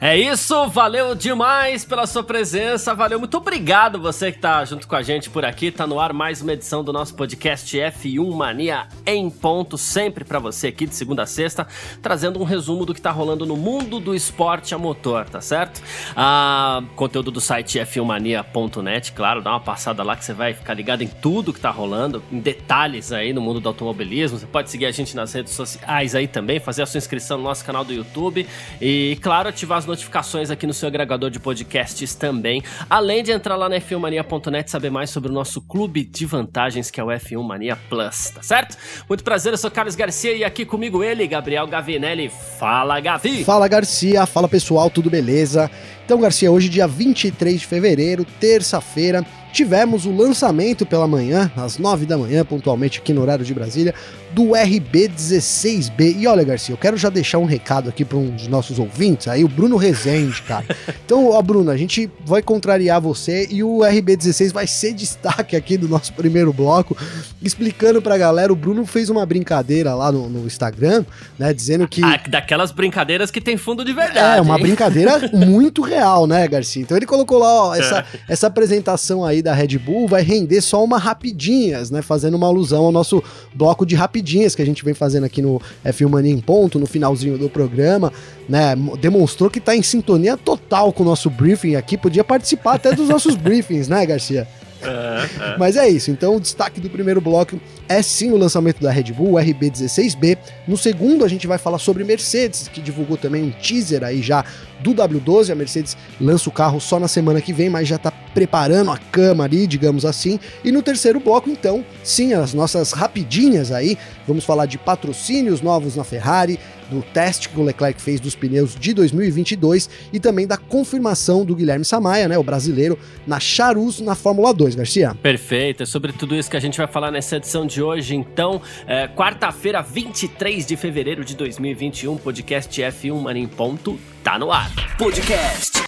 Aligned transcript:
É 0.00 0.16
isso, 0.16 0.68
valeu 0.68 1.12
demais 1.12 1.84
pela 1.84 2.06
sua 2.06 2.22
presença, 2.22 2.94
valeu, 2.94 3.18
muito 3.18 3.36
obrigado 3.36 4.00
você 4.00 4.30
que 4.30 4.38
tá 4.38 4.64
junto 4.64 4.86
com 4.86 4.94
a 4.94 5.02
gente 5.02 5.28
por 5.28 5.44
aqui, 5.44 5.72
tá 5.72 5.88
no 5.88 5.98
ar 5.98 6.12
mais 6.12 6.40
uma 6.40 6.52
edição 6.52 6.84
do 6.84 6.92
nosso 6.92 7.16
podcast 7.16 7.76
F1 7.76 8.32
Mania 8.32 8.86
em 9.04 9.28
ponto, 9.28 9.76
sempre 9.76 10.24
para 10.24 10.38
você 10.38 10.68
aqui 10.68 10.86
de 10.86 10.94
segunda 10.94 11.24
a 11.24 11.26
sexta, 11.26 11.66
trazendo 12.00 12.40
um 12.40 12.44
resumo 12.44 12.86
do 12.86 12.94
que 12.94 13.00
tá 13.00 13.10
rolando 13.10 13.44
no 13.44 13.56
mundo 13.56 13.98
do 13.98 14.14
esporte 14.14 14.72
a 14.72 14.78
motor, 14.78 15.28
tá 15.28 15.40
certo? 15.40 15.82
Ah, 16.14 16.80
conteúdo 16.94 17.32
do 17.32 17.40
site 17.40 17.80
f1mania.net, 17.80 19.10
claro, 19.10 19.42
dá 19.42 19.50
uma 19.50 19.60
passada 19.60 20.04
lá 20.04 20.14
que 20.14 20.24
você 20.24 20.32
vai 20.32 20.54
ficar 20.54 20.74
ligado 20.74 21.02
em 21.02 21.08
tudo 21.08 21.52
que 21.52 21.58
tá 21.58 21.70
rolando, 21.70 22.22
em 22.30 22.38
detalhes 22.38 23.10
aí 23.10 23.32
no 23.32 23.40
mundo 23.40 23.58
do 23.58 23.68
automobilismo, 23.68 24.38
você 24.38 24.46
pode 24.46 24.70
seguir 24.70 24.86
a 24.86 24.92
gente 24.92 25.16
nas 25.16 25.32
redes 25.32 25.54
sociais 25.54 26.14
aí 26.14 26.28
também, 26.28 26.60
fazer 26.60 26.82
a 26.82 26.86
sua 26.86 26.98
inscrição 26.98 27.36
no 27.36 27.42
nosso 27.42 27.64
canal 27.64 27.84
do 27.84 27.92
YouTube 27.92 28.46
e, 28.80 29.18
claro, 29.20 29.48
ativar 29.48 29.78
as 29.78 29.87
notificações 29.88 30.50
aqui 30.50 30.66
no 30.66 30.74
seu 30.74 30.86
agregador 30.86 31.30
de 31.30 31.40
podcasts 31.40 32.14
também. 32.14 32.62
Além 32.88 33.22
de 33.22 33.32
entrar 33.32 33.56
lá 33.56 33.68
na 33.68 33.76
f1mania.net 33.76 34.68
e 34.68 34.70
saber 34.70 34.90
mais 34.90 35.10
sobre 35.10 35.30
o 35.30 35.34
nosso 35.34 35.60
clube 35.60 36.04
de 36.04 36.24
vantagens, 36.24 36.90
que 36.90 37.00
é 37.00 37.04
o 37.04 37.08
F1 37.08 37.42
Mania 37.42 37.76
Plus, 37.88 38.30
tá 38.30 38.42
certo? 38.42 38.76
Muito 39.08 39.24
prazer, 39.24 39.52
eu 39.52 39.58
sou 39.58 39.70
Carlos 39.70 39.96
Garcia 39.96 40.32
e 40.32 40.44
aqui 40.44 40.64
comigo 40.64 41.02
ele, 41.02 41.26
Gabriel 41.26 41.66
Gavinelli. 41.66 42.28
Fala, 42.28 43.00
Gavi! 43.00 43.44
Fala, 43.44 43.66
Garcia. 43.66 44.26
Fala, 44.26 44.48
pessoal, 44.48 44.90
tudo 44.90 45.10
beleza? 45.10 45.70
Então, 46.04 46.20
Garcia, 46.20 46.50
hoje, 46.50 46.68
dia 46.68 46.86
23 46.86 47.60
de 47.60 47.66
fevereiro, 47.66 48.24
terça-feira, 48.38 49.24
tivemos 49.52 50.06
o 50.06 50.14
lançamento 50.14 50.84
pela 50.86 51.06
manhã, 51.06 51.50
às 51.56 51.78
9 51.78 52.06
da 52.06 52.16
manhã, 52.16 52.44
pontualmente 52.44 52.98
aqui 52.98 53.12
no 53.12 53.22
horário 53.22 53.44
de 53.44 53.54
Brasília, 53.54 53.94
do 54.32 54.48
RB16B. 54.48 56.16
E 56.18 56.26
olha, 56.26 56.44
Garcia, 56.44 56.72
eu 56.72 56.78
quero 56.78 56.96
já 56.96 57.08
deixar 57.08 57.38
um 57.38 57.44
recado 57.44 57.88
aqui 57.88 58.04
para 58.04 58.18
um 58.18 58.30
dos 58.30 58.46
nossos 58.46 58.78
ouvintes, 58.78 59.28
aí 59.28 59.44
o 59.44 59.48
Bruno 59.48 59.76
Rezende, 59.76 60.42
cara. 60.42 60.64
Então, 61.08 61.30
ó, 61.30 61.40
Bruno, 61.40 61.70
a 61.70 61.76
gente 61.76 62.10
vai 62.26 62.42
contrariar 62.42 63.00
você 63.00 63.48
e 63.50 63.62
o 63.62 63.78
RB16 63.78 64.52
vai 64.52 64.66
ser 64.66 64.92
destaque 64.92 65.56
aqui 65.56 65.78
do 65.78 65.88
nosso 65.88 66.12
primeiro 66.12 66.52
bloco, 66.52 66.94
explicando 67.40 68.02
pra 68.02 68.18
galera, 68.18 68.52
o 68.52 68.56
Bruno 68.56 68.84
fez 68.84 69.08
uma 69.08 69.24
brincadeira 69.24 69.94
lá 69.94 70.12
no, 70.12 70.28
no 70.28 70.46
Instagram, 70.46 71.06
né, 71.38 71.54
dizendo 71.54 71.88
que... 71.88 72.04
Ah, 72.04 72.20
daquelas 72.28 72.72
brincadeiras 72.72 73.30
que 73.30 73.40
tem 73.40 73.56
fundo 73.56 73.86
de 73.86 73.94
verdade. 73.94 74.38
É, 74.38 74.42
uma 74.42 74.56
hein? 74.56 74.62
brincadeira 74.62 75.18
muito 75.32 75.80
real, 75.80 76.26
né, 76.26 76.46
Garcia? 76.46 76.82
Então 76.82 76.94
ele 76.94 77.06
colocou 77.06 77.38
lá, 77.38 77.68
ó, 77.68 77.74
essa, 77.74 78.04
essa 78.28 78.46
apresentação 78.48 79.24
aí 79.24 79.37
da 79.42 79.52
Red 79.52 79.78
Bull 79.78 80.08
vai 80.08 80.22
render 80.22 80.60
só 80.60 80.82
uma 80.82 80.98
rapidinhas, 80.98 81.90
né, 81.90 82.02
fazendo 82.02 82.36
uma 82.36 82.46
alusão 82.46 82.84
ao 82.84 82.92
nosso 82.92 83.22
bloco 83.54 83.84
de 83.84 83.94
rapidinhas 83.94 84.54
que 84.54 84.62
a 84.62 84.66
gente 84.66 84.84
vem 84.84 84.94
fazendo 84.94 85.24
aqui 85.24 85.42
no 85.42 85.60
F1 85.84 86.08
Mania 86.08 86.32
em 86.32 86.40
Ponto, 86.40 86.78
no 86.78 86.86
finalzinho 86.86 87.38
do 87.38 87.48
programa, 87.48 88.12
né? 88.48 88.74
Demonstrou 89.00 89.50
que 89.50 89.60
tá 89.60 89.76
em 89.76 89.82
sintonia 89.82 90.36
total 90.36 90.92
com 90.92 91.02
o 91.02 91.06
nosso 91.06 91.28
briefing 91.30 91.74
aqui, 91.74 91.96
podia 91.96 92.24
participar 92.24 92.74
até 92.74 92.92
dos 92.92 93.08
nossos 93.08 93.34
briefings, 93.36 93.88
né, 93.88 94.04
Garcia? 94.06 94.46
É, 94.82 95.52
é. 95.54 95.58
Mas 95.58 95.76
é 95.76 95.88
isso, 95.88 96.10
então 96.10 96.36
o 96.36 96.40
destaque 96.40 96.80
do 96.80 96.88
primeiro 96.88 97.20
bloco 97.20 97.60
é 97.88 98.00
sim 98.02 98.30
o 98.30 98.36
lançamento 98.36 98.80
da 98.80 98.90
Red 98.90 99.12
Bull, 99.12 99.32
o 99.32 99.36
RB16B. 99.36 100.38
No 100.66 100.76
segundo, 100.76 101.24
a 101.24 101.28
gente 101.28 101.46
vai 101.46 101.58
falar 101.58 101.78
sobre 101.78 102.04
Mercedes, 102.04 102.68
que 102.68 102.80
divulgou 102.80 103.16
também 103.16 103.42
um 103.42 103.50
teaser 103.50 104.04
aí 104.04 104.22
já 104.22 104.44
do 104.80 104.94
W12. 104.94 105.50
A 105.50 105.54
Mercedes 105.54 105.96
lança 106.20 106.48
o 106.48 106.52
carro 106.52 106.80
só 106.80 107.00
na 107.00 107.08
semana 107.08 107.40
que 107.40 107.52
vem, 107.52 107.68
mas 107.68 107.88
já 107.88 107.96
está 107.96 108.10
preparando 108.10 108.90
a 108.90 108.98
cama 108.98 109.44
ali, 109.44 109.66
digamos 109.66 110.04
assim. 110.04 110.38
E 110.62 110.70
no 110.70 110.82
terceiro 110.82 111.18
bloco, 111.18 111.50
então, 111.50 111.84
sim, 112.04 112.34
as 112.34 112.54
nossas 112.54 112.92
rapidinhas 112.92 113.72
aí. 113.72 113.98
Vamos 114.26 114.44
falar 114.44 114.66
de 114.66 114.78
patrocínios 114.78 115.60
novos 115.60 115.96
na 115.96 116.04
Ferrari, 116.04 116.58
do 116.90 117.02
teste 117.02 117.48
que 117.48 117.58
o 117.58 117.64
Leclerc 117.64 118.00
fez 118.00 118.20
dos 118.20 118.34
pneus 118.34 118.74
de 118.74 118.92
2022 118.92 119.88
e 120.12 120.20
também 120.20 120.46
da 120.46 120.56
confirmação 120.56 121.44
do 121.44 121.54
Guilherme 121.54 121.84
Samaia, 121.84 122.28
né, 122.28 122.38
o 122.38 122.42
brasileiro, 122.42 122.98
na 123.26 123.40
Charus 123.40 124.00
na 124.00 124.14
Fórmula 124.14 124.52
2, 124.52 124.74
Garcia. 124.74 125.14
Perfeito, 125.22 125.82
é 125.82 125.86
sobre 125.86 126.12
tudo 126.12 126.34
isso 126.34 126.50
que 126.50 126.56
a 126.56 126.60
gente 126.60 126.78
vai 126.78 126.86
falar 126.86 127.10
nessa 127.10 127.36
edição 127.36 127.66
de 127.66 127.82
hoje. 127.82 128.14
Então, 128.14 128.60
é, 128.86 129.08
quarta-feira, 129.08 129.82
23 129.82 130.66
de 130.66 130.76
fevereiro 130.76 131.24
de 131.24 131.34
2021, 131.36 132.16
podcast 132.16 132.80
F1 132.80 133.20
Mania 133.20 133.42
em 133.42 133.48
ponto, 133.48 133.98
tá 134.22 134.38
no 134.38 134.50
ar. 134.50 134.70
Podcast 134.96 135.78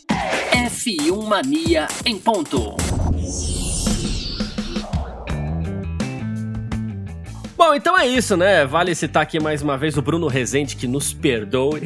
F1 0.52 1.26
Mania 1.26 1.86
em 2.04 2.18
ponto. 2.18 2.76
Bom, 7.60 7.74
então 7.74 7.98
é 7.98 8.06
isso, 8.06 8.38
né? 8.38 8.64
Vale 8.64 8.94
citar 8.94 9.22
aqui 9.22 9.38
mais 9.38 9.60
uma 9.60 9.76
vez 9.76 9.94
o 9.98 10.00
Bruno 10.00 10.28
Rezende, 10.28 10.74
que 10.74 10.86
nos 10.86 11.12
perdoe. 11.12 11.82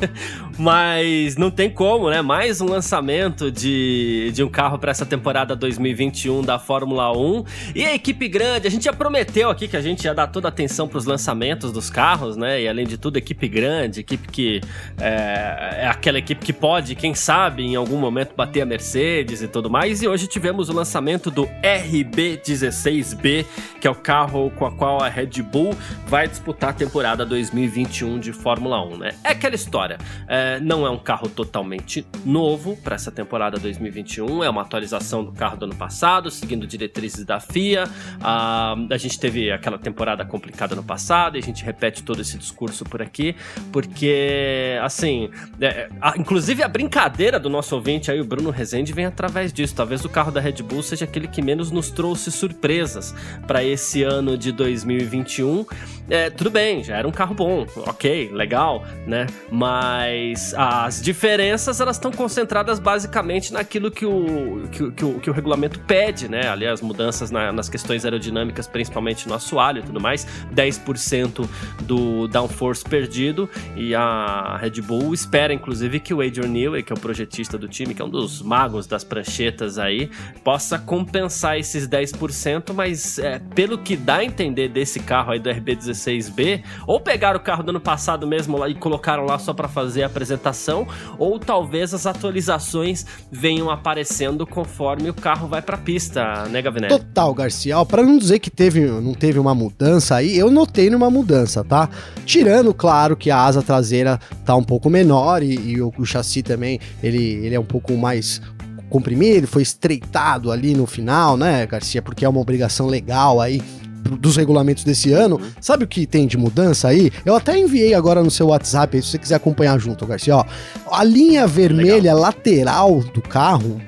Mas 0.58 1.36
não 1.36 1.50
tem 1.50 1.70
como, 1.70 2.10
né? 2.10 2.20
Mais 2.20 2.60
um 2.60 2.66
lançamento 2.66 3.50
de, 3.50 4.30
de 4.34 4.42
um 4.44 4.48
carro 4.48 4.78
para 4.78 4.90
essa 4.90 5.06
temporada 5.06 5.56
2021 5.56 6.42
da 6.42 6.58
Fórmula 6.58 7.16
1. 7.16 7.44
E 7.74 7.82
a 7.82 7.94
equipe 7.94 8.28
grande, 8.28 8.66
a 8.66 8.70
gente 8.70 8.84
já 8.84 8.92
prometeu 8.92 9.48
aqui 9.48 9.66
que 9.66 9.76
a 9.76 9.80
gente 9.80 10.04
ia 10.04 10.12
dar 10.12 10.26
toda 10.26 10.48
a 10.48 10.50
atenção 10.50 10.86
para 10.86 10.98
os 10.98 11.06
lançamentos 11.06 11.72
dos 11.72 11.88
carros, 11.88 12.36
né? 12.36 12.60
E 12.60 12.68
além 12.68 12.86
de 12.86 12.98
tudo, 12.98 13.16
equipe 13.16 13.48
grande, 13.48 14.00
equipe 14.00 14.28
que 14.28 14.60
é, 15.00 15.84
é 15.84 15.88
aquela 15.88 16.18
equipe 16.18 16.44
que 16.44 16.52
pode, 16.52 16.94
quem 16.94 17.14
sabe, 17.14 17.62
em 17.62 17.74
algum 17.74 17.96
momento 17.96 18.34
bater 18.36 18.60
a 18.60 18.66
Mercedes 18.66 19.40
e 19.40 19.48
tudo 19.48 19.70
mais. 19.70 20.02
E 20.02 20.08
hoje 20.08 20.26
tivemos 20.26 20.68
o 20.68 20.74
lançamento 20.74 21.30
do 21.30 21.46
RB16B, 21.62 23.46
que 23.80 23.86
é 23.86 23.90
o 23.90 23.94
carro 23.94 24.50
com 24.50 24.66
a 24.66 24.70
qual 24.70 25.05
a 25.06 25.08
Red 25.08 25.42
Bull 25.42 25.74
vai 26.06 26.28
disputar 26.28 26.70
a 26.70 26.72
temporada 26.72 27.24
2021 27.24 28.18
de 28.18 28.32
Fórmula 28.32 28.84
1, 28.84 28.98
né? 28.98 29.14
É 29.22 29.30
aquela 29.30 29.54
história. 29.54 29.98
É, 30.28 30.60
não 30.60 30.86
é 30.86 30.90
um 30.90 30.98
carro 30.98 31.28
totalmente 31.28 32.06
novo 32.24 32.76
para 32.76 32.94
essa 32.94 33.10
temporada 33.10 33.58
2021, 33.58 34.42
é 34.42 34.50
uma 34.50 34.62
atualização 34.62 35.24
do 35.24 35.32
carro 35.32 35.56
do 35.56 35.64
ano 35.66 35.74
passado, 35.74 36.30
seguindo 36.30 36.66
diretrizes 36.66 37.24
da 37.24 37.40
FIA. 37.40 37.84
Ah, 38.20 38.74
a 38.90 38.96
gente 38.96 39.18
teve 39.18 39.50
aquela 39.50 39.78
temporada 39.78 40.24
complicada 40.24 40.74
no 40.74 40.82
passado 40.82 41.36
e 41.36 41.40
a 41.40 41.42
gente 41.42 41.64
repete 41.64 42.02
todo 42.02 42.20
esse 42.20 42.36
discurso 42.36 42.84
por 42.84 43.00
aqui, 43.00 43.36
porque, 43.72 44.78
assim, 44.82 45.30
é, 45.60 45.88
a, 46.00 46.16
inclusive 46.18 46.62
a 46.62 46.68
brincadeira 46.68 47.38
do 47.38 47.48
nosso 47.48 47.74
ouvinte 47.74 48.10
aí, 48.10 48.20
o 48.20 48.24
Bruno 48.24 48.50
Rezende, 48.50 48.92
vem 48.92 49.04
através 49.04 49.52
disso. 49.52 49.74
Talvez 49.74 50.04
o 50.04 50.08
carro 50.08 50.30
da 50.30 50.40
Red 50.40 50.62
Bull 50.62 50.82
seja 50.82 51.04
aquele 51.04 51.28
que 51.28 51.40
menos 51.42 51.70
nos 51.70 51.90
trouxe 51.90 52.30
surpresas 52.30 53.14
para 53.46 53.62
esse 53.62 54.02
ano 54.02 54.36
de 54.36 54.52
2021. 54.52 54.95
2021, 54.98 55.66
é, 56.08 56.30
tudo 56.30 56.50
bem, 56.50 56.84
já 56.84 56.96
era 56.96 57.08
um 57.08 57.10
carro 57.10 57.34
bom, 57.34 57.66
ok, 57.78 58.30
legal, 58.32 58.84
né? 59.06 59.26
Mas 59.50 60.54
as 60.54 61.02
diferenças 61.02 61.80
elas 61.80 61.96
estão 61.96 62.12
concentradas 62.12 62.78
basicamente 62.78 63.52
naquilo 63.52 63.90
que 63.90 64.06
o, 64.06 64.68
que, 64.70 64.92
que, 64.92 65.04
o, 65.04 65.20
que 65.20 65.30
o 65.30 65.32
regulamento 65.32 65.80
pede, 65.80 66.28
né? 66.28 66.48
Ali 66.48 66.66
as 66.66 66.80
mudanças 66.80 67.32
na, 67.32 67.52
nas 67.52 67.68
questões 67.68 68.04
aerodinâmicas, 68.04 68.68
principalmente 68.68 69.26
no 69.26 69.34
assoalho 69.34 69.80
e 69.80 69.82
tudo 69.82 70.00
mais, 70.00 70.26
10% 70.54 71.48
do 71.82 72.28
downforce 72.28 72.84
perdido 72.84 73.50
e 73.74 73.94
a 73.94 74.56
Red 74.60 74.80
Bull 74.82 75.12
espera 75.12 75.52
inclusive 75.52 75.98
que 75.98 76.14
o 76.14 76.20
Adrian 76.20 76.48
Newey, 76.48 76.84
que 76.84 76.92
é 76.92 76.96
o 76.96 77.00
projetista 77.00 77.58
do 77.58 77.66
time, 77.66 77.94
que 77.94 78.02
é 78.02 78.04
um 78.04 78.10
dos 78.10 78.42
magos 78.42 78.86
das 78.86 79.02
pranchetas 79.02 79.76
aí, 79.76 80.08
possa 80.44 80.78
compensar 80.78 81.58
esses 81.58 81.88
10%, 81.88 82.72
mas 82.72 83.18
é, 83.18 83.40
pelo 83.56 83.78
que 83.78 83.96
dá 83.96 84.16
a 84.16 84.24
entender 84.24 84.68
desse 84.68 84.85
esse 84.86 85.00
carro 85.00 85.32
aí 85.32 85.38
do 85.38 85.50
RB16B, 85.50 86.62
ou 86.86 86.98
pegaram 87.00 87.38
o 87.38 87.42
carro 87.42 87.62
do 87.62 87.70
ano 87.70 87.80
passado 87.80 88.26
mesmo 88.26 88.56
lá 88.56 88.68
e 88.68 88.74
colocaram 88.74 89.24
lá 89.24 89.38
só 89.38 89.52
para 89.52 89.68
fazer 89.68 90.04
a 90.04 90.06
apresentação, 90.06 90.86
ou 91.18 91.38
talvez 91.38 91.92
as 91.92 92.06
atualizações 92.06 93.04
venham 93.30 93.68
aparecendo 93.68 94.46
conforme 94.46 95.10
o 95.10 95.14
carro 95.14 95.48
vai 95.48 95.60
para 95.60 95.76
pista, 95.76 96.46
né, 96.48 96.62
Gavinelli? 96.62 96.98
Total, 96.98 97.34
Garcia. 97.34 97.84
Para 97.84 98.02
não 98.02 98.16
dizer 98.16 98.38
que 98.38 98.50
teve, 98.50 98.86
não 98.86 99.12
teve 99.12 99.38
uma 99.38 99.54
mudança 99.54 100.14
aí, 100.16 100.36
eu 100.38 100.50
notei 100.50 100.88
numa 100.88 101.10
mudança, 101.10 101.62
tá? 101.62 101.88
Tirando, 102.24 102.72
claro, 102.72 103.16
que 103.16 103.30
a 103.30 103.38
asa 103.38 103.62
traseira 103.62 104.18
tá 104.44 104.54
um 104.54 104.64
pouco 104.64 104.88
menor 104.88 105.42
e, 105.42 105.54
e 105.54 105.82
o, 105.82 105.92
o 105.98 106.06
chassi 106.06 106.42
também, 106.42 106.80
ele, 107.02 107.22
ele 107.44 107.54
é 107.54 107.60
um 107.60 107.64
pouco 107.64 107.96
mais 107.96 108.40
comprimido, 108.88 109.48
foi 109.48 109.62
estreitado 109.62 110.52
ali 110.52 110.74
no 110.74 110.86
final, 110.86 111.36
né, 111.36 111.66
Garcia? 111.66 112.00
Porque 112.00 112.24
é 112.24 112.28
uma 112.28 112.40
obrigação 112.40 112.86
legal 112.86 113.40
aí 113.40 113.60
dos 114.06 114.36
regulamentos 114.36 114.84
desse 114.84 115.12
ano, 115.12 115.36
uhum. 115.36 115.50
sabe 115.60 115.84
o 115.84 115.88
que 115.88 116.06
tem 116.06 116.26
de 116.26 116.36
mudança 116.36 116.88
aí? 116.88 117.10
Eu 117.24 117.34
até 117.34 117.58
enviei 117.58 117.94
agora 117.94 118.22
no 118.22 118.30
seu 118.30 118.48
WhatsApp, 118.48 118.96
aí, 118.96 119.02
se 119.02 119.10
você 119.10 119.18
quiser 119.18 119.36
acompanhar 119.36 119.78
junto, 119.78 120.06
Garcia, 120.06 120.36
ó. 120.36 120.44
A 120.90 121.02
linha 121.02 121.46
vermelha 121.46 122.14
Legal. 122.14 122.20
lateral 122.20 123.00
do 123.00 123.22
carro, 123.22 123.80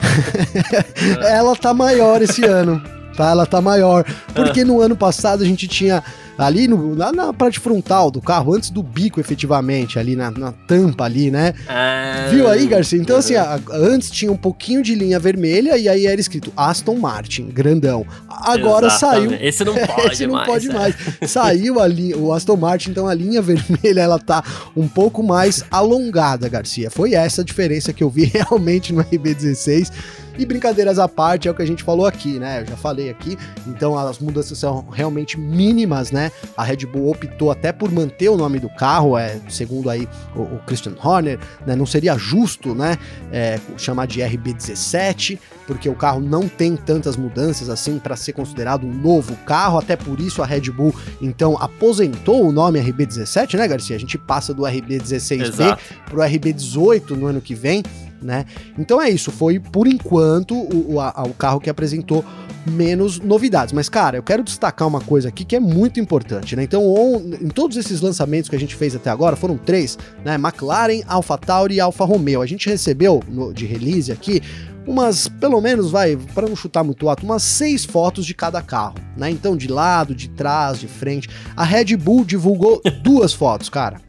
ela 1.28 1.56
tá 1.56 1.72
maior 1.74 2.22
esse 2.22 2.44
ano. 2.44 2.82
Tá? 3.14 3.30
Ela 3.30 3.46
tá 3.46 3.60
maior. 3.60 4.04
Porque 4.34 4.60
ah. 4.60 4.64
no 4.64 4.80
ano 4.80 4.96
passado 4.96 5.42
a 5.42 5.46
gente 5.46 5.66
tinha 5.66 6.02
ali 6.36 6.66
no, 6.66 6.94
lá 6.94 7.12
na 7.12 7.32
parte 7.32 7.60
frontal 7.60 8.10
do 8.10 8.20
carro, 8.20 8.54
antes 8.54 8.70
do 8.70 8.82
bico 8.82 9.20
efetivamente, 9.20 9.98
ali 9.98 10.16
na, 10.16 10.30
na 10.30 10.52
tampa 10.52 11.04
ali, 11.04 11.30
né? 11.30 11.54
Ah, 11.68 12.28
Viu 12.30 12.48
aí, 12.48 12.66
Garcia? 12.66 12.98
Então, 12.98 13.16
assim, 13.16 13.36
a, 13.36 13.58
antes 13.72 14.10
tinha 14.10 14.30
um 14.30 14.36
pouquinho 14.36 14.82
de 14.82 14.94
linha 14.94 15.18
vermelha 15.18 15.76
e 15.76 15.88
aí 15.88 16.06
era 16.06 16.20
escrito 16.20 16.52
Aston 16.56 16.96
Martin, 16.96 17.46
grandão. 17.46 18.04
Agora 18.28 18.86
Exatamente. 18.86 19.30
saiu. 19.30 19.48
Esse 19.48 19.64
não 19.64 19.74
pode 19.86 20.12
Esse 20.12 20.26
não 20.26 20.34
mais, 20.34 20.48
pode 20.48 20.70
é. 20.70 20.72
mais. 20.72 20.94
Saiu 21.26 21.80
a 21.80 21.86
linha, 21.86 22.16
o 22.16 22.32
Aston 22.32 22.56
Martin, 22.56 22.90
então 22.90 23.06
a 23.06 23.14
linha 23.14 23.40
vermelha 23.42 24.00
ela 24.00 24.18
tá 24.18 24.42
um 24.76 24.88
pouco 24.88 25.22
mais 25.22 25.64
alongada, 25.70 26.48
Garcia. 26.48 26.90
Foi 26.90 27.14
essa 27.14 27.42
a 27.42 27.44
diferença 27.44 27.92
que 27.92 28.02
eu 28.02 28.10
vi 28.10 28.24
realmente 28.34 28.92
no 28.92 29.04
RB16. 29.04 29.92
E 30.36 30.44
brincadeiras 30.44 30.98
à 30.98 31.08
parte, 31.08 31.46
é 31.46 31.50
o 31.50 31.54
que 31.54 31.62
a 31.62 31.66
gente 31.66 31.82
falou 31.82 32.06
aqui, 32.06 32.38
né? 32.38 32.62
Eu 32.62 32.66
já 32.66 32.76
falei 32.76 33.08
aqui. 33.08 33.38
Então 33.66 33.96
as 33.96 34.18
mudanças 34.18 34.58
são 34.58 34.86
realmente 34.90 35.38
mínimas, 35.38 36.10
né? 36.10 36.32
A 36.56 36.64
Red 36.64 36.86
Bull 36.86 37.10
optou 37.10 37.50
até 37.50 37.72
por 37.72 37.90
manter 37.90 38.28
o 38.28 38.36
nome 38.36 38.58
do 38.58 38.68
carro, 38.68 39.16
é, 39.16 39.40
segundo 39.48 39.88
aí 39.88 40.08
o, 40.34 40.42
o 40.42 40.60
Christian 40.66 40.94
Horner, 41.02 41.38
né? 41.66 41.76
Não 41.76 41.86
seria 41.86 42.16
justo, 42.16 42.74
né? 42.74 42.98
É, 43.32 43.58
chamar 43.76 44.06
de 44.06 44.20
RB17, 44.20 45.38
porque 45.66 45.88
o 45.88 45.94
carro 45.94 46.20
não 46.20 46.48
tem 46.48 46.76
tantas 46.76 47.16
mudanças 47.16 47.68
assim 47.68 47.98
para 47.98 48.16
ser 48.16 48.32
considerado 48.32 48.86
um 48.86 48.92
novo 48.92 49.36
carro. 49.46 49.78
Até 49.78 49.96
por 49.96 50.20
isso 50.20 50.42
a 50.42 50.46
Red 50.46 50.70
Bull 50.70 50.94
então 51.22 51.56
aposentou 51.60 52.46
o 52.46 52.52
nome 52.52 52.80
RB17, 52.80 53.56
né, 53.56 53.68
Garcia? 53.68 53.94
A 53.94 54.00
gente 54.00 54.18
passa 54.18 54.52
do 54.52 54.62
RB16B 54.62 55.78
para 56.06 56.16
o 56.16 56.18
RB18 56.18 57.10
no 57.10 57.26
ano 57.26 57.40
que 57.40 57.54
vem 57.54 57.82
né? 58.24 58.44
Então 58.78 59.00
é 59.00 59.10
isso, 59.10 59.30
foi 59.30 59.60
por 59.60 59.86
enquanto 59.86 60.54
o, 60.54 60.94
o, 60.94 61.00
a, 61.00 61.24
o 61.24 61.34
carro 61.34 61.60
que 61.60 61.70
apresentou 61.70 62.24
menos 62.66 63.20
novidades. 63.20 63.72
Mas, 63.72 63.88
cara, 63.88 64.16
eu 64.16 64.22
quero 64.22 64.42
destacar 64.42 64.88
uma 64.88 65.00
coisa 65.00 65.28
aqui 65.28 65.44
que 65.44 65.54
é 65.54 65.60
muito 65.60 66.00
importante, 66.00 66.56
né? 66.56 66.62
Então, 66.62 66.82
on, 66.86 67.34
em 67.40 67.48
todos 67.48 67.76
esses 67.76 68.00
lançamentos 68.00 68.48
que 68.48 68.56
a 68.56 68.58
gente 68.58 68.74
fez 68.74 68.96
até 68.96 69.10
agora, 69.10 69.36
foram 69.36 69.56
três, 69.56 69.98
né? 70.24 70.34
McLaren, 70.36 71.02
AlphaTauri 71.06 71.74
e 71.74 71.80
Alfa 71.80 72.04
Romeo. 72.04 72.40
A 72.40 72.46
gente 72.46 72.68
recebeu 72.68 73.22
no, 73.28 73.52
de 73.52 73.66
release 73.66 74.10
aqui 74.10 74.40
umas, 74.86 75.28
pelo 75.28 75.60
menos, 75.60 75.90
vai, 75.90 76.16
para 76.34 76.48
não 76.48 76.56
chutar 76.56 76.84
muito 76.84 77.08
alto, 77.08 77.24
umas 77.24 77.42
seis 77.42 77.84
fotos 77.84 78.26
de 78.26 78.34
cada 78.34 78.60
carro, 78.60 78.96
né? 79.16 79.30
Então, 79.30 79.56
de 79.56 79.68
lado, 79.68 80.14
de 80.14 80.28
trás, 80.28 80.78
de 80.78 80.88
frente. 80.88 81.28
A 81.56 81.64
Red 81.64 81.96
Bull 81.96 82.24
divulgou 82.24 82.80
duas 83.02 83.32
fotos, 83.32 83.68
cara 83.68 84.00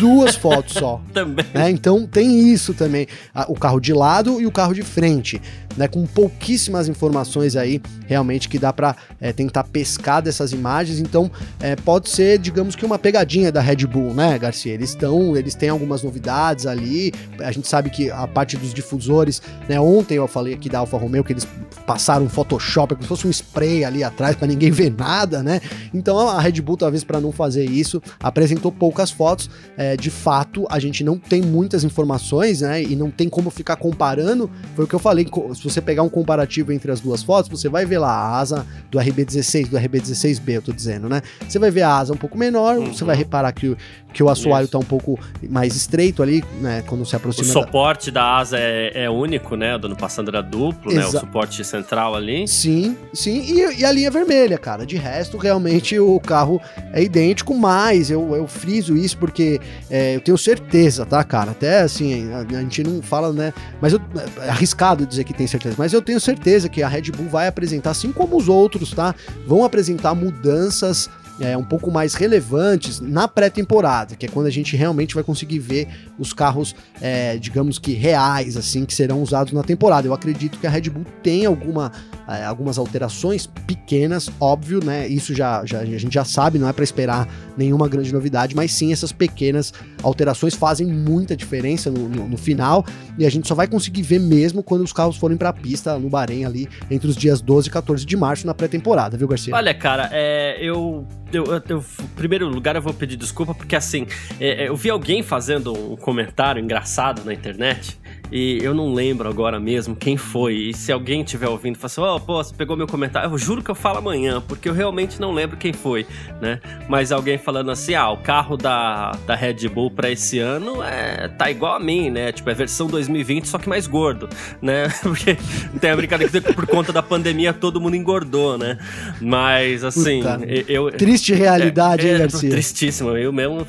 duas 0.00 0.34
fotos 0.34 0.74
só. 0.74 1.00
também. 1.12 1.44
Né? 1.54 1.70
Então 1.70 2.06
tem 2.06 2.52
isso 2.52 2.74
também. 2.74 3.06
O 3.48 3.54
carro 3.54 3.78
de 3.78 3.92
lado 3.92 4.40
e 4.40 4.46
o 4.46 4.50
carro 4.50 4.74
de 4.74 4.82
frente 4.82 5.40
né, 5.76 5.88
com 5.88 6.06
pouquíssimas 6.06 6.88
informações 6.88 7.56
aí, 7.56 7.80
realmente, 8.06 8.48
que 8.48 8.58
dá 8.58 8.72
para 8.72 8.96
é, 9.20 9.32
tentar 9.32 9.64
pescar 9.64 10.22
dessas 10.22 10.52
imagens. 10.52 10.98
Então, 10.98 11.30
é, 11.60 11.76
pode 11.76 12.08
ser, 12.08 12.38
digamos 12.38 12.74
que 12.74 12.84
uma 12.84 12.98
pegadinha 12.98 13.52
da 13.52 13.60
Red 13.60 13.86
Bull, 13.86 14.14
né, 14.14 14.38
Garcia? 14.38 14.72
Eles 14.72 14.90
estão, 14.90 15.36
eles 15.36 15.54
têm 15.54 15.68
algumas 15.68 16.02
novidades 16.02 16.66
ali. 16.66 17.12
A 17.40 17.52
gente 17.52 17.68
sabe 17.68 17.90
que 17.90 18.10
a 18.10 18.26
parte 18.26 18.56
dos 18.56 18.74
difusores, 18.74 19.40
né, 19.68 19.80
ontem 19.80 20.14
eu 20.14 20.26
falei 20.26 20.54
aqui 20.54 20.68
da 20.68 20.80
Alfa 20.80 20.96
Romeo 20.96 21.24
que 21.24 21.32
eles 21.32 21.46
passaram 21.86 22.26
um 22.26 22.28
Photoshop, 22.28 22.94
como 22.94 23.02
se 23.02 23.08
fosse 23.08 23.26
um 23.26 23.30
spray 23.30 23.84
ali 23.84 24.04
atrás 24.04 24.36
para 24.36 24.46
ninguém 24.46 24.70
ver 24.70 24.90
nada, 24.90 25.42
né? 25.42 25.60
Então, 25.92 26.18
a 26.18 26.40
Red 26.40 26.60
Bull, 26.60 26.76
talvez 26.76 27.04
para 27.04 27.20
não 27.20 27.32
fazer 27.32 27.64
isso, 27.64 28.02
apresentou 28.20 28.70
poucas 28.70 29.10
fotos. 29.10 29.50
É, 29.76 29.96
de 29.96 30.10
fato, 30.10 30.66
a 30.70 30.78
gente 30.78 31.02
não 31.02 31.18
tem 31.18 31.42
muitas 31.42 31.84
informações, 31.84 32.60
né? 32.60 32.82
E 32.82 32.94
não 32.96 33.10
tem 33.10 33.28
como 33.28 33.50
ficar 33.50 33.76
comparando. 33.76 34.50
Foi 34.74 34.84
o 34.84 34.88
que 34.88 34.94
eu 34.94 34.98
falei 34.98 35.24
se 35.60 35.64
você 35.68 35.80
pegar 35.82 36.02
um 36.02 36.08
comparativo 36.08 36.72
entre 36.72 36.90
as 36.90 37.00
duas 37.00 37.22
fotos, 37.22 37.50
você 37.50 37.68
vai 37.68 37.84
ver 37.84 37.98
lá 37.98 38.08
a 38.08 38.38
asa 38.38 38.66
do 38.90 38.98
RB16, 38.98 39.68
do 39.68 39.76
RB16B, 39.76 40.48
eu 40.48 40.62
tô 40.62 40.72
dizendo, 40.72 41.06
né? 41.06 41.20
Você 41.46 41.58
vai 41.58 41.70
ver 41.70 41.82
a 41.82 41.98
asa 41.98 42.14
um 42.14 42.16
pouco 42.16 42.38
menor, 42.38 42.78
uhum. 42.78 42.94
você 42.94 43.04
vai 43.04 43.14
reparar 43.14 43.52
que, 43.52 43.76
que 44.12 44.22
o 44.22 44.28
assoalho 44.28 44.64
Isso. 44.64 44.72
tá 44.72 44.78
um 44.78 44.84
pouco 44.84 45.18
mais 45.48 45.74
estreito 45.74 46.22
ali, 46.22 46.44
né? 46.60 46.82
Quando 46.86 47.04
se 47.06 47.14
aproxima. 47.14 47.48
O 47.48 47.52
suporte 47.52 48.10
da, 48.10 48.20
da 48.20 48.36
asa 48.38 48.58
é, 48.58 49.04
é, 49.04 49.10
único, 49.10 49.56
né? 49.56 49.78
Do 49.78 49.86
ano 49.86 49.96
passado 49.96 50.28
era 50.28 50.42
duplo, 50.42 50.90
Exa 50.90 51.00
né? 51.00 51.06
O 51.06 51.10
suporte 51.20 51.64
central 51.64 52.14
ali. 52.14 52.46
Sim, 52.46 52.96
sim. 53.12 53.40
E, 53.40 53.80
e, 53.80 53.84
a 53.84 53.92
linha 53.92 54.10
vermelha, 54.10 54.58
cara. 54.58 54.84
De 54.84 54.96
resto, 54.96 55.36
realmente 55.36 55.98
o 55.98 56.18
carro 56.20 56.60
é 56.92 57.02
idêntico, 57.02 57.54
mas 57.54 58.10
eu, 58.10 58.34
eu 58.34 58.46
friso 58.46 58.96
isso 58.96 59.16
porque 59.16 59.60
é, 59.88 60.16
eu 60.16 60.20
tenho 60.20 60.36
certeza, 60.36 61.06
tá, 61.06 61.22
cara? 61.22 61.52
Até 61.52 61.80
assim, 61.80 62.32
a, 62.32 62.38
a 62.40 62.62
gente 62.62 62.82
não 62.82 63.02
fala, 63.02 63.32
né? 63.32 63.52
Mas 63.80 63.92
eu, 63.92 64.00
é 64.42 64.50
arriscado 64.50 65.06
dizer 65.06 65.24
que 65.24 65.32
tem 65.32 65.46
certeza, 65.46 65.74
mas 65.78 65.92
eu 65.92 66.02
tenho 66.02 66.20
certeza 66.20 66.68
que 66.68 66.82
a 66.82 66.88
Red 66.88 67.12
Bull 67.12 67.28
vai 67.28 67.46
apresentar, 67.46 67.90
assim 67.90 68.12
como 68.12 68.36
os 68.36 68.48
outros, 68.48 68.90
tá? 68.92 69.14
Vão 69.46 69.64
apresentar 69.64 70.14
mudanças 70.14 71.08
é, 71.40 71.56
um 71.56 71.64
pouco 71.64 71.90
mais 71.90 72.14
relevantes 72.14 73.00
na 73.00 73.26
pré-temporada, 73.26 74.14
que 74.14 74.26
é 74.26 74.28
quando 74.28 74.46
a 74.46 74.50
gente 74.50 74.76
realmente 74.76 75.14
vai 75.14 75.24
conseguir 75.24 75.58
ver 75.58 75.88
os 76.18 76.32
carros, 76.32 76.74
é, 77.00 77.36
digamos 77.38 77.78
que 77.78 77.92
reais, 77.92 78.56
assim, 78.56 78.84
que 78.84 78.94
serão 78.94 79.22
usados 79.22 79.52
na 79.52 79.62
temporada. 79.62 80.06
Eu 80.06 80.14
acredito 80.14 80.58
que 80.58 80.66
a 80.66 80.70
Red 80.70 80.90
Bull 80.90 81.04
tem 81.22 81.46
alguma, 81.46 81.90
é, 82.28 82.44
algumas 82.44 82.78
alterações 82.78 83.46
pequenas, 83.66 84.30
óbvio, 84.38 84.84
né? 84.84 85.08
Isso 85.08 85.34
já, 85.34 85.64
já 85.64 85.80
a 85.80 85.84
gente 85.84 86.12
já 86.12 86.24
sabe, 86.24 86.58
não 86.58 86.68
é 86.68 86.72
para 86.72 86.84
esperar 86.84 87.28
nenhuma 87.56 87.88
grande 87.88 88.12
novidade, 88.12 88.54
mas 88.54 88.72
sim 88.72 88.92
essas 88.92 89.12
pequenas 89.12 89.72
alterações 90.02 90.54
fazem 90.54 90.86
muita 90.86 91.36
diferença 91.36 91.90
no, 91.90 92.08
no, 92.08 92.28
no 92.28 92.36
final 92.36 92.84
e 93.18 93.26
a 93.26 93.30
gente 93.30 93.48
só 93.48 93.54
vai 93.54 93.66
conseguir 93.66 94.02
ver 94.02 94.18
mesmo 94.18 94.62
quando 94.62 94.82
os 94.82 94.92
carros 94.92 95.16
forem 95.16 95.36
para 95.36 95.50
a 95.50 95.52
pista 95.52 95.98
no 95.98 96.08
Bahrein 96.08 96.44
ali 96.44 96.68
entre 96.90 97.08
os 97.08 97.16
dias 97.16 97.40
12 97.40 97.68
e 97.68 97.70
14 97.70 98.06
de 98.06 98.16
março 98.16 98.46
na 98.46 98.54
pré-temporada, 98.54 99.16
viu, 99.16 99.28
Garcia? 99.28 99.54
Olha, 99.54 99.74
cara, 99.74 100.08
é, 100.12 100.58
eu 100.60 101.06
eu, 101.32 101.44
eu, 101.44 101.62
eu, 101.68 101.84
em 102.02 102.06
primeiro 102.08 102.48
lugar, 102.48 102.76
eu 102.76 102.82
vou 102.82 102.92
pedir 102.92 103.16
desculpa, 103.16 103.54
porque 103.54 103.76
assim, 103.76 104.06
é, 104.38 104.64
é, 104.64 104.68
eu 104.68 104.76
vi 104.76 104.90
alguém 104.90 105.22
fazendo 105.22 105.72
um 105.72 105.96
comentário 105.96 106.62
engraçado 106.62 107.24
na 107.24 107.32
internet 107.32 107.98
e 108.32 108.58
eu 108.62 108.72
não 108.72 108.94
lembro 108.94 109.28
agora 109.28 109.58
mesmo 109.58 109.96
quem 109.96 110.16
foi. 110.16 110.54
E 110.54 110.74
se 110.74 110.92
alguém 110.92 111.22
estiver 111.22 111.48
ouvindo, 111.48 111.76
fala 111.76 111.86
assim: 111.86 112.00
Ó, 112.00 112.16
oh, 112.16 112.20
pô, 112.20 112.42
você 112.42 112.54
pegou 112.54 112.76
meu 112.76 112.86
comentário. 112.86 113.30
Eu 113.30 113.38
juro 113.38 113.62
que 113.62 113.70
eu 113.70 113.74
falo 113.74 113.98
amanhã, 113.98 114.40
porque 114.40 114.68
eu 114.68 114.72
realmente 114.72 115.20
não 115.20 115.32
lembro 115.32 115.56
quem 115.56 115.72
foi, 115.72 116.06
né? 116.40 116.60
Mas 116.88 117.10
alguém 117.10 117.38
falando 117.38 117.70
assim: 117.70 117.94
ah, 117.94 118.10
o 118.10 118.18
carro 118.18 118.56
da, 118.56 119.12
da 119.26 119.34
Red 119.34 119.68
Bull 119.68 119.90
pra 119.90 120.10
esse 120.10 120.38
ano 120.38 120.82
é, 120.82 121.28
tá 121.28 121.50
igual 121.50 121.74
a 121.74 121.80
mim, 121.80 122.10
né? 122.10 122.30
Tipo, 122.30 122.50
é 122.50 122.54
versão 122.54 122.86
2020, 122.86 123.48
só 123.48 123.58
que 123.58 123.68
mais 123.68 123.86
gordo, 123.86 124.28
né? 124.62 124.88
Porque 125.02 125.36
tem 125.80 125.90
a 125.90 125.96
brincadeira 125.96 126.40
que 126.40 126.52
por 126.52 126.66
conta 126.66 126.92
da 126.92 127.02
pandemia 127.02 127.52
todo 127.52 127.80
mundo 127.80 127.96
engordou, 127.96 128.56
né? 128.56 128.78
Mas 129.20 129.82
assim, 129.82 130.22
Puta, 130.22 130.40
eu. 130.68 130.90
Triste 130.92 131.19
realidade, 131.28 132.06
é, 132.06 132.10
hein, 132.10 132.16
é, 132.16 132.18
Garcia? 132.18 132.50
Tristíssimo, 132.50 133.16
eu 133.16 133.32
mesmo 133.32 133.66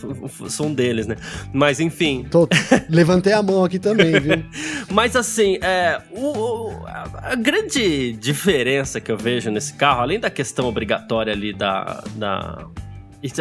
sou 0.50 0.68
um 0.68 0.74
deles, 0.74 1.08
né? 1.08 1.16
Mas 1.54 1.80
enfim. 1.80 2.26
Tô, 2.30 2.48
levantei 2.90 3.34
a 3.34 3.42
mão 3.42 3.64
aqui 3.64 3.80
também, 3.80 4.20
viu? 4.20 4.44
Mas 4.90 5.16
assim, 5.16 5.58
é, 5.62 6.02
o, 6.12 6.72
a 6.86 7.36
grande 7.36 8.14
diferença 8.14 9.00
que 9.00 9.12
eu 9.12 9.18
vejo 9.18 9.50
nesse 9.52 9.74
carro, 9.74 10.02
além 10.02 10.20
da 10.20 10.30
questão 10.30 10.68
obrigatória 10.68 11.34
ali 11.34 11.54
da. 11.54 12.04
da 12.16 12.68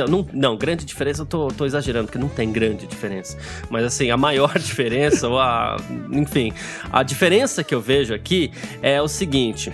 não, 0.08 0.26
não, 0.34 0.56
grande 0.58 0.84
diferença, 0.84 1.22
eu 1.22 1.26
tô, 1.26 1.48
tô, 1.48 1.64
exagerando, 1.64 2.06
porque 2.06 2.18
não 2.18 2.28
tem 2.28 2.52
grande 2.52 2.86
diferença. 2.86 3.38
Mas 3.70 3.84
assim, 3.84 4.10
a 4.10 4.16
maior 4.16 4.56
diferença, 4.58 5.28
ou 5.28 5.38
a. 5.38 5.76
Enfim, 6.10 6.52
a 6.92 7.02
diferença 7.02 7.64
que 7.64 7.74
eu 7.74 7.80
vejo 7.80 8.12
aqui 8.12 8.52
é 8.82 9.00
o 9.00 9.08
seguinte 9.08 9.72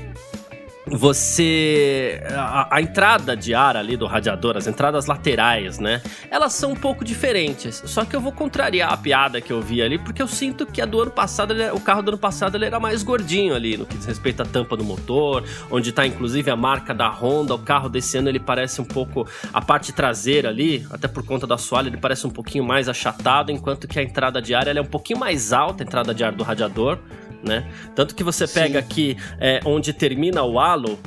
você. 0.86 2.22
A, 2.30 2.76
a, 2.76 2.80
entrada 2.80 3.36
de 3.36 3.54
ar 3.54 3.76
ali 3.76 3.96
do 3.96 4.06
radiador, 4.06 4.56
as 4.56 4.66
entradas 4.66 5.06
laterais, 5.06 5.78
né? 5.78 6.00
Elas 6.30 6.52
são 6.52 6.72
um 6.72 6.76
pouco 6.76 7.04
diferentes. 7.04 7.82
Só 7.86 8.04
que 8.04 8.14
eu 8.14 8.20
vou 8.20 8.32
contrariar 8.32 8.92
a 8.92 8.96
piada 8.96 9.40
que 9.40 9.52
eu 9.52 9.60
vi 9.60 9.82
ali, 9.82 9.98
porque 9.98 10.22
eu 10.22 10.28
sinto 10.28 10.64
que 10.64 10.80
a 10.80 10.86
do 10.86 11.00
ano 11.00 11.10
passado, 11.10 11.52
ele, 11.52 11.70
o 11.70 11.80
carro 11.80 12.02
do 12.02 12.10
ano 12.10 12.18
passado 12.18 12.56
ele 12.56 12.66
era 12.66 12.78
mais 12.78 13.02
gordinho 13.02 13.54
ali, 13.54 13.76
no 13.76 13.84
que 13.84 13.96
diz 13.96 14.06
respeito 14.06 14.42
à 14.42 14.46
tampa 14.46 14.76
do 14.76 14.84
motor, 14.84 15.42
onde 15.70 15.90
tá 15.90 16.06
inclusive 16.06 16.50
a 16.50 16.56
marca 16.56 16.94
da 16.94 17.08
Honda. 17.08 17.54
O 17.54 17.58
carro 17.58 17.88
desse 17.88 18.16
ano 18.18 18.28
ele 18.28 18.40
parece 18.40 18.80
um 18.80 18.84
pouco. 18.84 19.26
A 19.52 19.60
parte 19.60 19.92
traseira 19.92 20.48
ali, 20.48 20.86
até 20.90 21.08
por 21.08 21.24
conta 21.24 21.46
da 21.46 21.58
soalha, 21.58 21.88
ele 21.88 21.96
parece 21.96 22.26
um 22.26 22.30
pouquinho 22.30 22.64
mais 22.64 22.88
achatado, 22.88 23.50
enquanto 23.50 23.88
que 23.88 23.98
a 23.98 24.02
entrada 24.02 24.40
de 24.40 24.54
ar 24.54 24.66
é 24.68 24.80
um 24.80 24.84
pouquinho 24.84 25.18
mais 25.18 25.52
alta, 25.52 25.82
a 25.82 25.86
entrada 25.86 26.14
de 26.14 26.22
ar 26.22 26.32
do 26.32 26.44
radiador 26.44 26.98
né? 27.46 27.64
Tanto 27.94 28.14
que 28.14 28.24
você 28.24 28.46
pega 28.46 28.80
Sim. 28.80 28.86
aqui 28.86 29.16
é, 29.38 29.60
onde 29.64 29.92
termina 29.92 30.42
o 30.42 30.58
halo, 30.58 30.98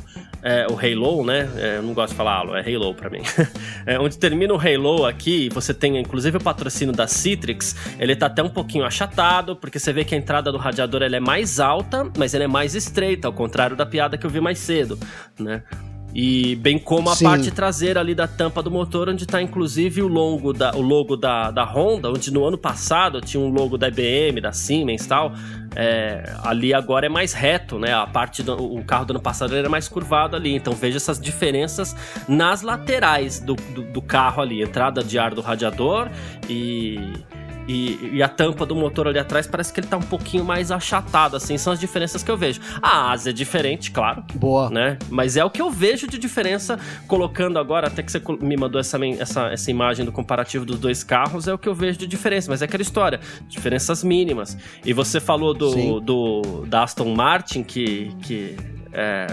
é, 0.42 0.66
o 0.70 0.74
Halo, 0.74 1.26
né? 1.26 1.50
É, 1.58 1.78
eu 1.78 1.84
não 1.84 1.94
gosto 1.94 2.12
de 2.12 2.16
falar 2.18 2.38
Halo, 2.40 2.56
é 2.56 2.62
Halo 2.62 2.94
pra 2.94 3.10
mim. 3.10 3.22
é, 3.86 4.00
onde 4.00 4.18
termina 4.18 4.54
o 4.54 4.58
Halo 4.58 5.06
aqui, 5.06 5.50
você 5.50 5.74
tem 5.74 5.98
inclusive 5.98 6.38
o 6.38 6.40
patrocínio 6.40 6.94
da 6.94 7.08
Citrix, 7.08 7.76
ele 8.00 8.16
tá 8.16 8.28
até 8.28 8.42
um 8.42 8.50
pouquinho 8.50 8.86
achatado, 8.86 9.56
porque 9.56 9.80
você 9.80 9.92
vê 9.92 10.06
que 10.06 10.16
a 10.16 10.18
entrada 10.18 10.52
do 10.52 10.58
radiador 10.58 11.04
ela 11.04 11.16
é 11.16 11.20
mais 11.20 11.60
alta, 11.60 12.10
mas 12.18 12.34
ela 12.34 12.46
é 12.46 12.48
mais 12.48 12.74
estreita, 12.74 13.28
ao 13.28 13.34
contrário 13.34 13.76
da 13.76 13.86
piada 13.86 14.18
que 14.18 14.26
eu 14.26 14.30
vi 14.30 14.40
mais 14.40 14.60
cedo, 14.60 14.98
né? 15.38 15.64
E 16.14 16.56
bem 16.56 16.80
como 16.80 17.10
a 17.10 17.16
Sim. 17.16 17.26
parte 17.26 17.52
traseira 17.52 18.00
ali 18.00 18.16
da 18.16 18.28
tampa 18.28 18.64
do 18.64 18.72
motor, 18.72 19.10
onde 19.10 19.24
está 19.24 19.42
inclusive 19.42 20.02
o 20.02 20.08
logo, 20.08 20.52
da, 20.52 20.76
o 20.76 20.82
logo 20.82 21.16
da, 21.16 21.52
da 21.52 21.64
Honda, 21.64 22.10
onde 22.10 22.32
no 22.34 22.44
ano 22.46 22.58
passado 22.58 23.22
tinha 23.22 23.42
um 23.42 23.50
logo 23.50 23.78
da 23.78 23.88
IBM, 23.90 24.42
da 24.42 24.52
Siemens 24.52 25.06
e 25.06 25.08
tal. 25.08 25.34
É, 25.76 26.34
ali 26.44 26.74
agora 26.74 27.06
é 27.06 27.10
mais 27.10 27.34
reto, 27.34 27.78
né? 27.78 27.94
A 27.94 28.08
parte 28.08 28.42
do 28.42 28.56
o 28.56 28.84
carro 28.84 29.06
do 29.06 29.12
ano 29.12 29.22
passado 29.22 29.56
era 29.56 29.70
mais 29.70 29.88
curvado 29.88 30.36
ali. 30.36 30.56
Então 30.56 30.74
veja 30.74 30.98
essas 30.98 31.20
diferenças 31.20 31.96
nas 32.28 32.64
laterais 32.64 33.40
do, 33.40 33.56
do, 33.56 33.84
do 33.84 34.02
carro 34.02 34.42
ali, 34.42 34.64
entrada 34.64 35.04
de 35.04 35.20
ar 35.20 35.36
do 35.36 35.42
radiador 35.42 36.10
e 36.50 37.00
e, 37.70 38.16
e, 38.16 38.24
a 38.24 38.28
tampa 38.28 38.66
do 38.66 38.76
motor 38.76 39.08
ali 39.08 39.20
atrás 39.20 39.46
parece 39.46 39.72
que 39.72 39.80
ele 39.80 39.86
tá 39.86 39.96
um 39.96 40.02
pouquinho 40.02 40.44
mais 40.44 40.72
achatado, 40.72 41.36
assim, 41.36 41.56
são 41.56 41.72
as 41.72 41.80
diferenças 41.80 42.24
que 42.24 42.32
eu 42.32 42.36
vejo. 42.36 42.60
A 42.82 43.12
asa 43.12 43.30
é 43.30 43.34
diferente, 43.34 43.92
claro. 43.92 44.24
Boa. 44.34 44.72
Né? 44.72 44.98
Mas 45.08 45.38
é 45.38 45.46
o 45.46 45.52
que 45.52 45.62
eu 45.62 45.70
vejo 45.70 46.08
de 46.08 46.18
diferença, 46.18 46.80
colocando 47.08 47.60
agora, 47.60 47.86
até 47.86 48.02
que 48.02 48.12
você 48.12 48.20
me 48.42 48.58
mandou 48.58 48.82
essa, 48.82 48.98
essa, 49.20 49.52
essa 49.52 49.70
imagem 49.70 50.04
do 50.04 50.12
comparativo 50.12 50.66
dos 50.66 50.80
dois 50.80 51.04
carros, 51.04 51.48
é 51.48 51.54
o 51.54 51.60
que 51.60 51.70
eu 51.70 51.76
vejo 51.76 52.00
de 52.00 52.08
diferença. 52.08 52.50
Mas 52.50 52.64
é 52.64 52.66
aquela 52.66 52.82
história, 52.82 53.20
diferenças 53.48 54.04
mínimas. 54.04 54.58
E 54.84 54.92
você 54.92 55.20
falou 55.20 55.54
do, 55.54 56.00
do 56.00 56.66
da 56.66 56.82
Aston 56.82 57.14
Martin, 57.14 57.62
que, 57.62 58.12
que 58.24 58.58
é, 58.92 59.28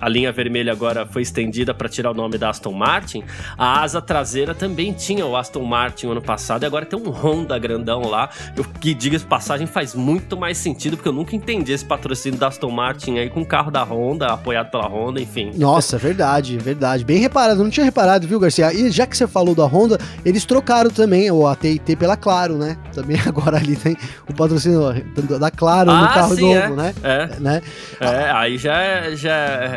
a 0.00 0.08
linha 0.08 0.30
vermelha 0.32 0.72
agora 0.72 1.06
foi 1.06 1.22
estendida 1.22 1.72
para 1.72 1.88
tirar 1.88 2.10
o 2.10 2.14
nome 2.14 2.38
da 2.38 2.50
Aston 2.50 2.72
Martin, 2.72 3.24
a 3.56 3.82
asa 3.82 4.00
traseira 4.00 4.54
também 4.54 4.92
tinha 4.92 5.24
o 5.26 5.36
Aston 5.36 5.64
Martin 5.64 6.08
ano 6.08 6.22
passado 6.22 6.62
e 6.62 6.66
agora 6.66 6.84
tem 6.84 6.98
um 6.98 7.10
Honda 7.10 7.58
grandão 7.58 8.02
lá. 8.02 8.28
Eu, 8.56 8.64
que 8.64 8.94
diga 8.94 9.16
passagem 9.20 9.66
faz 9.66 9.94
muito 9.94 10.36
mais 10.36 10.58
sentido, 10.58 10.96
porque 10.96 11.08
eu 11.08 11.12
nunca 11.12 11.34
entendi 11.34 11.72
esse 11.72 11.84
patrocínio 11.84 12.38
da 12.38 12.48
Aston 12.48 12.70
Martin 12.70 13.18
aí 13.18 13.30
com 13.30 13.40
o 13.40 13.46
carro 13.46 13.70
da 13.70 13.82
Honda, 13.82 14.26
apoiado 14.28 14.70
pela 14.70 14.86
Honda, 14.86 15.20
enfim. 15.20 15.52
Nossa, 15.56 15.96
verdade, 15.96 16.58
verdade. 16.58 17.04
Bem 17.04 17.18
reparado, 17.18 17.62
não 17.62 17.70
tinha 17.70 17.84
reparado, 17.84 18.26
viu, 18.26 18.38
Garcia? 18.38 18.72
E 18.72 18.90
já 18.90 19.06
que 19.06 19.16
você 19.16 19.26
falou 19.26 19.54
da 19.54 19.64
Honda, 19.64 19.98
eles 20.24 20.44
trocaram 20.44 20.90
também 20.90 21.30
o 21.30 21.46
AT&T 21.46 21.96
pela 21.96 22.16
Claro, 22.16 22.56
né? 22.56 22.76
Também 22.92 23.18
agora 23.26 23.56
ali 23.56 23.76
tem 23.76 23.96
o 24.28 24.34
patrocínio 24.34 24.92
da 25.38 25.50
Claro 25.50 25.90
ah, 25.90 26.00
no 26.00 26.08
carro 26.08 26.34
sim, 26.34 26.54
novo, 26.54 26.56
é. 26.56 26.70
né? 26.70 26.94
É, 27.02 27.40
né? 27.40 27.62
é 28.00 28.30
aí 28.30 28.58
já, 28.58 28.80
é, 28.80 29.16
já 29.16 29.32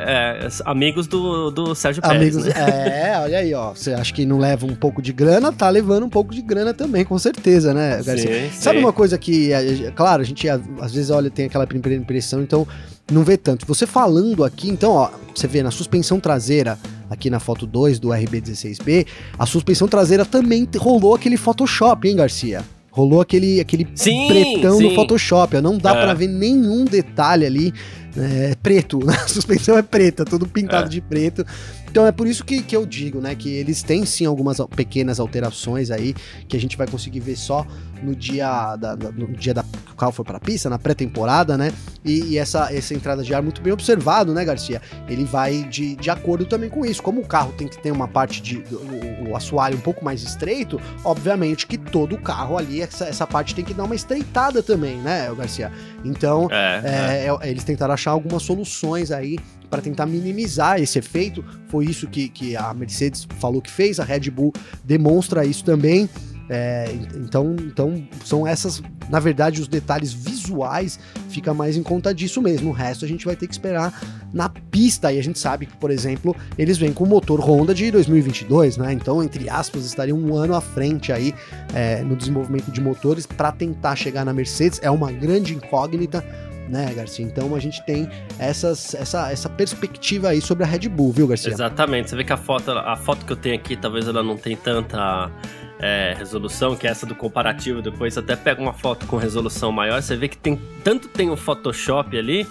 é 0.10 0.20
é, 0.20 0.48
amigos 0.66 1.08
do, 1.08 1.52
do 1.52 1.76
Sérgio 1.76 2.02
Pérez. 2.02 2.36
Amigos, 2.36 2.46
né? 2.46 3.12
É, 3.12 3.20
olha 3.20 3.38
aí, 3.38 3.54
ó. 3.54 3.74
Você 3.74 3.94
acha 3.94 4.14
que 4.14 4.26
não 4.26 4.38
leva 4.38 4.66
um 4.66 4.76
pouco 4.76 5.02
de 5.02 5.14
grana, 5.14 5.52
tá 5.52 5.70
levando 5.70 6.06
um 6.06 6.10
pouco 6.10 6.34
de 6.34 6.42
grana 6.42 6.74
também, 6.74 7.06
com 7.06 7.18
certeza, 7.18 7.74
né, 7.74 8.02
Garcia? 8.04 8.50
Sim, 8.50 8.50
Sabe 8.52 8.80
sim. 8.80 8.84
uma 8.84 8.94
coisa 8.94 9.18
que, 9.18 9.54
é, 9.54 9.92
claro, 9.96 10.22
a 10.22 10.26
gente 10.26 10.48
às 10.50 10.94
vezes 10.94 11.10
olha, 11.10 11.30
tem 11.30 11.46
aquela 11.46 11.68
primeira 11.68 12.02
impressão, 12.02 12.42
então 12.42 12.68
não 13.12 13.24
vê 13.24 13.38
tanto. 13.38 13.66
Você 13.66 13.86
falando 13.86 14.44
aqui, 14.44 14.70
então, 14.70 14.92
ó, 14.92 15.10
você 15.34 15.48
vê 15.48 15.62
na 15.62 15.72
suspensão 15.72 16.20
traseira, 16.20 16.78
aqui 17.10 17.30
na 17.30 17.40
foto 17.40 17.66
2 17.68 18.00
do 18.00 18.10
RB16B, 18.10 19.06
a 19.38 19.46
suspensão 19.46 19.88
traseira 19.88 20.26
também 20.26 20.68
rolou 20.78 21.16
aquele 21.16 21.38
Photoshop, 21.38 22.08
hein, 22.08 22.16
Garcia? 22.16 22.64
Rolou 22.92 23.22
aquele, 23.22 23.60
aquele 23.60 23.88
sim, 23.96 24.28
pretão 24.28 24.78
sim. 24.78 24.90
no 24.90 24.96
Photoshop. 24.96 25.60
Não 25.62 25.78
dá 25.78 25.92
é. 25.92 25.94
para 25.94 26.14
ver 26.14 26.28
nenhum 26.28 26.86
detalhe 26.86 27.46
ali 27.46 27.74
é, 28.18 28.56
preto, 28.62 29.00
né? 29.06 29.16
a 29.24 29.28
suspensão 29.28 29.78
é 29.78 29.82
preta, 29.82 30.26
tudo 30.26 30.48
pintado 30.48 30.88
é. 30.88 30.90
de 30.90 31.02
preto. 31.02 31.46
Então 31.90 32.06
é 32.06 32.12
por 32.12 32.28
isso 32.28 32.46
que, 32.46 32.62
que 32.62 32.76
eu 32.76 32.86
digo, 32.86 33.20
né, 33.20 33.34
que 33.36 33.50
eles 33.50 33.82
têm 33.82 34.06
sim 34.06 34.26
algumas 34.26 34.58
pequenas 34.76 35.20
alterações 35.20 35.90
aí 35.90 36.14
que 36.48 36.56
a 36.56 36.60
gente 36.60 36.78
vai 36.78 36.88
conseguir 36.88 37.20
ver 37.20 37.36
só 37.36 37.66
no 38.04 38.16
dia 38.16 38.76
da, 38.76 38.96
no 38.96 39.28
dia 39.34 39.54
da 39.54 39.64
que 39.64 39.92
o 39.92 39.96
carro 39.96 40.12
foi 40.12 40.24
para 40.24 40.38
a 40.38 40.40
pista, 40.40 40.70
na 40.70 40.80
pré-temporada, 40.80 41.58
né? 41.58 41.74
E, 42.06 42.34
e, 42.34 42.38
essa, 42.38 42.74
essa 42.74 42.94
entrada 42.94 43.24
de 43.24 43.34
ar 43.34 43.42
muito 43.42 43.62
bem 43.62 43.74
observado, 43.74 44.34
né, 44.34 44.46
Garcia? 44.46 44.82
Ele 45.08 45.26
vai 45.26 45.64
de, 45.64 45.96
de 45.96 46.10
acordo 46.10 46.46
também 46.46 46.70
com 46.70 46.86
isso. 46.86 47.04
Como 47.04 47.20
o 47.20 47.28
carro 47.28 47.52
tem 47.54 47.68
que 47.68 47.82
ter 47.82 47.92
uma 47.92 48.08
parte 48.08 48.42
de 48.42 48.64
o, 48.74 49.30
o 49.30 49.36
assoalho 49.36 49.78
um 49.78 49.82
pouco 49.82 50.04
mais 50.04 50.24
estreito, 50.24 50.80
obviamente 51.04 51.68
que 51.68 51.78
todo 51.78 52.16
o 52.16 52.22
carro 52.22 52.58
ali 52.58 52.82
essa, 52.82 53.06
essa 53.06 53.28
parte 53.28 53.54
tem 53.54 53.66
que 53.66 53.74
dar 53.74 53.84
uma 53.84 53.96
estreitada 53.96 54.64
também, 54.64 54.98
né, 54.98 55.30
Garcia? 55.36 55.72
Então 56.06 56.48
é, 56.52 56.82
é, 56.84 57.26
é. 57.26 57.48
é 57.48 57.50
eles 57.50 57.64
tentaram 57.64 57.94
achar 57.94 58.12
algumas 58.12 58.44
soluções 58.44 59.12
aí 59.12 59.38
para 59.70 59.82
tentar 59.82 60.06
minimizar 60.06 60.82
esse 60.82 61.00
efeito. 61.00 61.44
Foi 61.68 61.86
isso 61.86 62.08
que, 62.08 62.30
que 62.30 62.56
a 62.56 62.74
Mercedes 62.74 63.28
falou 63.40 63.62
que 63.62 63.72
fez, 63.72 64.00
a 64.00 64.04
Red 64.04 64.30
Bull 64.30 64.54
demonstra 64.84 65.46
isso 65.46 65.64
também. 65.64 66.10
É, 66.52 66.92
então, 67.16 67.56
então, 67.60 68.04
são 68.26 68.48
essas, 68.48 68.82
na 69.08 69.20
verdade, 69.20 69.62
os 69.62 69.68
detalhes 69.68 70.12
visuais 70.12 71.00
fica 71.30 71.54
mais 71.54 71.78
em 71.78 71.84
conta 71.84 72.12
disso 72.12 72.42
mesmo. 72.42 72.72
O 72.72 72.74
resto 72.74 73.06
a 73.06 73.08
gente 73.08 73.24
vai 73.24 73.36
ter 73.36 73.46
que 73.46 73.54
esperar 73.54 73.94
na 74.34 74.50
pista. 74.50 75.14
E 75.14 75.20
a 75.20 75.24
gente 75.24 75.38
sabe 75.38 75.68
que, 75.68 75.78
por 75.78 75.92
exemplo, 75.92 76.36
eles 76.58 76.80
vêm 76.80 76.92
com 76.92 77.04
o 77.04 77.08
motor 77.08 77.40
Honda 77.40 77.74
de 77.74 77.92
2022, 77.92 78.78
né? 78.78 78.92
Então, 78.92 79.24
entre 79.24 79.48
aspas, 79.48 79.86
estaria 79.86 80.16
um 80.16 80.36
ano 80.36 80.56
à 80.56 80.62
frente 80.62 81.14
aí 81.14 81.36
é, 81.74 82.02
no 82.02 82.16
desenvolvimento 82.16 82.72
de 82.72 82.82
motores 82.82 83.28
para 83.28 83.52
tentar 83.52 83.96
chegar 83.96 84.26
na 84.26 84.34
Mercedes. 84.34 84.80
É 84.82 84.90
uma 84.90 85.12
grande 85.12 85.54
incógnita 85.54 86.26
né, 86.70 86.94
Garcia? 86.94 87.26
Então 87.26 87.56
a 87.56 87.60
gente 87.60 87.84
tem 87.86 88.10
essas, 88.38 88.94
essa, 88.94 89.32
essa 89.32 89.50
perspectiva 89.50 90.30
aí 90.30 90.42
sobre 90.42 90.64
a 90.64 90.68
Red 90.68 90.88
Bull, 90.90 91.12
viu, 91.12 91.28
Garcia? 91.28 91.52
Exatamente. 91.52 92.10
Você 92.10 92.16
vê 92.16 92.24
que 92.24 92.34
a 92.34 92.38
foto, 92.38 92.72
a 92.72 92.96
foto 92.96 93.26
que 93.26 93.34
eu 93.34 93.38
tenho 93.38 93.56
aqui, 93.56 93.76
talvez 93.76 94.08
ela 94.08 94.24
não 94.24 94.38
tenha 94.38 94.58
tanta 94.58 95.32
é, 95.80 96.14
resolução, 96.18 96.76
que 96.76 96.88
é 96.88 96.90
essa 96.92 97.06
do 97.06 97.16
comparativo. 97.16 97.82
Depois 97.82 98.18
até 98.18 98.36
pega 98.36 98.62
uma 98.62 98.74
foto 98.74 99.06
com 99.08 99.18
resolução 99.18 99.72
maior, 99.72 100.02
você 100.02 100.16
vê 100.16 100.28
que 100.28 100.38
tem 100.38 100.60
tanto 100.84 101.08
tem 101.08 101.30
o 101.30 101.38
Photoshop 101.38 102.18
ali 102.18 102.46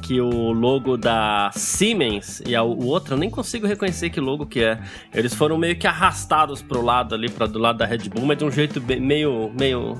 que 0.00 0.20
o 0.20 0.50
logo 0.50 0.96
da 0.96 1.50
Siemens 1.52 2.42
e 2.46 2.56
a, 2.56 2.62
o 2.62 2.86
outro 2.86 3.14
eu 3.14 3.18
nem 3.18 3.30
consigo 3.30 3.66
reconhecer 3.66 4.10
que 4.10 4.20
logo 4.20 4.46
que 4.46 4.64
é. 4.64 4.80
Eles 5.14 5.34
foram 5.34 5.58
meio 5.58 5.76
que 5.76 5.86
arrastados 5.86 6.62
pro 6.62 6.82
lado 6.82 7.14
ali, 7.14 7.28
para 7.28 7.46
do 7.46 7.58
lado 7.58 7.78
da 7.78 7.86
Red 7.86 8.08
Bull, 8.08 8.24
mas 8.26 8.38
de 8.38 8.44
um 8.44 8.50
jeito 8.50 8.80
bem, 8.80 8.98
meio 8.98 9.52
meio 9.56 9.96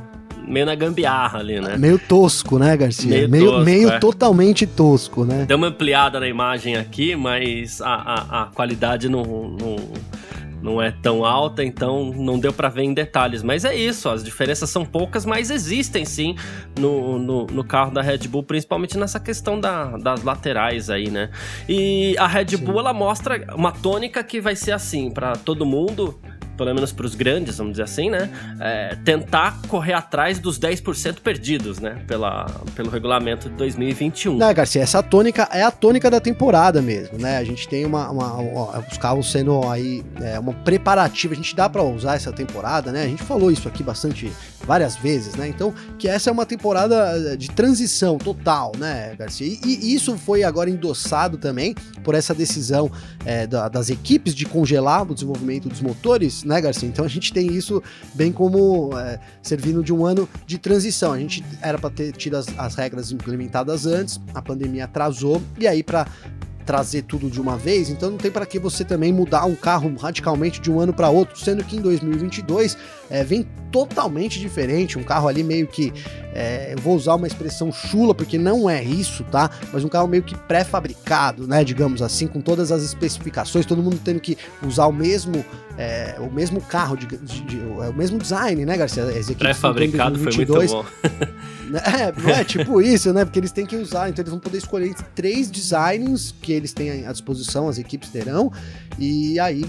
meio 0.46 0.66
na 0.66 0.74
gambiarra 0.74 1.38
ali, 1.38 1.60
né? 1.60 1.76
Meio 1.76 1.98
tosco, 1.98 2.58
né, 2.58 2.76
Garcia? 2.76 3.10
Meio, 3.10 3.28
meio, 3.28 3.46
tosco, 3.46 3.64
meio 3.64 3.88
é. 3.90 3.98
totalmente 3.98 4.66
tosco, 4.66 5.24
né? 5.24 5.44
Deu 5.46 5.56
uma 5.56 5.68
ampliada 5.68 6.18
na 6.20 6.28
imagem 6.28 6.76
aqui, 6.76 7.14
mas 7.14 7.80
a, 7.80 7.94
a, 7.94 8.42
a 8.42 8.46
qualidade 8.46 9.08
não, 9.08 9.22
não, 9.22 9.76
não 10.62 10.82
é 10.82 10.90
tão 10.90 11.24
alta, 11.24 11.64
então 11.64 12.12
não 12.12 12.38
deu 12.38 12.52
para 12.52 12.68
ver 12.68 12.82
em 12.82 12.94
detalhes. 12.94 13.42
Mas 13.42 13.64
é 13.64 13.74
isso, 13.74 14.08
as 14.08 14.22
diferenças 14.22 14.70
são 14.70 14.84
poucas, 14.84 15.24
mas 15.24 15.50
existem 15.50 16.04
sim 16.04 16.36
no, 16.78 17.18
no, 17.18 17.46
no 17.46 17.64
carro 17.64 17.92
da 17.92 18.02
Red 18.02 18.28
Bull, 18.28 18.42
principalmente 18.42 18.98
nessa 18.98 19.18
questão 19.18 19.58
da, 19.58 19.96
das 19.96 20.22
laterais 20.22 20.90
aí, 20.90 21.10
né? 21.10 21.30
E 21.68 22.14
a 22.18 22.26
Red 22.26 22.48
sim. 22.50 22.56
Bull 22.58 22.80
ela 22.80 22.92
mostra 22.92 23.46
uma 23.54 23.72
tônica 23.72 24.22
que 24.22 24.40
vai 24.40 24.54
ser 24.54 24.72
assim 24.72 25.10
para 25.10 25.32
todo 25.32 25.64
mundo 25.64 26.18
pelo 26.60 26.74
menos 26.74 26.92
para 26.92 27.06
os 27.06 27.14
grandes, 27.14 27.56
vamos 27.56 27.72
dizer 27.72 27.84
assim, 27.84 28.10
né? 28.10 28.28
É, 28.60 28.94
tentar 29.02 29.62
correr 29.66 29.94
atrás 29.94 30.38
dos 30.38 30.58
10% 30.58 31.20
perdidos, 31.20 31.78
né? 31.78 32.02
Pela, 32.06 32.44
pelo 32.76 32.90
regulamento 32.90 33.48
de 33.48 33.56
2021. 33.56 34.36
Né, 34.36 34.52
Garcia, 34.52 34.82
essa 34.82 35.02
tônica 35.02 35.48
é 35.50 35.62
a 35.62 35.70
tônica 35.70 36.10
da 36.10 36.20
temporada 36.20 36.82
mesmo, 36.82 37.16
né? 37.16 37.38
A 37.38 37.44
gente 37.44 37.66
tem 37.66 37.86
uma, 37.86 38.10
uma, 38.10 38.34
uma 38.34 38.84
os 38.90 38.98
carros 38.98 39.32
sendo 39.32 39.66
aí 39.70 40.04
é, 40.20 40.38
uma 40.38 40.52
preparativa, 40.52 41.32
a 41.32 41.36
gente 41.36 41.56
dá 41.56 41.66
para 41.66 41.82
usar 41.82 42.16
essa 42.16 42.30
temporada, 42.30 42.92
né? 42.92 43.04
A 43.04 43.08
gente 43.08 43.22
falou 43.22 43.50
isso 43.50 43.66
aqui 43.66 43.82
bastante 43.82 44.30
várias 44.66 44.96
vezes, 44.96 45.34
né? 45.36 45.48
Então, 45.48 45.72
que 45.98 46.08
essa 46.08 46.28
é 46.28 46.32
uma 46.32 46.44
temporada 46.44 47.36
de 47.36 47.50
transição 47.50 48.18
total, 48.18 48.72
né, 48.76 49.14
Garcia? 49.18 49.46
E, 49.46 49.58
e 49.64 49.94
isso 49.94 50.16
foi 50.18 50.42
agora 50.42 50.68
endossado 50.68 51.38
também 51.38 51.74
por 52.04 52.14
essa 52.14 52.34
decisão 52.34 52.90
é, 53.24 53.46
da, 53.46 53.68
das 53.68 53.88
equipes 53.88 54.34
de 54.34 54.44
congelar 54.44 55.10
o 55.10 55.14
desenvolvimento 55.14 55.68
dos 55.68 55.80
motores, 55.80 56.44
né, 56.50 56.60
Garcia? 56.60 56.88
Então 56.88 57.04
a 57.04 57.08
gente 57.08 57.32
tem 57.32 57.46
isso 57.46 57.82
bem 58.12 58.32
como 58.32 58.90
é, 58.98 59.20
servindo 59.40 59.82
de 59.82 59.92
um 59.92 60.04
ano 60.04 60.28
de 60.44 60.58
transição. 60.58 61.12
A 61.12 61.18
gente 61.18 61.44
era 61.62 61.78
para 61.78 61.90
ter 61.90 62.12
tido 62.12 62.36
as, 62.36 62.46
as 62.58 62.74
regras 62.74 63.12
implementadas 63.12 63.86
antes, 63.86 64.20
a 64.34 64.42
pandemia 64.42 64.84
atrasou, 64.84 65.40
e 65.58 65.66
aí 65.66 65.82
para 65.82 66.06
trazer 66.70 67.02
tudo 67.02 67.28
de 67.28 67.40
uma 67.40 67.56
vez, 67.56 67.90
então 67.90 68.12
não 68.12 68.16
tem 68.16 68.30
para 68.30 68.46
que 68.46 68.56
você 68.56 68.84
também 68.84 69.12
mudar 69.12 69.44
um 69.44 69.56
carro 69.56 69.92
radicalmente 69.96 70.60
de 70.60 70.70
um 70.70 70.78
ano 70.78 70.92
para 70.92 71.10
outro, 71.10 71.36
sendo 71.36 71.64
que 71.64 71.76
em 71.76 71.80
2022 71.80 72.78
é, 73.10 73.24
vem 73.24 73.44
totalmente 73.72 74.38
diferente, 74.38 74.96
um 74.96 75.02
carro 75.02 75.26
ali 75.26 75.42
meio 75.42 75.66
que, 75.66 75.92
é, 76.32 76.74
eu 76.74 76.78
vou 76.80 76.94
usar 76.94 77.16
uma 77.16 77.26
expressão 77.26 77.72
chula 77.72 78.14
porque 78.14 78.38
não 78.38 78.70
é 78.70 78.84
isso, 78.84 79.24
tá? 79.24 79.50
Mas 79.72 79.82
um 79.82 79.88
carro 79.88 80.06
meio 80.06 80.22
que 80.22 80.36
pré-fabricado, 80.36 81.44
né? 81.44 81.64
Digamos 81.64 82.02
assim, 82.02 82.28
com 82.28 82.40
todas 82.40 82.70
as 82.70 82.84
especificações, 82.84 83.66
todo 83.66 83.82
mundo 83.82 84.00
tendo 84.04 84.20
que 84.20 84.38
usar 84.64 84.86
o 84.86 84.92
mesmo, 84.92 85.44
é, 85.76 86.14
o 86.20 86.32
mesmo 86.32 86.60
carro, 86.60 86.96
de, 86.96 87.06
de, 87.06 87.40
de, 87.40 87.58
é 87.58 87.88
o 87.88 87.94
mesmo 87.94 88.16
design, 88.16 88.64
né, 88.64 88.76
Garcia? 88.76 89.06
Pré-fabricado 89.36 90.20
foi 90.20 90.32
muito 90.36 90.52
bom. 90.52 90.84
É, 91.78 92.12
não 92.20 92.30
é 92.30 92.44
tipo 92.44 92.80
isso, 92.80 93.12
né? 93.12 93.24
Porque 93.24 93.38
eles 93.38 93.52
têm 93.52 93.66
que 93.66 93.76
usar, 93.76 94.08
então 94.08 94.22
eles 94.22 94.30
vão 94.30 94.40
poder 94.40 94.58
escolher 94.58 94.94
três 95.14 95.50
designs 95.50 96.34
que 96.40 96.52
eles 96.52 96.72
têm 96.72 97.06
à 97.06 97.12
disposição, 97.12 97.68
as 97.68 97.78
equipes 97.78 98.10
terão, 98.10 98.50
e 98.98 99.38
aí, 99.40 99.64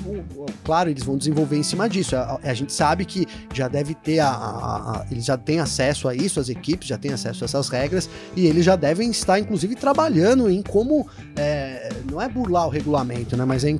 claro, 0.63 0.89
eles 0.89 1.03
vão 1.03 1.17
desenvolver 1.17 1.57
em 1.57 1.63
cima 1.63 1.87
disso. 1.87 2.15
A, 2.15 2.39
a 2.43 2.53
gente 2.53 2.73
sabe 2.73 3.05
que 3.05 3.25
já 3.53 3.67
deve 3.67 3.93
ter 3.93 4.19
a, 4.19 4.29
a, 4.29 5.05
eles 5.09 5.25
já 5.25 5.37
têm 5.37 5.59
acesso 5.59 6.07
a 6.07 6.15
isso, 6.15 6.39
as 6.39 6.49
equipes 6.49 6.87
já 6.87 6.97
têm 6.97 7.13
acesso 7.13 7.43
a 7.43 7.45
essas 7.45 7.69
regras 7.69 8.09
e 8.35 8.45
eles 8.45 8.65
já 8.65 8.75
devem 8.75 9.09
estar, 9.09 9.39
inclusive, 9.39 9.75
trabalhando 9.75 10.49
em 10.49 10.61
como 10.61 11.07
é, 11.35 11.89
não 12.09 12.21
é 12.21 12.27
burlar 12.27 12.67
o 12.67 12.69
regulamento, 12.69 13.37
né? 13.37 13.45
Mas 13.45 13.63
é 13.63 13.69
em, 13.69 13.79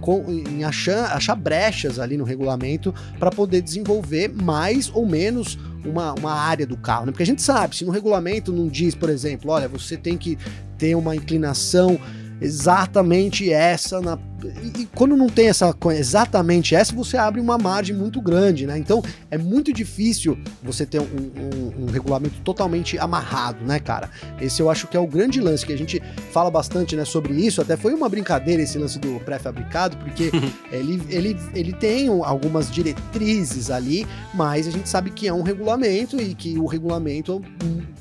em 0.50 0.64
achar, 0.64 1.16
achar 1.16 1.36
brechas 1.36 2.00
ali 2.00 2.18
no 2.18 2.24
regulamento 2.24 2.94
para 3.20 3.30
poder 3.30 3.62
desenvolver 3.62 4.30
mais 4.30 4.90
ou 4.94 5.06
menos 5.06 5.58
uma, 5.86 6.14
uma 6.14 6.34
área 6.34 6.66
do 6.66 6.78
carro, 6.78 7.06
né? 7.06 7.12
Porque 7.12 7.24
a 7.24 7.26
gente 7.26 7.42
sabe, 7.42 7.76
se 7.76 7.86
no 7.86 7.92
regulamento 7.92 8.52
não 8.52 8.68
diz, 8.68 8.96
por 8.96 9.10
exemplo, 9.10 9.52
olha, 9.52 9.68
você 9.68 9.98
tem 9.98 10.18
que 10.18 10.38
ter 10.78 10.96
uma 10.96 11.16
inclinação 11.16 12.00
exatamente 12.42 13.52
essa 13.52 14.02
na 14.02 14.18
e, 14.48 14.88
quando 14.96 15.16
não 15.16 15.28
tem 15.28 15.48
essa 15.48 15.76
exatamente 15.92 16.76
essa, 16.76 16.94
você 16.94 17.18
abre 17.18 17.40
uma 17.40 17.58
margem 17.58 17.96
muito 17.96 18.22
grande, 18.22 18.66
né? 18.66 18.78
Então 18.78 19.02
é 19.30 19.38
muito 19.38 19.74
difícil 19.74 20.38
você 20.62 20.86
ter 20.86 21.00
um, 21.00 21.04
um, 21.04 21.84
um, 21.84 21.86
regulamento 21.86 22.40
totalmente 22.42 22.98
amarrado, 22.98 23.64
né, 23.66 23.80
cara? 23.80 24.10
Esse 24.40 24.62
eu 24.62 24.70
acho 24.70 24.88
que 24.88 24.98
é 24.98 25.00
o 25.00 25.08
grande 25.08 25.40
lance 25.40 25.66
que 25.66 25.74
a 25.74 25.78
gente 25.78 26.02
fala 26.32 26.50
bastante, 26.50 26.96
né, 26.96 27.06
sobre 27.06 27.34
isso. 27.34 27.62
Até 27.62 27.76
foi 27.78 27.94
uma 27.94 28.10
brincadeira 28.10 28.62
esse 28.62 28.78
lance 28.78 29.00
do 29.00 29.20
pré-fabricado, 29.22 29.98
porque 29.98 30.32
ele, 30.72 31.02
ele, 31.10 31.38
ele 31.54 31.74
tem 31.74 32.08
algumas 32.08 32.72
diretrizes 32.72 33.70
ali, 33.70 34.08
mas 34.34 34.68
a 34.68 34.72
gente 34.72 34.90
sabe 34.90 35.12
que 35.12 35.28
é 35.28 35.34
um 35.34 35.42
regulamento 35.42 36.22
e 36.22 36.34
que 36.34 36.58
o 36.58 36.66
regulamento 36.66 37.42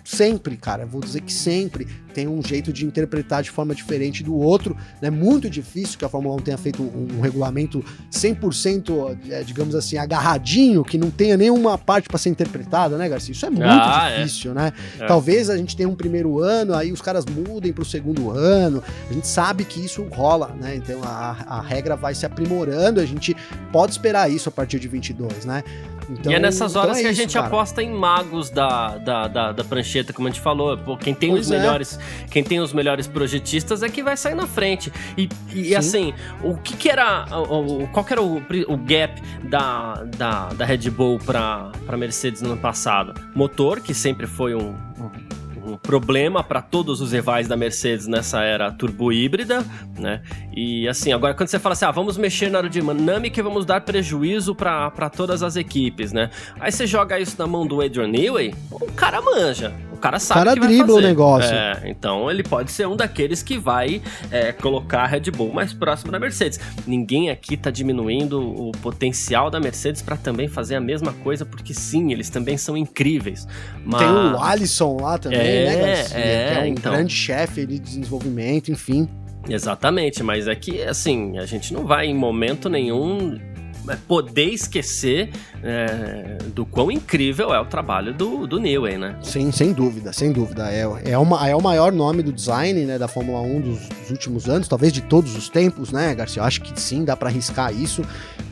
sempre, 0.04 0.56
cara, 0.56 0.86
vou 0.86 1.00
dizer 1.00 1.20
que 1.20 1.32
sempre 1.32 1.86
tem 2.12 2.26
um 2.26 2.42
jeito 2.42 2.72
de 2.72 2.84
interpretar 2.84 3.42
de 3.42 3.50
forma 3.50 3.74
diferente 3.74 4.22
do 4.22 4.34
outro, 4.34 4.76
né? 5.00 5.10
Muito 5.10 5.48
difícil 5.48 5.98
que 5.98 6.04
a 6.04 6.08
Fórmula 6.08 6.29
1 6.36 6.38
tenha 6.38 6.58
feito 6.58 6.82
um, 6.82 7.18
um 7.18 7.20
regulamento 7.20 7.84
100%, 8.10 9.18
é, 9.28 9.42
digamos 9.42 9.74
assim, 9.74 9.96
agarradinho, 9.96 10.84
que 10.84 10.98
não 10.98 11.10
tenha 11.10 11.36
nenhuma 11.36 11.76
parte 11.76 12.08
para 12.08 12.18
ser 12.18 12.30
interpretada, 12.30 12.96
né, 12.96 13.08
Garcia? 13.08 13.32
Isso 13.32 13.46
é 13.46 13.50
muito 13.50 13.64
ah, 13.64 14.08
é. 14.10 14.22
difícil, 14.22 14.52
é. 14.52 14.54
né? 14.54 14.72
É. 14.98 15.06
Talvez 15.06 15.50
a 15.50 15.56
gente 15.56 15.76
tenha 15.76 15.88
um 15.88 15.94
primeiro 15.94 16.40
ano, 16.40 16.74
aí 16.74 16.92
os 16.92 17.00
caras 17.00 17.24
mudem 17.26 17.72
para 17.72 17.82
o 17.82 17.84
segundo 17.84 18.30
ano. 18.30 18.82
A 19.08 19.12
gente 19.12 19.26
sabe 19.26 19.64
que 19.64 19.84
isso 19.84 20.06
rola, 20.10 20.54
né? 20.60 20.76
Então 20.76 21.00
a, 21.04 21.36
a 21.46 21.60
regra 21.60 21.96
vai 21.96 22.14
se 22.14 22.26
aprimorando, 22.26 23.00
a 23.00 23.06
gente 23.06 23.36
pode 23.72 23.92
esperar 23.92 24.30
isso 24.30 24.48
a 24.48 24.52
partir 24.52 24.78
de 24.78 24.88
22, 24.88 25.44
né? 25.44 25.62
Então, 26.10 26.32
e 26.32 26.34
é 26.34 26.38
nessas 26.38 26.74
horas 26.74 26.98
então 26.98 27.00
é 27.00 27.02
que 27.04 27.08
a 27.08 27.12
gente 27.12 27.34
cara. 27.34 27.46
aposta 27.46 27.82
em 27.82 27.90
magos 27.90 28.50
da, 28.50 28.98
da, 28.98 29.28
da, 29.28 29.52
da, 29.52 29.64
prancheta, 29.64 30.12
como 30.12 30.26
a 30.26 30.30
gente 30.30 30.40
falou. 30.40 30.76
Pô, 30.76 30.96
quem 30.96 31.14
tem 31.14 31.30
pois 31.30 31.46
os 31.46 31.52
é. 31.52 31.58
melhores, 31.58 31.98
quem 32.30 32.42
tem 32.42 32.60
os 32.60 32.72
melhores 32.72 33.06
projetistas 33.06 33.82
é 33.82 33.88
que 33.88 34.02
vai 34.02 34.16
sair 34.16 34.34
na 34.34 34.46
frente. 34.46 34.92
E, 35.16 35.28
e 35.52 35.76
assim, 35.76 36.12
o 36.42 36.56
que, 36.56 36.76
que 36.76 36.90
era. 36.90 37.26
O, 37.32 37.86
qual 37.88 38.04
que 38.04 38.12
era 38.12 38.22
o, 38.22 38.38
o 38.38 38.76
gap 38.76 39.22
da, 39.44 40.04
da, 40.16 40.48
da 40.48 40.64
Red 40.64 40.90
Bull 40.90 41.18
para 41.18 41.96
Mercedes 41.96 42.42
no 42.42 42.52
ano 42.52 42.60
passado? 42.60 43.14
Motor, 43.34 43.80
que 43.80 43.94
sempre 43.94 44.26
foi 44.26 44.54
um, 44.54 44.74
um 44.98 45.29
um 45.70 45.76
problema 45.76 46.42
para 46.42 46.60
todos 46.60 47.00
os 47.00 47.12
rivais 47.12 47.46
da 47.46 47.56
Mercedes 47.56 48.06
nessa 48.06 48.42
era 48.42 48.70
turbo 48.70 49.12
híbrida, 49.12 49.64
né? 49.98 50.22
E 50.54 50.88
assim, 50.88 51.12
agora 51.12 51.34
quando 51.34 51.48
você 51.48 51.58
fala 51.58 51.72
assim, 51.74 51.84
ah, 51.84 51.90
vamos 51.90 52.16
mexer 52.16 52.50
na 52.50 52.58
aerodinâmica 52.58 53.38
e 53.38 53.42
vamos 53.42 53.64
dar 53.64 53.80
prejuízo 53.80 54.54
para 54.54 55.10
todas 55.10 55.42
as 55.42 55.56
equipes, 55.56 56.12
né? 56.12 56.30
Aí 56.58 56.72
você 56.72 56.86
joga 56.86 57.18
isso 57.18 57.36
na 57.38 57.46
mão 57.46 57.66
do 57.66 57.80
Adrian 57.80 58.08
Newey, 58.08 58.54
o 58.70 58.92
cara 58.92 59.20
manja 59.20 59.72
cara 60.00 60.18
sabe 60.18 60.40
o 60.40 60.44
cara 60.44 60.68
que 60.68 60.78
fazer. 60.78 60.92
o 60.92 61.00
negócio. 61.00 61.54
É, 61.54 61.82
então 61.84 62.30
ele 62.30 62.42
pode 62.42 62.72
ser 62.72 62.88
um 62.88 62.96
daqueles 62.96 63.42
que 63.42 63.58
vai 63.58 64.02
é, 64.30 64.50
colocar 64.50 65.02
a 65.02 65.06
Red 65.06 65.30
Bull 65.30 65.52
mais 65.52 65.72
próximo 65.72 66.10
da 66.10 66.18
Mercedes. 66.18 66.58
Ninguém 66.86 67.30
aqui 67.30 67.56
tá 67.56 67.70
diminuindo 67.70 68.40
o 68.40 68.72
potencial 68.72 69.50
da 69.50 69.60
Mercedes 69.60 70.02
para 70.02 70.16
também 70.16 70.48
fazer 70.48 70.74
a 70.74 70.80
mesma 70.80 71.12
coisa, 71.12 71.44
porque 71.44 71.74
sim, 71.74 72.10
eles 72.10 72.30
também 72.30 72.56
são 72.56 72.76
incríveis. 72.76 73.46
Mas... 73.84 74.00
Tem 74.00 74.10
o 74.10 74.42
Alisson 74.42 74.96
lá 75.00 75.18
também, 75.18 75.38
é, 75.38 75.59
né, 75.64 75.76
Garcia, 75.76 76.18
é, 76.18 76.52
que 76.52 76.58
é 76.58 76.62
um 76.62 76.66
então... 76.66 76.92
grande 76.92 77.14
chefe 77.14 77.66
de 77.66 77.78
desenvolvimento, 77.78 78.70
enfim. 78.70 79.08
Exatamente, 79.48 80.22
mas 80.22 80.46
é 80.46 80.54
que, 80.54 80.82
assim, 80.82 81.38
a 81.38 81.46
gente 81.46 81.72
não 81.72 81.86
vai 81.86 82.06
em 82.06 82.14
momento 82.14 82.68
nenhum 82.68 83.36
é, 83.36 83.49
poder 83.96 84.46
esquecer 84.46 85.30
é, 85.62 86.38
do 86.54 86.64
quão 86.64 86.90
incrível 86.90 87.52
é 87.54 87.60
o 87.60 87.64
trabalho 87.64 88.12
do, 88.14 88.46
do 88.46 88.58
Newey, 88.58 88.98
né? 88.98 89.16
Sim, 89.22 89.50
sem 89.52 89.72
dúvida, 89.72 90.12
sem 90.12 90.32
dúvida. 90.32 90.70
É, 90.70 91.12
é, 91.12 91.18
uma, 91.18 91.48
é 91.48 91.54
o 91.54 91.62
maior 91.62 91.92
nome 91.92 92.22
do 92.22 92.32
design 92.32 92.84
né, 92.84 92.98
da 92.98 93.08
Fórmula 93.08 93.40
1 93.40 93.60
dos, 93.60 93.88
dos 93.88 94.10
últimos 94.10 94.48
anos, 94.48 94.68
talvez 94.68 94.92
de 94.92 95.02
todos 95.02 95.36
os 95.36 95.48
tempos, 95.48 95.92
né, 95.92 96.14
Garcia? 96.14 96.40
Eu 96.40 96.46
acho 96.46 96.60
que 96.60 96.78
sim, 96.80 97.04
dá 97.04 97.16
para 97.16 97.28
arriscar 97.28 97.72
isso. 97.72 98.02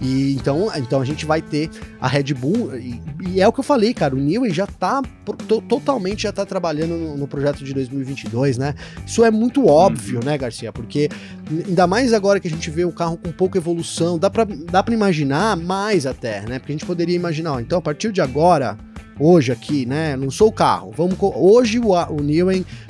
E 0.00 0.34
então, 0.34 0.70
então 0.76 1.00
a 1.00 1.04
gente 1.04 1.26
vai 1.26 1.42
ter 1.42 1.70
a 2.00 2.06
Red 2.06 2.34
Bull, 2.34 2.76
e, 2.76 3.00
e 3.26 3.40
é 3.40 3.48
o 3.48 3.52
que 3.52 3.60
eu 3.60 3.64
falei, 3.64 3.92
cara, 3.92 4.14
o 4.14 4.18
Newey 4.18 4.52
já 4.52 4.66
tá 4.66 5.02
to, 5.48 5.60
totalmente 5.62 6.22
já 6.22 6.32
tá 6.32 6.46
trabalhando 6.46 6.96
no, 6.96 7.16
no, 7.16 7.26
projeto 7.26 7.64
de 7.64 7.74
2022, 7.74 8.58
né? 8.58 8.74
Isso 9.06 9.24
é 9.24 9.30
muito 9.30 9.66
óbvio, 9.66 10.20
uhum. 10.20 10.24
né, 10.24 10.38
Garcia? 10.38 10.72
Porque 10.72 11.08
ainda 11.50 11.86
mais 11.86 12.12
agora 12.12 12.40
que 12.40 12.48
a 12.48 12.50
gente 12.50 12.70
vê 12.70 12.84
o 12.84 12.92
carro 12.92 13.16
com 13.16 13.32
pouca 13.32 13.58
evolução, 13.58 14.18
dá 14.18 14.30
para 14.30 14.44
dá 14.44 14.82
pra 14.82 14.94
imaginar 14.94 15.56
mais 15.56 16.06
até, 16.06 16.42
né? 16.42 16.58
Porque 16.58 16.72
a 16.72 16.74
gente 16.76 16.86
poderia 16.86 17.16
imaginar, 17.16 17.54
ó, 17.54 17.60
então 17.60 17.78
a 17.78 17.82
partir 17.82 18.12
de 18.12 18.20
agora, 18.20 18.76
hoje 19.18 19.50
aqui, 19.50 19.84
né? 19.84 20.14
Lançou 20.16 20.48
o 20.48 20.52
carro. 20.52 20.92
Vamos 20.96 21.16
hoje 21.20 21.78
o, 21.78 21.92
o 21.92 22.22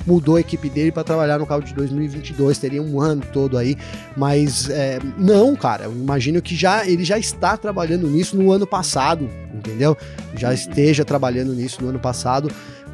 mudou 0.05 0.35
a 0.35 0.39
equipe 0.39 0.69
dele 0.69 0.91
para 0.91 1.03
trabalhar 1.03 1.39
no 1.39 1.45
carro 1.45 1.63
de 1.63 1.73
2022. 1.73 2.57
Teria 2.57 2.81
um 2.81 3.01
ano 3.01 3.23
todo 3.33 3.57
aí, 3.57 3.75
mas 4.15 4.69
é, 4.69 4.99
não, 5.17 5.55
cara. 5.55 5.85
Eu 5.85 5.91
imagino 5.91 6.41
que 6.41 6.55
já 6.55 6.85
ele 6.87 7.03
já 7.03 7.17
está 7.17 7.57
trabalhando 7.57 8.07
nisso 8.07 8.37
no 8.37 8.51
ano 8.51 8.67
passado, 8.67 9.29
entendeu? 9.53 9.97
Já 10.35 10.53
esteja 10.53 11.03
trabalhando 11.03 11.53
nisso 11.53 11.81
no 11.81 11.89
ano 11.89 11.99
passado. 11.99 12.51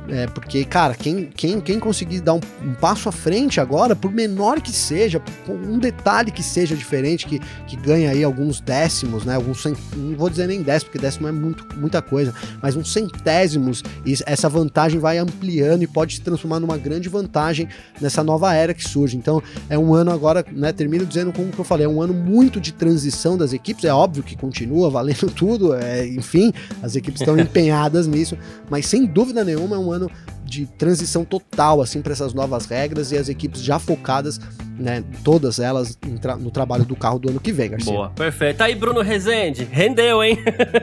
É, 0.09 0.27
porque, 0.27 0.63
cara, 0.65 0.93
quem, 0.93 1.25
quem, 1.35 1.59
quem 1.59 1.79
conseguir 1.79 2.21
dar 2.21 2.35
um, 2.35 2.39
um, 2.63 2.73
passo 2.75 3.09
à 3.09 3.11
frente 3.11 3.59
agora, 3.59 3.95
por 3.95 4.11
menor 4.11 4.61
que 4.61 4.71
seja, 4.71 5.21
um 5.47 5.79
detalhe 5.79 6.31
que 6.31 6.43
seja 6.43 6.75
diferente, 6.75 7.25
que, 7.25 7.39
que 7.67 7.75
ganha 7.75 8.11
aí 8.11 8.23
alguns 8.23 8.59
décimos, 8.59 9.25
né? 9.25 9.35
Alguns 9.35 9.61
cent... 9.61 9.77
não 9.95 10.15
vou 10.15 10.29
dizer 10.29 10.47
nem 10.47 10.61
décimo, 10.61 10.91
porque 10.91 11.03
décimo 11.03 11.27
é 11.27 11.31
muito, 11.31 11.65
muita 11.77 12.01
coisa, 12.01 12.33
mas 12.61 12.75
uns 12.75 12.93
centésimos, 12.93 13.83
e 14.05 14.15
essa 14.25 14.47
vantagem 14.47 14.99
vai 14.99 15.17
ampliando 15.17 15.81
e 15.81 15.87
pode 15.87 16.15
se 16.15 16.21
transformar 16.21 16.59
numa 16.59 16.77
grande 16.77 17.09
vantagem 17.09 17.67
nessa 17.99 18.23
nova 18.23 18.53
era 18.53 18.73
que 18.73 18.87
surge. 18.87 19.17
Então, 19.17 19.41
é 19.69 19.77
um 19.77 19.93
ano 19.93 20.11
agora, 20.11 20.45
né? 20.51 20.71
Termino 20.71 21.05
dizendo 21.05 21.33
como 21.33 21.51
que 21.51 21.59
eu 21.59 21.65
falei, 21.65 21.85
é 21.85 21.89
um 21.89 22.01
ano 22.01 22.13
muito 22.13 22.61
de 22.61 22.71
transição 22.71 23.37
das 23.37 23.53
equipes. 23.53 23.85
É 23.85 23.93
óbvio 23.93 24.23
que 24.23 24.35
continua 24.35 24.89
valendo 24.89 25.31
tudo, 25.35 25.73
é, 25.73 26.05
enfim, 26.07 26.53
as 26.83 26.95
equipes 26.95 27.21
estão 27.21 27.37
empenhadas 27.39 28.05
nisso, 28.05 28.37
mas 28.69 28.85
sem 28.85 29.05
dúvida 29.05 29.43
nenhuma 29.43 29.75
é 29.75 29.79
um 29.79 29.91
ano 29.91 29.94
de 30.43 30.65
transição 30.65 31.25
total 31.25 31.81
assim 31.81 32.01
para 32.01 32.13
essas 32.13 32.33
novas 32.33 32.65
regras 32.65 33.11
e 33.11 33.17
as 33.17 33.29
equipes 33.29 33.61
já 33.61 33.79
focadas, 33.79 34.39
né, 34.77 35.03
todas 35.23 35.59
elas 35.59 35.97
no 36.39 36.51
trabalho 36.51 36.85
do 36.85 36.95
carro 36.95 37.19
do 37.19 37.29
ano 37.29 37.39
que 37.39 37.51
vem, 37.51 37.69
Garcia. 37.71 37.93
Boa, 37.93 38.09
perfeito. 38.09 38.61
Aí, 38.61 38.75
Bruno 38.75 39.01
Rezende, 39.01 39.67
rendeu, 39.69 40.23
hein? 40.23 40.37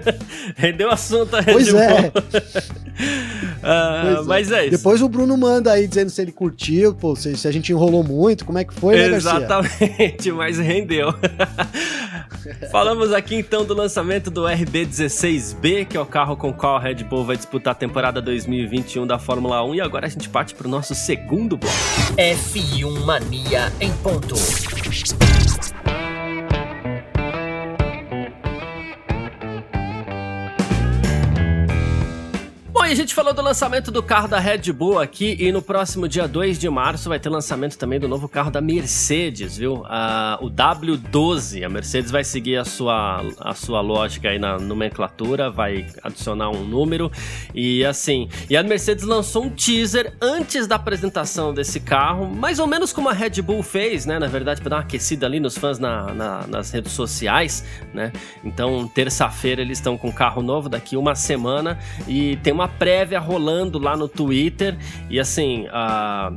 rendeu 0.56 0.88
o 0.88 0.92
assunto 0.92 1.36
a 1.36 1.42
Pois 1.42 1.72
é. 1.72 2.12
uh, 3.62 4.24
mas 4.26 4.50
é. 4.50 4.60
é 4.60 4.62
isso. 4.66 4.76
Depois 4.78 5.02
o 5.02 5.08
Bruno 5.08 5.36
manda 5.36 5.72
aí 5.72 5.86
dizendo 5.86 6.10
se 6.10 6.22
ele 6.22 6.32
curtiu, 6.32 6.94
pô, 6.94 7.14
se, 7.14 7.36
se 7.36 7.46
a 7.46 7.52
gente 7.52 7.70
enrolou 7.72 8.02
muito, 8.02 8.44
como 8.44 8.58
é 8.58 8.64
que 8.64 8.74
foi, 8.74 8.96
né, 8.96 9.16
Exatamente, 9.16 10.32
mas 10.32 10.58
rendeu. 10.58 11.14
Falamos 12.70 13.12
aqui 13.12 13.36
então 13.36 13.64
do 13.64 13.74
lançamento 13.74 14.30
do 14.30 14.42
RB16B, 14.42 15.86
que 15.86 15.96
é 15.96 16.00
o 16.00 16.06
carro 16.06 16.36
com 16.36 16.48
o 16.48 16.54
qual 16.54 16.76
a 16.76 16.80
Red 16.80 17.04
Bull 17.04 17.24
vai 17.24 17.36
disputar 17.36 17.72
a 17.72 17.74
temporada 17.74 18.20
2021 18.20 19.06
da 19.06 19.18
Fórmula 19.18 19.64
1 19.64 19.76
e 19.76 19.80
agora 19.80 20.06
a 20.06 20.08
gente 20.08 20.28
parte 20.28 20.54
para 20.54 20.66
o 20.66 20.70
nosso 20.70 20.94
segundo 20.94 21.56
bloco. 21.56 21.76
F1 22.16 23.04
Mania 23.04 23.72
em 23.82 23.92
ponto. 23.94 24.36
A 32.90 32.94
gente 32.94 33.14
falou 33.14 33.32
do 33.32 33.40
lançamento 33.40 33.90
do 33.90 34.02
carro 34.02 34.28
da 34.28 34.38
Red 34.38 34.70
Bull 34.72 34.98
aqui 34.98 35.36
e 35.38 35.52
no 35.52 35.62
próximo 35.62 36.08
dia 36.08 36.26
2 36.26 36.58
de 36.58 36.68
março 36.68 37.08
vai 37.08 37.18
ter 37.18 37.28
lançamento 37.28 37.78
também 37.78 37.98
do 37.98 38.08
novo 38.08 38.28
carro 38.28 38.50
da 38.50 38.60
Mercedes, 38.60 39.56
viu? 39.56 39.76
Uh, 39.76 40.44
o 40.44 40.50
W12. 40.50 41.64
A 41.64 41.68
Mercedes 41.68 42.10
vai 42.10 42.24
seguir 42.24 42.56
a 42.56 42.64
sua, 42.64 43.24
a 43.38 43.54
sua 43.54 43.80
lógica 43.80 44.28
aí 44.28 44.38
na 44.38 44.58
nomenclatura, 44.58 45.50
vai 45.50 45.86
adicionar 46.02 46.50
um 46.50 46.64
número 46.64 47.10
e 47.54 47.84
assim. 47.84 48.28
E 48.50 48.56
a 48.56 48.62
Mercedes 48.62 49.04
lançou 49.04 49.44
um 49.44 49.50
teaser 49.50 50.14
antes 50.20 50.66
da 50.66 50.76
apresentação 50.76 51.54
desse 51.54 51.80
carro, 51.80 52.26
mais 52.26 52.58
ou 52.58 52.66
menos 52.66 52.92
como 52.92 53.08
a 53.08 53.12
Red 53.12 53.40
Bull 53.42 53.62
fez, 53.62 54.04
né? 54.04 54.18
Na 54.18 54.26
verdade, 54.26 54.60
para 54.60 54.70
dar 54.70 54.76
uma 54.76 54.82
aquecida 54.82 55.24
ali 55.24 55.40
nos 55.40 55.56
fãs 55.56 55.78
na, 55.78 56.12
na, 56.12 56.46
nas 56.46 56.70
redes 56.70 56.92
sociais, 56.92 57.64
né? 57.94 58.12
Então, 58.44 58.86
terça-feira 58.88 59.62
eles 59.62 59.78
estão 59.78 59.96
com 59.96 60.08
um 60.08 60.12
carro 60.12 60.42
novo 60.42 60.68
daqui 60.68 60.96
uma 60.96 61.14
semana 61.14 61.78
e 62.06 62.36
tem 62.36 62.52
uma 62.52 62.68
prévia 62.82 63.20
rolando 63.20 63.78
lá 63.78 63.96
no 63.96 64.08
Twitter 64.08 64.76
e 65.08 65.20
assim, 65.20 65.66
uh, 65.66 66.36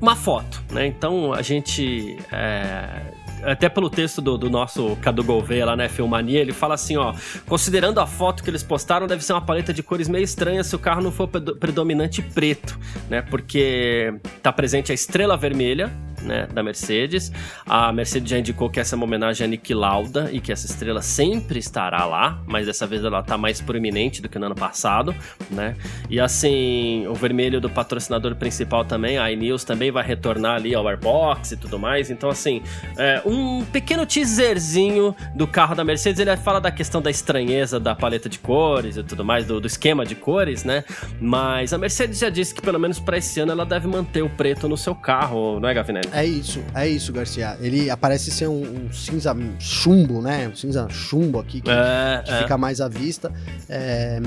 uma 0.00 0.16
foto, 0.16 0.60
né? 0.72 0.84
Então 0.84 1.32
a 1.32 1.42
gente. 1.42 2.16
É, 2.32 3.20
até 3.44 3.68
pelo 3.68 3.88
texto 3.88 4.20
do, 4.20 4.36
do 4.36 4.50
nosso 4.50 4.96
Cadu 4.96 5.22
Gouveia 5.22 5.64
lá, 5.64 5.76
né, 5.76 5.88
Filmania, 5.88 6.40
ele 6.40 6.52
fala 6.52 6.74
assim, 6.74 6.96
ó, 6.96 7.14
considerando 7.46 7.98
a 7.98 8.06
foto 8.06 8.42
que 8.42 8.50
eles 8.50 8.62
postaram, 8.62 9.06
deve 9.06 9.24
ser 9.24 9.32
uma 9.32 9.40
paleta 9.40 9.72
de 9.72 9.82
cores 9.82 10.08
meio 10.08 10.24
estranha 10.24 10.62
se 10.62 10.76
o 10.76 10.78
carro 10.78 11.00
não 11.00 11.10
for 11.10 11.26
predominante 11.26 12.20
preto, 12.20 12.78
né, 13.08 13.22
porque 13.22 14.12
tá 14.42 14.52
presente 14.52 14.92
a 14.92 14.94
estrela 14.94 15.38
vermelha, 15.38 15.90
né, 16.22 16.46
da 16.52 16.62
Mercedes. 16.62 17.32
A 17.66 17.92
Mercedes 17.92 18.30
já 18.30 18.38
indicou 18.38 18.68
que 18.70 18.80
essa 18.80 18.94
é 18.94 18.96
uma 18.96 19.04
homenagem 19.04 19.44
a 19.44 19.48
Niki 19.48 19.74
Lauda 19.74 20.30
e 20.32 20.40
que 20.40 20.52
essa 20.52 20.66
estrela 20.66 21.02
sempre 21.02 21.58
estará 21.58 22.04
lá, 22.04 22.42
mas 22.46 22.66
dessa 22.66 22.86
vez 22.86 23.04
ela 23.04 23.20
está 23.20 23.36
mais 23.36 23.60
proeminente 23.60 24.20
do 24.20 24.28
que 24.28 24.38
no 24.38 24.46
ano 24.46 24.54
passado, 24.54 25.14
né? 25.50 25.76
E 26.08 26.20
assim, 26.20 27.06
o 27.06 27.14
vermelho 27.14 27.60
do 27.60 27.70
patrocinador 27.70 28.34
principal 28.36 28.84
também, 28.84 29.18
a 29.18 29.30
iNews 29.30 29.64
também 29.64 29.90
vai 29.90 30.04
retornar 30.04 30.56
ali 30.56 30.74
ao 30.74 30.86
Airbox 30.86 31.52
e 31.52 31.56
tudo 31.56 31.78
mais. 31.78 32.10
Então 32.10 32.30
assim, 32.30 32.62
é, 32.96 33.22
um 33.24 33.64
pequeno 33.64 34.04
teaserzinho 34.06 35.14
do 35.34 35.46
carro 35.46 35.74
da 35.74 35.84
Mercedes, 35.84 36.20
ele 36.20 36.36
fala 36.36 36.60
da 36.60 36.70
questão 36.70 37.00
da 37.00 37.10
estranheza 37.10 37.80
da 37.80 37.94
paleta 37.94 38.28
de 38.28 38.38
cores 38.38 38.96
e 38.96 39.02
tudo 39.02 39.24
mais, 39.24 39.46
do, 39.46 39.60
do 39.60 39.66
esquema 39.66 40.04
de 40.04 40.14
cores, 40.14 40.64
né? 40.64 40.84
Mas 41.20 41.72
a 41.72 41.78
Mercedes 41.78 42.18
já 42.18 42.28
disse 42.28 42.54
que 42.54 42.62
pelo 42.62 42.78
menos 42.78 42.98
para 42.98 43.18
esse 43.18 43.40
ano 43.40 43.52
ela 43.52 43.64
deve 43.64 43.86
manter 43.88 44.22
o 44.22 44.28
preto 44.28 44.68
no 44.68 44.76
seu 44.76 44.94
carro, 44.94 45.58
não 45.60 45.68
é, 45.68 45.74
Gavinelli? 45.74 46.09
É 46.12 46.24
isso, 46.24 46.62
é 46.74 46.88
isso, 46.88 47.12
Garcia. 47.12 47.56
Ele 47.60 47.90
aparece 47.90 48.30
ser 48.30 48.48
um, 48.48 48.62
um 48.62 48.92
cinza 48.92 49.34
chumbo, 49.58 50.20
né? 50.20 50.48
Um 50.48 50.54
cinza 50.54 50.88
chumbo 50.88 51.38
aqui 51.38 51.60
que, 51.60 51.70
é, 51.70 52.22
que 52.24 52.32
é. 52.32 52.38
fica 52.38 52.58
mais 52.58 52.80
à 52.80 52.88
vista. 52.88 53.32
É, 53.68 54.20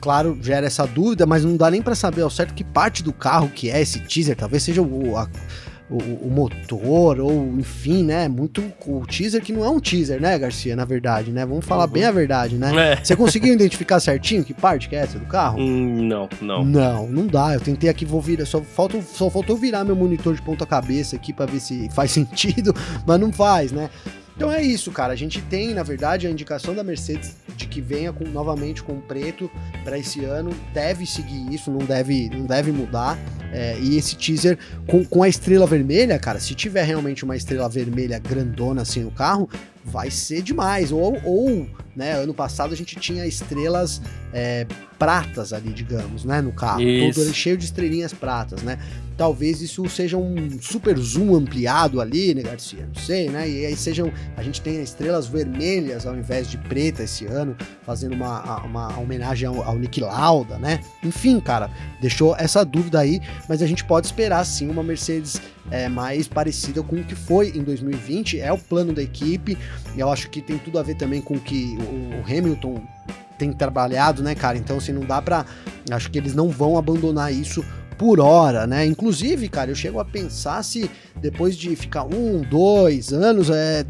claro, 0.00 0.38
gera 0.42 0.66
essa 0.66 0.86
dúvida, 0.86 1.26
mas 1.26 1.44
não 1.44 1.56
dá 1.56 1.70
nem 1.70 1.82
para 1.82 1.94
saber 1.94 2.22
ao 2.22 2.30
certo 2.30 2.54
que 2.54 2.64
parte 2.64 3.02
do 3.02 3.12
carro 3.12 3.48
que 3.48 3.70
é 3.70 3.80
esse 3.80 4.00
teaser. 4.00 4.36
Talvez 4.36 4.62
seja 4.62 4.82
o, 4.82 5.16
a, 5.16 5.28
o, 5.90 6.26
o, 6.26 6.30
motor, 6.30 7.20
ou 7.20 7.58
enfim, 7.58 8.04
né? 8.04 8.28
Muito 8.28 8.62
o 8.86 9.04
teaser 9.04 9.42
que 9.42 9.52
não 9.52 9.64
é 9.64 9.68
um 9.68 9.80
teaser, 9.80 10.20
né, 10.20 10.38
Garcia? 10.38 10.76
Na 10.76 10.84
verdade, 10.84 11.32
né? 11.32 11.44
Vamos 11.44 11.64
falar 11.64 11.86
uhum. 11.86 11.90
bem 11.90 12.04
a 12.04 12.12
verdade, 12.12 12.56
né? 12.56 12.92
É. 12.92 12.96
Você 13.04 13.16
conseguiu 13.16 13.52
identificar 13.52 13.98
certinho 13.98 14.44
que 14.44 14.54
parte 14.54 14.88
que 14.88 14.94
é 14.94 15.00
essa 15.00 15.18
do 15.18 15.26
carro? 15.26 15.58
Hum, 15.58 16.06
não, 16.06 16.28
não. 16.40 16.64
Não, 16.64 17.06
não 17.08 17.26
dá. 17.26 17.54
Eu 17.54 17.60
tentei 17.60 17.90
aqui, 17.90 18.04
vou 18.04 18.20
virar. 18.20 18.46
Só, 18.46 18.60
falta, 18.60 19.02
só 19.02 19.28
faltou 19.28 19.56
virar 19.56 19.84
meu 19.84 19.96
monitor 19.96 20.34
de 20.34 20.42
ponta-cabeça 20.42 21.16
aqui 21.16 21.32
para 21.32 21.50
ver 21.50 21.60
se 21.60 21.90
faz 21.90 22.12
sentido, 22.12 22.74
mas 23.04 23.18
não 23.18 23.32
faz, 23.32 23.72
né? 23.72 23.90
Então 24.40 24.50
é 24.50 24.62
isso, 24.62 24.90
cara. 24.90 25.12
A 25.12 25.16
gente 25.16 25.42
tem, 25.42 25.74
na 25.74 25.82
verdade, 25.82 26.26
a 26.26 26.30
indicação 26.30 26.74
da 26.74 26.82
Mercedes 26.82 27.36
de 27.58 27.66
que 27.66 27.78
venha 27.78 28.10
com, 28.10 28.24
novamente 28.24 28.82
com 28.82 28.98
preto 28.98 29.50
para 29.84 29.98
esse 29.98 30.24
ano. 30.24 30.50
Deve 30.72 31.04
seguir 31.04 31.52
isso, 31.52 31.70
não 31.70 31.80
deve, 31.80 32.30
não 32.30 32.46
deve 32.46 32.72
mudar. 32.72 33.18
É, 33.52 33.78
e 33.78 33.98
esse 33.98 34.16
teaser 34.16 34.56
com, 34.86 35.04
com 35.04 35.22
a 35.22 35.28
estrela 35.28 35.66
vermelha, 35.66 36.18
cara, 36.18 36.40
se 36.40 36.54
tiver 36.54 36.84
realmente 36.84 37.22
uma 37.22 37.36
estrela 37.36 37.68
vermelha 37.68 38.18
grandona 38.18 38.80
assim 38.80 39.00
no 39.00 39.10
carro, 39.10 39.46
vai 39.90 40.10
ser 40.10 40.42
demais. 40.42 40.92
Ou, 40.92 41.20
ou 41.24 41.66
né, 41.94 42.12
ano 42.12 42.32
passado 42.32 42.72
a 42.72 42.76
gente 42.76 42.96
tinha 42.96 43.26
estrelas 43.26 44.00
é, 44.32 44.66
pratas 44.98 45.52
ali, 45.52 45.70
digamos, 45.70 46.24
né, 46.24 46.40
no 46.40 46.52
carro. 46.52 46.82
Isso. 46.82 47.20
Todo 47.20 47.34
cheio 47.34 47.56
de 47.56 47.64
estrelinhas 47.64 48.12
pratas, 48.12 48.62
né? 48.62 48.78
Talvez 49.16 49.60
isso 49.60 49.86
seja 49.86 50.16
um 50.16 50.58
super 50.62 50.96
zoom 50.96 51.34
ampliado 51.34 52.00
ali, 52.00 52.34
né, 52.34 52.42
Garcia? 52.42 52.86
Não 52.86 53.02
sei, 53.02 53.28
né? 53.28 53.48
E 53.48 53.66
aí 53.66 53.76
sejam. 53.76 54.10
A 54.34 54.42
gente 54.42 54.62
tenha 54.62 54.80
estrelas 54.80 55.26
vermelhas 55.26 56.06
ao 56.06 56.16
invés 56.16 56.50
de 56.50 56.56
preta 56.56 57.02
esse 57.02 57.26
ano, 57.26 57.54
fazendo 57.82 58.14
uma, 58.14 58.64
uma 58.64 58.98
homenagem 58.98 59.46
ao, 59.46 59.62
ao 59.62 59.78
Nick 59.78 60.00
Lauda, 60.00 60.58
né? 60.58 60.80
Enfim, 61.04 61.38
cara, 61.38 61.70
deixou 62.00 62.34
essa 62.38 62.64
dúvida 62.64 62.98
aí, 62.98 63.20
mas 63.46 63.60
a 63.60 63.66
gente 63.66 63.84
pode 63.84 64.06
esperar 64.06 64.44
sim 64.44 64.70
uma 64.70 64.82
Mercedes 64.82 65.40
é, 65.70 65.88
mais 65.88 66.28
parecida 66.28 66.82
com 66.82 66.96
o 66.96 67.04
que 67.04 67.14
foi 67.14 67.50
em 67.50 67.62
2020. 67.62 68.40
É 68.40 68.52
o 68.52 68.58
plano 68.58 68.92
da 68.92 69.02
equipe. 69.02 69.56
E 69.96 70.00
eu 70.00 70.10
acho 70.10 70.30
que 70.30 70.40
tem 70.40 70.58
tudo 70.58 70.78
a 70.78 70.82
ver 70.82 70.96
também 70.96 71.20
com 71.20 71.34
o 71.34 71.40
que 71.40 71.76
o, 71.78 72.20
o 72.20 72.24
Hamilton 72.24 72.80
tem 73.38 73.52
trabalhado, 73.52 74.22
né, 74.22 74.34
cara? 74.34 74.58
Então, 74.58 74.76
assim, 74.76 74.92
não 74.92 75.02
dá 75.02 75.20
pra. 75.22 75.46
Acho 75.90 76.10
que 76.10 76.18
eles 76.18 76.34
não 76.34 76.50
vão 76.50 76.76
abandonar 76.76 77.32
isso 77.32 77.64
por 78.00 78.18
hora, 78.18 78.66
né? 78.66 78.86
Inclusive, 78.86 79.46
cara, 79.50 79.70
eu 79.70 79.74
chego 79.74 80.00
a 80.00 80.04
pensar 80.06 80.62
se 80.62 80.90
depois 81.16 81.54
de 81.54 81.76
ficar 81.76 82.04
um, 82.04 82.40
dois 82.40 83.12
anos, 83.12 83.50
é, 83.50 83.84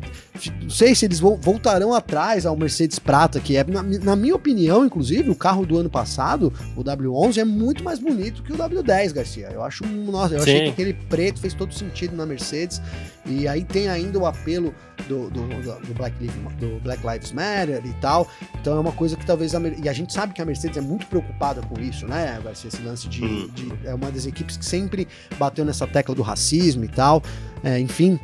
não 0.61 0.69
sei 0.69 0.97
se 0.97 1.05
eles 1.05 1.21
voltarão 1.21 1.95
atrás 1.95 2.45
ao 2.45 2.57
Mercedes 2.57 2.99
Prata, 2.99 3.39
que 3.39 3.57
é, 3.57 3.63
na, 3.63 3.85
na, 3.85 4.17
minha 4.17 4.35
opinião, 4.35 4.85
inclusive, 4.85 5.31
o 5.31 5.35
carro 5.37 5.65
do 5.65 5.79
ano 5.79 5.89
passado, 5.89 6.53
o 6.77 6.83
W11, 6.83 7.39
é 7.39 7.45
muito 7.45 7.85
mais 7.85 8.01
bonito 8.01 8.43
que 8.43 8.53
o 8.53 8.57
W10, 8.57 9.13
Garcia. 9.13 9.49
Eu 9.53 9.63
acho, 9.63 9.87
nossa, 9.87 10.35
eu 10.35 10.41
Sim. 10.41 10.51
achei 10.51 10.65
que 10.65 10.71
aquele 10.71 10.95
preto 11.09 11.39
fez 11.39 11.55
todo 11.55 11.73
sentido 11.73 12.17
na 12.17 12.27
Mercedes. 12.27 12.83
E 13.27 13.47
aí 13.47 13.63
tem 13.63 13.89
ainda 13.89 14.19
o 14.19 14.27
apelo 14.27 14.75
do, 15.07 15.31
do, 15.31 15.47
do, 15.47 15.95
Black, 15.95 16.17
do 16.59 16.81
Black 16.81 17.07
Lives 17.07 17.33
Matter 17.33 17.83
e 17.85 17.93
tal. 18.01 18.29
Então 18.61 18.77
é 18.77 18.81
uma 18.81 18.93
coisa 18.93 19.17
que 19.17 19.27
talvez. 19.27 19.55
A, 19.55 19.61
e 19.61 19.89
a 19.89 19.93
gente 19.93 20.13
sabe 20.13 20.33
que 20.33 20.41
a 20.41 20.45
Mercedes 20.45 20.79
é 20.79 20.81
muito 20.81 21.07
preocupada 21.07 21.61
com 21.63 21.79
isso, 21.81 22.07
né, 22.07 22.41
Garcia? 22.43 22.69
Esse 22.69 22.83
lance 22.83 23.09
de, 23.09 23.23
uhum. 23.23 23.49
de. 23.49 23.73
É 23.85 23.95
uma 24.01 24.11
das 24.11 24.27
equipes 24.27 24.57
que 24.57 24.65
sempre 24.65 25.07
bateu 25.39 25.65
nessa 25.65 25.87
tecla 25.87 26.15
do 26.15 26.23
racismo 26.23 26.85
e 26.85 26.89
tal. 26.89 27.23
É, 27.63 27.79
enfim, 27.79 28.19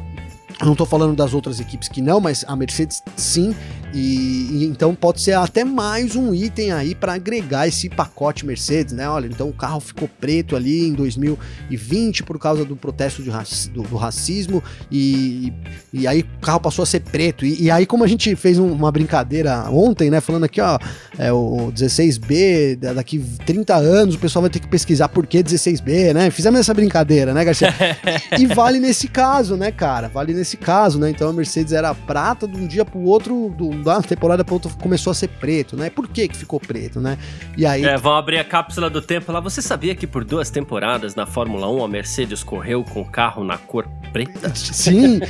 eu 0.59 0.64
não 0.64 0.73
estou 0.73 0.87
falando 0.87 1.14
das 1.14 1.35
outras 1.35 1.61
equipes 1.61 1.88
que 1.88 2.01
não, 2.01 2.19
mas 2.19 2.45
a 2.49 2.57
Mercedes 2.57 3.03
sim. 3.14 3.55
E, 3.92 4.49
e, 4.53 4.64
então 4.64 4.95
pode 4.95 5.21
ser 5.21 5.33
até 5.33 5.64
mais 5.64 6.16
um 6.16 6.35
item 6.35 6.73
aí 6.73 6.95
para 6.95 7.14
agregar 7.14 7.69
esse 7.69 7.88
pacote 7.88 8.45
Mercedes, 8.45 8.92
né? 8.92 9.09
Olha, 9.09 9.27
então 9.27 9.49
o 9.49 9.53
carro 9.53 9.81
ficou 9.81 10.09
preto 10.09 10.57
ali 10.57 10.88
em 10.88 10.92
2020 10.92 12.23
por 12.23 12.38
causa 12.38 12.64
do 12.64 12.77
protesto 12.77 13.23
raci 13.31 13.71
do, 13.71 13.83
do, 13.83 13.97
racismo 13.97 14.62
e, 14.90 15.53
e 15.92 16.07
aí 16.07 16.21
o 16.21 16.40
carro 16.45 16.61
passou 16.61 16.83
a 16.83 16.87
ser 16.87 17.01
preto. 17.01 17.45
E, 17.45 17.64
e 17.64 17.71
aí, 17.71 17.87
como 17.87 18.03
a 18.05 18.07
gente 18.07 18.35
fez 18.35 18.59
um, 18.59 18.71
uma 18.71 18.90
brincadeira 18.90 19.71
ontem, 19.71 20.11
né? 20.11 20.21
Falando 20.21 20.45
aqui, 20.45 20.61
ó, 20.61 20.79
é, 21.19 21.33
o 21.33 21.73
16B, 21.73 22.77
daqui 22.77 23.19
30 23.47 23.75
anos 23.77 24.14
o 24.14 24.19
pessoal 24.19 24.42
vai 24.42 24.51
ter 24.51 24.61
que 24.61 24.69
pesquisar 24.69 25.09
por 25.09 25.27
que 25.27 25.42
16B, 25.42 26.12
né? 26.12 26.31
Fizemos 26.31 26.61
essa 26.61 26.75
brincadeira, 26.75 27.33
né, 27.33 27.45
Garcia? 27.45 27.73
e 28.38 28.47
vale 28.47 28.79
nesse 28.79 29.09
caso, 29.09 29.57
né, 29.57 29.71
cara? 29.71 30.09
Vale 30.09 30.35
nesse 30.35 30.46
caso, 30.55 30.99
né? 30.99 31.09
Então 31.09 31.31
a 31.31 31.33
Mercedes 31.33 31.73
era 31.73 31.95
prata 31.95 32.47
de 32.47 32.59
um 32.59 32.67
dia 32.67 32.85
pro 32.85 33.01
outro, 33.01 33.55
do, 33.57 33.83
da 33.83 34.03
temporada 34.03 34.45
pra 34.45 34.53
outra 34.53 34.71
começou 34.75 35.11
a 35.11 35.15
ser 35.15 35.29
preto, 35.29 35.77
né? 35.77 35.89
Por 35.89 36.07
que 36.09 36.29
que 36.29 36.37
ficou 36.37 36.61
preto, 36.61 37.01
né? 37.01 37.17
E 37.57 37.65
aí... 37.65 37.83
É, 37.85 37.97
vão 37.97 38.15
abrir 38.15 38.39
a 38.39 38.45
cápsula 38.45 38.91
do 38.91 39.01
tempo 39.01 39.33
lá. 39.33 39.41
Você 39.41 39.63
sabia 39.63 39.95
que 39.95 40.07
por 40.07 40.25
duas 40.25 40.51
temporadas 40.51 41.15
na 41.15 41.25
Fórmula 41.25 41.71
1 41.71 41.85
a 41.85 41.89
Mercedes 41.89 42.43
correu 42.43 42.85
com 42.85 43.01
o 43.01 43.05
carro 43.11 43.43
na 43.43 43.57
cor 43.57 43.89
preta? 44.13 44.53
Sim, 44.55 45.21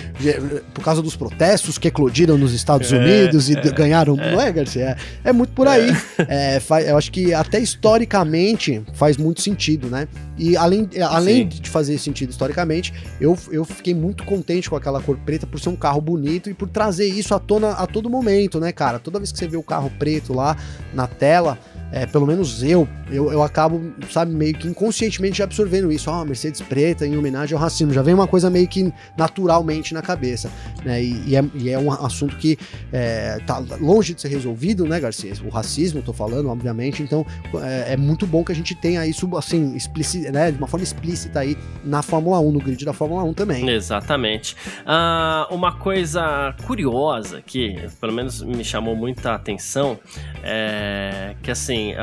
por 0.74 0.82
causa 0.82 1.00
dos 1.00 1.14
protestos 1.14 1.78
que 1.78 1.88
eclodiram 1.88 2.36
nos 2.36 2.52
Estados 2.52 2.92
é, 2.92 2.96
Unidos 2.96 3.48
e 3.48 3.56
é, 3.56 3.60
ganharam, 3.70 4.16
é. 4.18 4.32
não 4.32 4.40
é, 4.40 4.50
Garcia? 4.50 4.96
É, 5.24 5.30
é 5.30 5.32
muito 5.32 5.52
por 5.52 5.68
aí. 5.68 5.90
É. 6.18 6.58
é 6.58 6.90
eu 6.90 6.96
acho 6.96 7.12
que 7.12 7.32
até 7.32 7.60
historicamente 7.60 8.82
faz 8.94 9.16
muito 9.16 9.40
sentido, 9.40 9.88
né? 9.88 10.08
E 10.38 10.56
além, 10.56 10.88
além 11.08 11.48
de 11.48 11.68
fazer 11.68 11.98
sentido 11.98 12.30
historicamente, 12.30 12.92
eu, 13.20 13.36
eu 13.50 13.64
fiquei 13.64 13.94
muito 13.94 14.24
contente 14.24 14.68
com 14.68 14.76
aquela 14.76 15.00
cor 15.00 15.16
preta 15.18 15.46
por 15.46 15.58
ser 15.58 15.70
um 15.70 15.76
carro 15.76 16.00
bonito 16.00 16.50
e 16.50 16.54
por 16.54 16.68
trazer 16.68 17.06
isso 17.06 17.34
à 17.34 17.38
tona 17.38 17.70
a 17.70 17.86
todo 17.86 18.10
momento, 18.10 18.60
né, 18.60 18.72
cara? 18.72 18.98
Toda 18.98 19.18
vez 19.18 19.32
que 19.32 19.38
você 19.38 19.48
vê 19.48 19.56
o 19.56 19.62
carro 19.62 19.90
preto 19.98 20.34
lá 20.34 20.56
na 20.92 21.06
tela, 21.06 21.58
é, 21.92 22.06
pelo 22.06 22.26
menos 22.26 22.62
eu, 22.62 22.88
eu, 23.10 23.32
eu 23.32 23.42
acabo, 23.42 23.92
sabe, 24.10 24.32
meio 24.32 24.54
que 24.54 24.66
inconscientemente 24.66 25.42
absorvendo 25.42 25.90
isso. 25.92 26.10
Oh, 26.10 26.24
Mercedes 26.24 26.60
preta 26.60 27.06
em 27.06 27.16
homenagem 27.16 27.54
ao 27.54 27.60
racismo. 27.60 27.92
Já 27.92 28.02
vem 28.02 28.14
uma 28.14 28.26
coisa 28.26 28.50
meio 28.50 28.66
que 28.66 28.92
naturalmente 29.16 29.94
na 29.94 30.02
cabeça, 30.02 30.50
né? 30.84 31.02
E, 31.02 31.22
e, 31.28 31.36
é, 31.36 31.44
e 31.54 31.70
é, 31.70 31.78
um 31.78 31.92
assunto 31.92 32.36
que 32.36 32.58
é, 32.92 33.38
tá 33.46 33.62
longe 33.80 34.14
de 34.14 34.20
ser 34.20 34.28
resolvido, 34.28 34.84
né, 34.86 34.98
Garcia? 34.98 35.32
O 35.44 35.48
racismo, 35.48 36.02
tô 36.02 36.12
falando, 36.12 36.48
obviamente. 36.48 37.02
Então, 37.02 37.24
é, 37.62 37.92
é 37.92 37.96
muito 37.96 38.26
bom 38.26 38.44
que 38.44 38.52
a 38.52 38.54
gente 38.54 38.74
tenha 38.74 39.06
isso, 39.06 39.34
assim, 39.36 39.74
explícito, 39.76 40.30
né, 40.32 40.50
de 40.50 40.58
uma 40.58 40.66
forma 40.66 40.84
explícita 40.84 41.40
aí 41.40 41.56
na 41.84 42.02
Fórmula 42.02 42.40
1, 42.40 42.52
no 42.52 42.58
grid 42.60 42.84
da 42.84 42.92
Fórmula 42.92 43.22
1 43.24 43.34
também. 43.34 43.68
Exatamente. 43.68 44.56
Uh, 44.82 45.54
uma 45.54 45.72
coisa 45.72 46.54
curiosa 46.66 47.40
que, 47.42 47.76
pelo 48.00 48.12
menos, 48.12 48.42
me 48.42 48.64
chamou 48.64 48.96
muita 48.96 49.34
atenção, 49.34 49.98
é 50.42 51.34
que, 51.42 51.50
assim, 51.50 51.75
assim, 51.76 51.94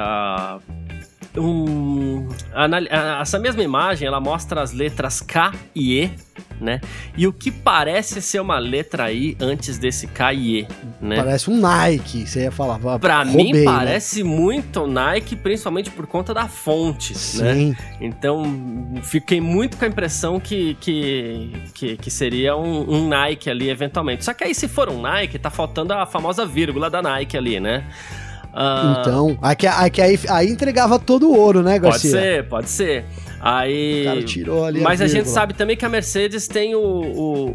um, 1.39 2.27
a, 2.53 3.21
essa 3.21 3.39
mesma 3.39 3.63
imagem 3.63 4.07
ela 4.07 4.19
mostra 4.19 4.61
as 4.61 4.71
letras 4.71 5.21
K 5.21 5.51
e 5.75 6.03
E, 6.03 6.11
né? 6.61 6.79
E 7.17 7.25
o 7.27 7.33
que 7.33 7.49
parece 7.49 8.21
ser 8.21 8.39
uma 8.39 8.59
letra 8.59 9.11
I 9.11 9.35
antes 9.39 9.77
desse 9.77 10.05
K 10.07 10.33
e 10.33 10.59
E, 10.59 10.67
né? 11.01 11.15
Parece 11.15 11.49
um 11.49 11.57
Nike, 11.59 12.27
você 12.27 12.43
ia 12.43 12.51
falar. 12.51 12.79
Pra 12.99 13.23
roubei, 13.23 13.45
mim 13.45 13.51
né? 13.53 13.63
parece 13.65 14.23
né? 14.23 14.29
muito 14.29 14.85
Nike, 14.85 15.35
principalmente 15.35 15.89
por 15.89 16.05
conta 16.05 16.33
da 16.33 16.47
fonte, 16.47 17.13
né? 17.13 17.19
Sim. 17.19 17.69
né? 17.71 17.77
Então 17.99 18.43
fiquei 19.01 19.41
muito 19.41 19.77
com 19.77 19.85
a 19.85 19.87
impressão 19.87 20.39
que, 20.39 20.75
que, 20.75 21.51
que, 21.73 21.97
que 21.97 22.11
seria 22.11 22.55
um, 22.55 22.89
um 22.89 23.07
Nike 23.07 23.49
ali 23.49 23.69
eventualmente. 23.69 24.23
Só 24.23 24.33
que 24.33 24.43
aí 24.43 24.53
se 24.53 24.67
for 24.67 24.89
um 24.89 25.01
Nike, 25.01 25.39
tá 25.39 25.49
faltando 25.49 25.93
a 25.93 26.05
famosa 26.05 26.45
vírgula 26.45 26.89
da 26.89 27.01
Nike 27.01 27.35
ali, 27.35 27.59
né? 27.59 27.83
Uh... 28.53 29.01
Então, 29.01 29.37
aqui, 29.41 29.65
aqui, 29.65 30.01
aí, 30.01 30.19
aí 30.29 30.49
entregava 30.49 30.99
todo 30.99 31.29
o 31.29 31.35
ouro, 31.35 31.63
né, 31.63 31.79
Garcia? 31.79 32.11
Pode 32.11 32.23
ser, 32.23 32.47
pode 32.47 32.69
ser. 32.69 33.05
Aí. 33.43 34.03
O 34.03 34.05
cara 34.05 34.23
tirou 34.23 34.63
ali. 34.63 34.79
Mas 34.79 35.01
a, 35.01 35.03
a 35.03 35.07
gente 35.07 35.27
sabe 35.27 35.53
também 35.53 35.75
que 35.75 35.83
a 35.83 35.89
Mercedes 35.89 36.47
tem 36.47 36.75
o, 36.75 36.79
o, 36.79 37.49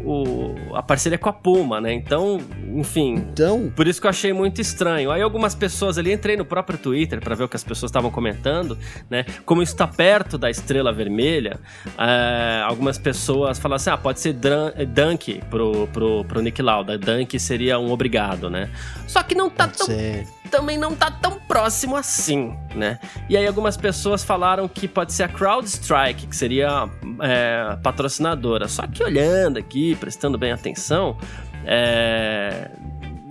o, 0.69 0.75
a 0.75 0.83
parceria 0.83 1.17
com 1.17 1.29
a 1.29 1.33
Puma, 1.33 1.81
né? 1.81 1.91
Então, 1.91 2.39
enfim. 2.75 3.15
Então. 3.15 3.71
Por 3.75 3.87
isso 3.87 3.99
que 3.99 4.05
eu 4.05 4.09
achei 4.11 4.31
muito 4.31 4.61
estranho. 4.61 5.09
Aí 5.09 5.19
algumas 5.23 5.55
pessoas 5.55 5.97
ali, 5.97 6.13
entrei 6.13 6.37
no 6.37 6.45
próprio 6.45 6.77
Twitter 6.77 7.19
para 7.19 7.33
ver 7.33 7.45
o 7.45 7.49
que 7.49 7.55
as 7.55 7.63
pessoas 7.63 7.89
estavam 7.89 8.11
comentando, 8.11 8.77
né? 9.09 9.25
Como 9.45 9.63
isso 9.63 9.75
tá 9.75 9.87
perto 9.87 10.37
da 10.37 10.51
estrela 10.51 10.93
vermelha, 10.93 11.59
é, 11.97 12.61
algumas 12.63 12.99
pessoas 12.99 13.57
falam 13.57 13.77
assim: 13.77 13.89
ah, 13.89 13.97
pode 13.97 14.19
ser 14.19 14.33
Dunk 14.33 15.41
pro, 15.49 15.87
pro, 15.87 16.23
pro 16.25 16.39
Nick 16.39 16.61
Lauda. 16.61 16.99
Dunk 16.99 17.39
seria 17.39 17.79
um 17.79 17.91
obrigado, 17.91 18.47
né? 18.47 18.69
Só 19.07 19.23
que 19.23 19.33
não 19.33 19.49
tá 19.49 19.67
pode 19.67 19.79
tão. 19.79 19.87
Ser 19.87 20.27
também 20.49 20.77
não 20.77 20.95
tá 20.95 21.09
tão 21.11 21.39
próximo 21.39 21.95
assim, 21.95 22.57
né? 22.75 22.99
E 23.29 23.37
aí 23.37 23.45
algumas 23.45 23.77
pessoas 23.77 24.23
falaram 24.23 24.67
que 24.67 24.87
pode 24.87 25.13
ser 25.13 25.23
a 25.23 25.27
CrowdStrike, 25.27 26.27
que 26.27 26.35
seria 26.35 26.89
é, 27.21 27.77
patrocinadora. 27.83 28.67
Só 28.67 28.85
que 28.87 29.03
olhando 29.03 29.57
aqui, 29.57 29.95
prestando 29.95 30.37
bem 30.37 30.51
atenção, 30.51 31.17
é, 31.65 32.69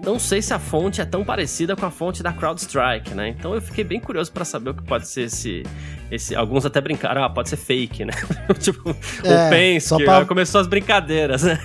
não 0.08 0.18
sei 0.18 0.40
se 0.40 0.54
a 0.54 0.58
fonte 0.58 1.02
é 1.02 1.04
tão 1.04 1.22
parecida 1.22 1.76
com 1.76 1.84
a 1.84 1.90
fonte 1.90 2.22
da 2.22 2.32
CrowdStrike, 2.32 3.14
né? 3.14 3.28
Então 3.28 3.54
eu 3.54 3.60
fiquei 3.60 3.84
bem 3.84 4.00
curioso 4.00 4.32
para 4.32 4.42
saber 4.42 4.70
o 4.70 4.74
que 4.74 4.82
pode 4.82 5.06
ser 5.06 5.22
esse, 5.22 5.62
esse. 6.10 6.34
Alguns 6.34 6.64
até 6.64 6.80
brincaram, 6.80 7.22
ah, 7.22 7.28
pode 7.28 7.50
ser 7.50 7.58
fake, 7.58 8.06
né? 8.06 8.14
tipo, 8.58 8.88
é, 9.22 9.46
o 9.46 9.50
Penske, 9.50 10.04
pra... 10.04 10.24
começou 10.24 10.62
as 10.62 10.66
brincadeiras, 10.66 11.42
né? 11.42 11.58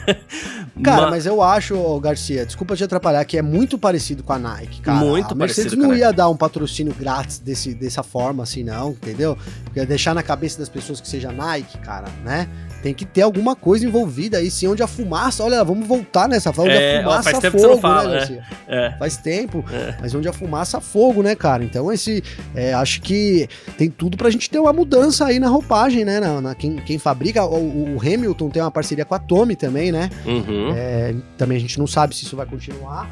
Cara, 0.84 1.04
mas... 1.04 1.12
mas 1.12 1.26
eu 1.26 1.42
acho, 1.42 2.00
Garcia, 2.02 2.46
desculpa 2.46 2.76
te 2.76 2.84
atrapalhar, 2.84 3.24
que 3.24 3.38
é 3.38 3.42
muito 3.42 3.78
parecido 3.78 4.24
com 4.24 4.34
a 4.34 4.40
Nike, 4.40 4.82
cara. 4.82 4.98
Muito 4.98 5.32
a 5.32 5.36
Mercedes 5.36 5.74
não 5.74 5.96
ia 5.96 6.12
dar 6.12 6.28
um 6.28 6.36
patrocínio 6.36 6.94
grátis 6.94 7.40
desse, 7.40 7.74
dessa 7.74 8.04
forma, 8.04 8.44
assim, 8.44 8.62
não, 8.62 8.90
entendeu? 8.90 9.38
Porque 9.64 9.86
deixar 9.86 10.14
na 10.14 10.22
cabeça 10.22 10.60
das 10.60 10.68
pessoas 10.68 11.00
que 11.00 11.08
seja 11.08 11.32
Nike, 11.32 11.78
cara, 11.78 12.10
né? 12.26 12.50
Tem 12.84 12.94
que 12.94 13.06
ter 13.06 13.22
alguma 13.22 13.56
coisa 13.56 13.86
envolvida 13.86 14.40
aí, 14.40 14.52
sim, 14.52 14.68
onde 14.68 14.84
a 14.84 14.88
fumaça. 14.88 15.42
Olha, 15.42 15.64
vamos 15.64 15.88
voltar 15.88 16.28
nessa 16.28 16.52
fala, 16.52 16.68
onde 16.68 16.78
é, 16.78 16.98
a 16.98 17.04
fumaça 17.04 17.24
faz 17.24 17.40
tempo 17.40 17.60
fogo, 17.60 17.78
fala, 17.78 18.10
né, 18.10 18.16
Garcia? 18.16 18.44
É. 18.68 18.86
É. 18.88 18.98
Faz 18.98 19.16
tempo, 19.16 19.64
é. 19.72 19.96
mas 20.02 20.14
onde 20.14 20.28
a 20.28 20.34
fumaça 20.34 20.82
fogo, 20.82 21.24
né, 21.24 21.34
cara? 21.34 21.64
Então, 21.64 21.90
esse. 21.90 22.22
É, 22.54 22.74
acho 22.74 23.02
que 23.02 23.48
tem 23.78 23.90
tudo 23.90 24.18
pra 24.18 24.30
gente 24.30 24.50
ter 24.50 24.60
uma 24.60 24.74
mudança 24.74 25.26
aí 25.26 25.40
na 25.40 25.48
roupagem, 25.48 26.04
né? 26.04 26.20
Na, 26.20 26.42
na 26.42 26.56
quem, 26.56 26.76
quem 26.76 27.00
fabrica. 27.00 27.46
O, 27.46 27.96
o, 27.96 28.02
Hamilton 28.02 28.50
tem 28.50 28.62
uma 28.62 28.72
parceria 28.72 29.06
com 29.06 29.16
a 29.16 29.20
Tommy 29.20 29.56
também, 29.56 29.90
né? 29.90 30.10
Uhum. 30.26 30.74
É, 30.76 31.16
também 31.38 31.58
a 31.58 31.62
gente 31.62 31.80
não 31.80 31.88
sabe 31.88 32.14
se 32.14 32.26
isso 32.26 32.36
vai 32.36 32.46
continuar. 32.46 33.10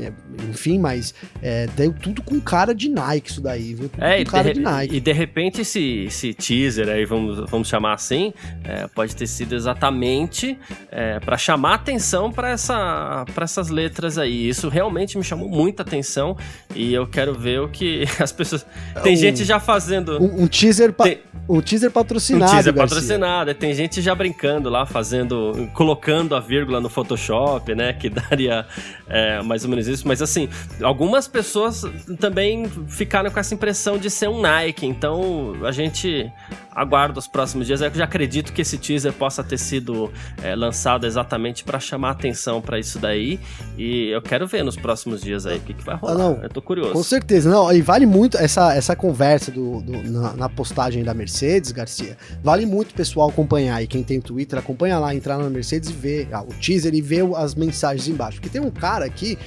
É, 0.00 0.12
enfim, 0.48 0.78
mas 0.78 1.14
é, 1.42 1.66
deu 1.76 1.92
tudo 1.92 2.22
com 2.22 2.40
cara 2.40 2.74
de 2.74 2.88
Nike 2.88 3.30
isso 3.30 3.40
daí, 3.40 3.74
viu? 3.74 3.88
Tudo 3.88 4.02
é, 4.02 4.24
com 4.24 4.30
cara 4.30 4.48
de, 4.52 4.54
de, 4.54 4.60
Nike. 4.60 4.96
E 4.96 5.00
de 5.00 5.12
repente 5.12 5.60
esse, 5.60 6.04
esse 6.06 6.32
teaser 6.34 6.88
aí, 6.88 7.04
vamos, 7.04 7.50
vamos 7.50 7.68
chamar 7.68 7.94
assim, 7.94 8.32
é, 8.64 8.86
pode 8.88 9.14
ter 9.14 9.26
sido 9.26 9.54
exatamente 9.54 10.58
é, 10.90 11.20
para 11.20 11.36
chamar 11.36 11.74
atenção 11.74 12.32
para 12.32 12.50
essa, 12.50 13.24
essas 13.36 13.68
letras 13.68 14.18
aí. 14.18 14.48
Isso 14.48 14.68
realmente 14.68 15.18
me 15.18 15.24
chamou 15.24 15.48
muita 15.48 15.82
atenção 15.82 16.36
e 16.74 16.92
eu 16.92 17.06
quero 17.06 17.34
ver 17.34 17.60
o 17.60 17.68
que 17.68 18.04
as 18.18 18.32
pessoas. 18.32 18.66
Tem 19.02 19.14
um, 19.14 19.16
gente 19.16 19.44
já 19.44 19.60
fazendo. 19.60 20.22
Um, 20.22 20.44
um 20.44 20.46
teaser. 20.46 20.92
Pa... 20.92 21.04
Tem... 21.04 21.20
O 21.48 21.60
teaser 21.60 21.90
patrocinado. 21.90 22.44
Um 22.44 22.54
teaser 22.54 22.72
Garcia. 22.72 22.96
patrocinado. 22.96 23.54
Tem 23.54 23.74
gente 23.74 24.00
já 24.00 24.14
brincando 24.14 24.70
lá, 24.70 24.86
fazendo. 24.86 25.68
colocando 25.74 26.34
a 26.34 26.40
vírgula 26.40 26.80
no 26.80 26.88
Photoshop, 26.88 27.74
né? 27.74 27.92
Que 27.92 28.08
daria 28.08 28.66
é, 29.12 29.42
mais 29.42 29.62
ou 29.62 29.68
menos 29.68 29.86
isso, 29.86 30.08
mas 30.08 30.22
assim, 30.22 30.48
algumas 30.82 31.28
pessoas 31.28 31.82
também 32.18 32.66
ficaram 32.88 33.30
com 33.30 33.38
essa 33.38 33.52
impressão 33.52 33.98
de 33.98 34.08
ser 34.08 34.28
um 34.28 34.40
Nike, 34.40 34.86
então 34.86 35.54
a 35.66 35.70
gente 35.70 36.32
aguarda 36.74 37.18
os 37.18 37.28
próximos 37.28 37.66
dias. 37.66 37.82
Eu 37.82 37.92
já 37.92 38.04
acredito 38.04 38.52
que 38.52 38.62
esse 38.62 38.78
teaser 38.78 39.12
possa 39.12 39.44
ter 39.44 39.58
sido 39.58 40.10
é, 40.42 40.54
lançado 40.54 41.06
exatamente 41.06 41.62
para 41.62 41.78
chamar 41.78 42.12
atenção 42.12 42.62
para 42.62 42.78
isso 42.78 42.98
daí, 42.98 43.38
e 43.76 44.08
eu 44.08 44.22
quero 44.22 44.46
ver 44.46 44.64
nos 44.64 44.76
próximos 44.76 45.20
dias 45.20 45.44
aí 45.44 45.58
o 45.58 45.60
que, 45.60 45.74
que 45.74 45.84
vai 45.84 45.96
rolar. 45.96 46.14
Ah, 46.14 46.18
não, 46.18 46.42
eu 46.42 46.48
tô 46.48 46.62
curioso. 46.62 46.92
Com 46.92 47.02
certeza, 47.02 47.50
não, 47.50 47.70
e 47.70 47.82
vale 47.82 48.06
muito 48.06 48.38
essa, 48.38 48.74
essa 48.74 48.96
conversa 48.96 49.50
do, 49.50 49.82
do 49.82 50.10
na, 50.10 50.32
na, 50.32 50.48
postagem 50.48 51.04
da 51.04 51.12
Mercedes, 51.12 51.70
Garcia, 51.70 52.16
vale 52.42 52.64
muito 52.64 52.92
o 52.92 52.94
pessoal 52.94 53.28
acompanhar, 53.28 53.82
e 53.82 53.86
quem 53.86 54.02
tem 54.02 54.20
Twitter, 54.20 54.58
acompanha 54.58 54.98
lá, 54.98 55.14
entrar 55.14 55.36
na 55.36 55.50
Mercedes 55.50 55.90
e 55.90 55.92
ver 55.92 56.28
ah, 56.32 56.42
o 56.42 56.54
teaser 56.54 56.94
e 56.94 57.02
ver 57.02 57.22
as 57.36 57.54
mensagens 57.54 58.08
embaixo, 58.08 58.40
porque 58.40 58.48
tem 58.48 58.60
um 58.60 58.70
cara 58.70 59.01
aqui 59.02 59.38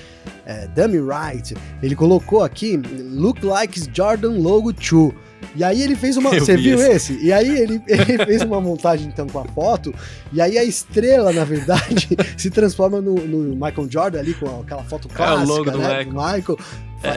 é, 0.45 0.67
Dummy 0.67 0.99
Wright, 0.99 1.55
ele 1.81 1.95
colocou 1.95 2.43
aqui 2.43 2.77
Look 2.77 3.43
like 3.43 3.81
Jordan 3.93 4.37
Logo 4.39 4.71
2. 4.71 5.13
E 5.55 5.63
aí 5.63 5.81
ele 5.81 5.95
fez 5.95 6.17
uma. 6.17 6.31
Você 6.37 6.57
viu 6.57 6.79
esse? 6.79 7.13
esse? 7.13 7.25
E 7.25 7.31
aí 7.31 7.47
ele, 7.57 7.81
ele 7.87 8.25
fez 8.25 8.41
uma 8.41 8.59
montagem 8.59 9.07
então 9.07 9.27
com 9.27 9.39
a 9.39 9.45
foto. 9.45 9.93
E 10.31 10.41
aí 10.41 10.57
a 10.57 10.63
estrela, 10.63 11.31
na 11.31 11.43
verdade, 11.43 12.09
se 12.37 12.49
transforma 12.49 13.01
no, 13.01 13.15
no, 13.15 13.55
Michael 13.55 13.87
Jordan 13.89 14.19
ali 14.19 14.33
com 14.33 14.61
aquela 14.61 14.83
foto 14.83 15.07
clássica, 15.07 15.41
é 15.41 15.45
o 15.45 15.47
logo 15.47 15.65
né? 15.65 15.71
Do 15.71 15.79
Michael. 15.79 16.05
Do 16.05 16.13
Michael. 16.13 16.57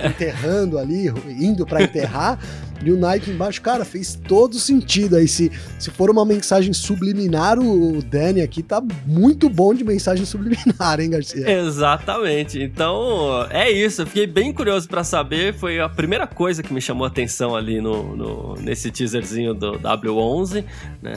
Enterrando 0.06 0.78
ali, 0.78 1.08
indo 1.28 1.66
para 1.66 1.82
enterrar. 1.82 2.38
E 2.84 2.92
o 2.92 2.96
Nike 2.96 3.30
embaixo, 3.30 3.60
cara, 3.60 3.84
fez 3.84 4.14
todo 4.14 4.54
sentido 4.58 5.16
aí. 5.16 5.26
Se, 5.26 5.50
se 5.78 5.90
for 5.90 6.10
uma 6.10 6.24
mensagem 6.24 6.72
subliminar, 6.72 7.58
o, 7.58 8.00
Danny 8.02 8.40
aqui 8.40 8.62
tá 8.62 8.80
muito 9.04 9.48
bom 9.48 9.74
de 9.74 9.82
mensagem 9.82 10.24
subliminar, 10.24 11.00
hein, 11.00 11.10
Garcia? 11.10 11.50
Exatamente. 11.50 12.62
Então, 12.62 13.46
é 13.50 13.70
isso. 13.70 14.02
Eu 14.02 14.06
fiquei 14.06 14.26
bem 14.26 14.52
curioso 14.52 14.88
para 14.88 15.02
saber. 15.02 15.54
Foi 15.54 15.80
a 15.80 15.88
primeira 15.88 16.26
coisa 16.26 16.62
que 16.62 16.72
me 16.72 16.80
chamou 16.80 17.04
a 17.04 17.08
atenção 17.08 17.56
ali 17.56 17.80
no, 17.80 18.16
no, 18.16 18.54
nesse 18.54 18.90
teaserzinho 18.90 19.54
do 19.54 19.72
W11, 19.80 20.64
né? 21.02 21.14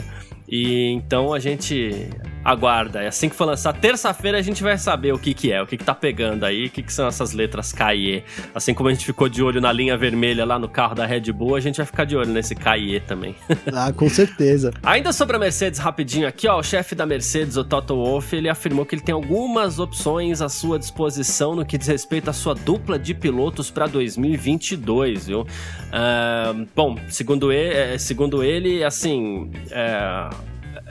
E 0.48 0.90
então 0.90 1.32
a 1.32 1.38
gente 1.38 2.10
aguarda. 2.44 3.02
É 3.02 3.08
assim 3.08 3.28
que 3.28 3.36
for 3.36 3.44
lançar, 3.44 3.72
terça-feira 3.72 4.38
a 4.38 4.42
gente 4.42 4.62
vai 4.62 4.76
saber 4.78 5.12
o 5.12 5.18
que 5.18 5.34
que 5.34 5.52
é, 5.52 5.62
o 5.62 5.66
que 5.66 5.76
que 5.76 5.84
tá 5.84 5.94
pegando 5.94 6.44
aí, 6.44 6.66
o 6.66 6.70
que 6.70 6.82
que 6.82 6.92
são 6.92 7.06
essas 7.06 7.32
letras 7.32 7.72
KIE. 7.72 8.24
Assim 8.54 8.74
como 8.74 8.88
a 8.88 8.92
gente 8.92 9.04
ficou 9.04 9.28
de 9.28 9.42
olho 9.42 9.60
na 9.60 9.72
linha 9.72 9.96
vermelha 9.96 10.44
lá 10.44 10.58
no 10.58 10.68
carro 10.68 10.94
da 10.94 11.06
Red 11.06 11.32
Bull, 11.32 11.56
a 11.56 11.60
gente 11.60 11.76
vai 11.76 11.86
ficar 11.86 12.04
de 12.04 12.16
olho 12.16 12.30
nesse 12.30 12.54
KIE 12.54 13.00
também. 13.00 13.34
Ah, 13.74 13.92
com 13.92 14.08
certeza. 14.08 14.72
Ainda 14.82 15.12
sobre 15.12 15.36
a 15.36 15.38
Mercedes, 15.38 15.80
rapidinho 15.80 16.28
aqui, 16.28 16.46
ó, 16.46 16.58
o 16.58 16.62
chefe 16.62 16.94
da 16.94 17.06
Mercedes, 17.06 17.56
o 17.56 17.64
Toto 17.64 17.94
Wolff, 17.96 18.34
ele 18.36 18.48
afirmou 18.48 18.84
que 18.84 18.94
ele 18.94 19.02
tem 19.02 19.14
algumas 19.14 19.78
opções 19.78 20.42
à 20.42 20.48
sua 20.48 20.78
disposição 20.78 21.54
no 21.54 21.64
que 21.64 21.78
diz 21.78 21.88
respeito 21.88 22.28
à 22.28 22.32
sua 22.32 22.54
dupla 22.54 22.98
de 22.98 23.14
pilotos 23.14 23.70
para 23.70 23.86
2022, 23.86 25.26
viu? 25.26 25.40
Uh, 25.40 26.66
bom, 26.74 26.96
segundo 27.08 27.50
ele, 27.50 27.74
é, 27.74 27.98
segundo 27.98 28.42
ele 28.42 28.84
assim, 28.84 29.50
é, 29.70 30.28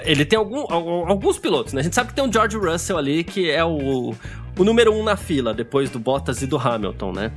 ele 0.04 0.26
tem 0.26 0.38
algum, 0.38 0.62
alguns 0.72 1.38
pilotos, 1.38 1.74
né? 1.74 1.82
A 1.82 1.84
gente 1.84 1.96
sabe 1.96 2.10
que 2.10 2.16
tem 2.16 2.28
o 2.28 2.32
George 2.32 2.58
Russell 2.58 2.98
ali, 2.98 3.24
que 3.24 3.50
é 3.50 3.64
o, 3.64 4.14
o 4.58 4.64
número 4.64 4.94
um 4.94 5.04
na 5.04 5.16
fila, 5.16 5.54
depois 5.54 5.90
do 5.90 6.00
Bottas 6.00 6.42
e 6.42 6.48
do 6.48 6.58
Hamilton, 6.58 7.12
né? 7.12 7.32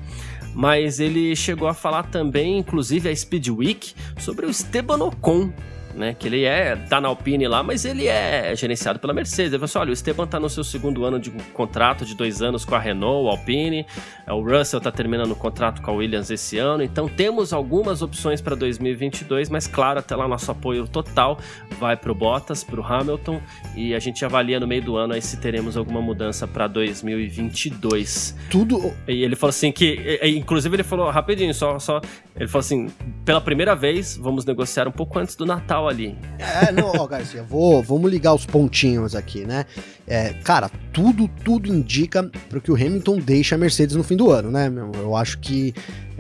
Mas 0.55 1.00
ele 1.00 1.35
chegou 1.35 1.66
a 1.66 1.74
falar 1.74 2.05
também, 2.05 2.59
inclusive 2.59 3.09
a 3.09 3.16
Speed 3.16 3.48
Week, 3.48 3.94
sobre 4.18 4.46
o 4.46 4.50
Esteban 4.50 5.03
Ocon, 5.03 5.53
né? 5.95 6.15
Que 6.19 6.29
ele 6.29 6.45
é, 6.45 6.77
tá 6.77 7.01
na 7.01 7.09
Alpine 7.09 7.47
lá, 7.47 7.63
mas 7.63 7.85
ele 7.85 8.07
é 8.07 8.55
gerenciado 8.57 8.99
pela 8.99 9.13
Mercedes. 9.13 9.53
Ele 9.53 9.59
falou 9.59 9.65
assim: 9.65 9.79
olha, 9.79 9.91
o 9.91 9.93
Esteban 9.93 10.27
tá 10.27 10.41
no 10.41 10.49
seu 10.49 10.65
segundo 10.65 11.05
ano 11.05 11.19
de 11.19 11.31
contrato 11.53 12.05
de 12.05 12.15
dois 12.15 12.43
anos 12.43 12.65
com 12.65 12.75
a 12.75 12.79
Renault, 12.79 13.29
Alpine. 13.29 13.87
É, 14.27 14.33
o 14.33 14.43
Russell 14.43 14.81
tá 14.81 14.91
terminando 14.91 15.33
o 15.33 15.37
contrato 15.37 15.81
com 15.83 15.91
a 15.91 15.95
Williams 15.95 16.31
esse 16.31 16.59
ano. 16.59 16.83
Então 16.83 17.09
temos 17.09 17.53
algumas 17.53 18.03
opções 18.03 18.41
para 18.41 18.55
2022, 18.55 19.49
mas 19.49 19.67
claro, 19.67 19.99
até 19.99 20.15
lá 20.17 20.27
nosso 20.27 20.51
apoio 20.51 20.87
total 20.89 21.39
vai 21.79 21.97
pro 21.97 22.15
Bottas, 22.15 22.65
pro 22.65 22.83
Hamilton 22.83 23.41
e 23.77 23.95
a 23.95 23.99
gente 23.99 24.25
avalia 24.25 24.59
no 24.61 24.67
meio 24.67 24.83
do 24.83 24.97
ano 24.97 25.15
aí 25.15 25.23
se 25.23 25.37
teremos 25.37 25.77
alguma 25.77 26.01
mudança 26.01 26.47
para 26.47 26.67
2022. 26.67 28.37
Tudo. 28.51 28.93
E 29.07 29.23
ele 29.23 29.37
falou 29.37 29.51
assim 29.51 29.73
que, 29.73 30.19
inclusive 30.23 30.77
ele 30.77 30.83
falou 30.83 31.11
rapidinho, 31.11 31.55
só, 31.55 31.79
só 31.79 32.01
ele 32.37 32.49
falou 32.49 32.61
assim, 32.61 32.89
pela 33.25 33.41
primeira 33.41 33.75
vez 33.75 34.17
vamos 34.17 34.45
negociar 34.45 34.89
um 34.89 34.93
pouco 34.93 35.19
antes 35.19 35.37
do 35.37 35.47
Natal 35.47 35.84
ali. 35.88 36.16
É, 36.38 36.73
não, 36.73 36.92
ó, 36.97 37.07
Garcia, 37.07 37.42
vou, 37.42 37.83
vamos 37.83 38.11
ligar 38.11 38.35
os 38.35 38.47
pontinhos 38.47 39.14
aqui, 39.14 39.44
né? 39.44 39.64
É, 40.07 40.35
cara, 40.44 40.70
tudo, 40.92 41.29
tudo 41.44 41.68
indica 41.68 42.23
para 42.49 42.61
que 42.61 42.70
o 42.70 42.75
Hamilton 42.75 43.18
deixe 43.18 43.55
a 43.55 43.59
Mercedes 43.59 43.97
no 43.97 44.05
fim 44.05 44.16
do 44.16 44.31
ano, 44.31 44.51
né? 44.51 44.70
Eu 44.94 45.16
acho 45.16 45.38
que 45.38 45.75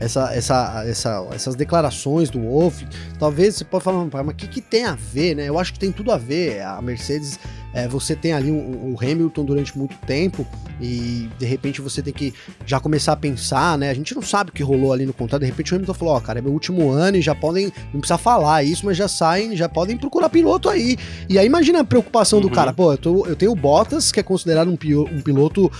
essa, 0.04 0.34
essa, 0.34 0.84
essa, 0.86 1.28
essas 1.32 1.54
declarações 1.54 2.30
do 2.30 2.40
Wolff, 2.40 2.86
talvez 3.18 3.56
você 3.56 3.64
pode 3.64 3.82
falar, 3.82 4.04
mas 4.04 4.28
o 4.28 4.34
que, 4.34 4.46
que 4.46 4.60
tem 4.60 4.84
a 4.84 4.94
ver, 4.94 5.34
né? 5.34 5.48
Eu 5.48 5.58
acho 5.58 5.72
que 5.72 5.78
tem 5.78 5.90
tudo 5.90 6.12
a 6.12 6.18
ver. 6.18 6.62
A 6.62 6.80
Mercedes 6.82 7.38
é, 7.74 7.88
você 7.88 8.14
tem 8.14 8.32
ali 8.32 8.50
o, 8.50 8.54
o, 8.54 8.96
Hamilton 9.00 9.44
durante 9.44 9.76
muito 9.76 9.96
tempo 10.06 10.46
e 10.80 11.28
de 11.38 11.44
repente 11.44 11.80
você 11.80 12.00
tem 12.00 12.12
que 12.12 12.32
já 12.64 12.78
começar 12.78 13.14
a 13.14 13.16
pensar, 13.16 13.76
né? 13.76 13.90
A 13.90 13.94
gente 13.94 14.14
não 14.14 14.22
sabe 14.22 14.50
o 14.50 14.52
que 14.52 14.62
rolou 14.62 14.92
ali 14.92 15.04
no 15.04 15.12
contrato. 15.12 15.40
De 15.40 15.46
repente 15.46 15.72
o 15.72 15.74
Hamilton 15.74 15.94
falou: 15.94 16.14
Ó, 16.14 16.18
oh, 16.18 16.20
cara, 16.20 16.38
é 16.38 16.42
meu 16.42 16.52
último 16.52 16.90
ano 16.90 17.16
e 17.16 17.22
já 17.22 17.34
podem, 17.34 17.72
não 17.92 18.00
precisa 18.00 18.16
falar 18.16 18.62
isso, 18.62 18.86
mas 18.86 18.96
já 18.96 19.08
saem, 19.08 19.56
já 19.56 19.68
podem 19.68 19.96
procurar 19.96 20.28
piloto 20.28 20.68
aí. 20.68 20.96
E 21.28 21.36
aí 21.36 21.46
imagina 21.46 21.80
a 21.80 21.84
preocupação 21.84 22.38
uhum. 22.38 22.44
do 22.44 22.50
cara: 22.50 22.72
pô, 22.72 22.92
eu, 22.92 22.98
tô, 22.98 23.26
eu 23.26 23.34
tenho 23.34 23.50
o 23.50 23.56
Bottas, 23.56 24.12
que 24.12 24.20
é 24.20 24.22
considerado 24.22 24.68
um, 24.68 24.78
um 25.12 25.20
piloto 25.20 25.70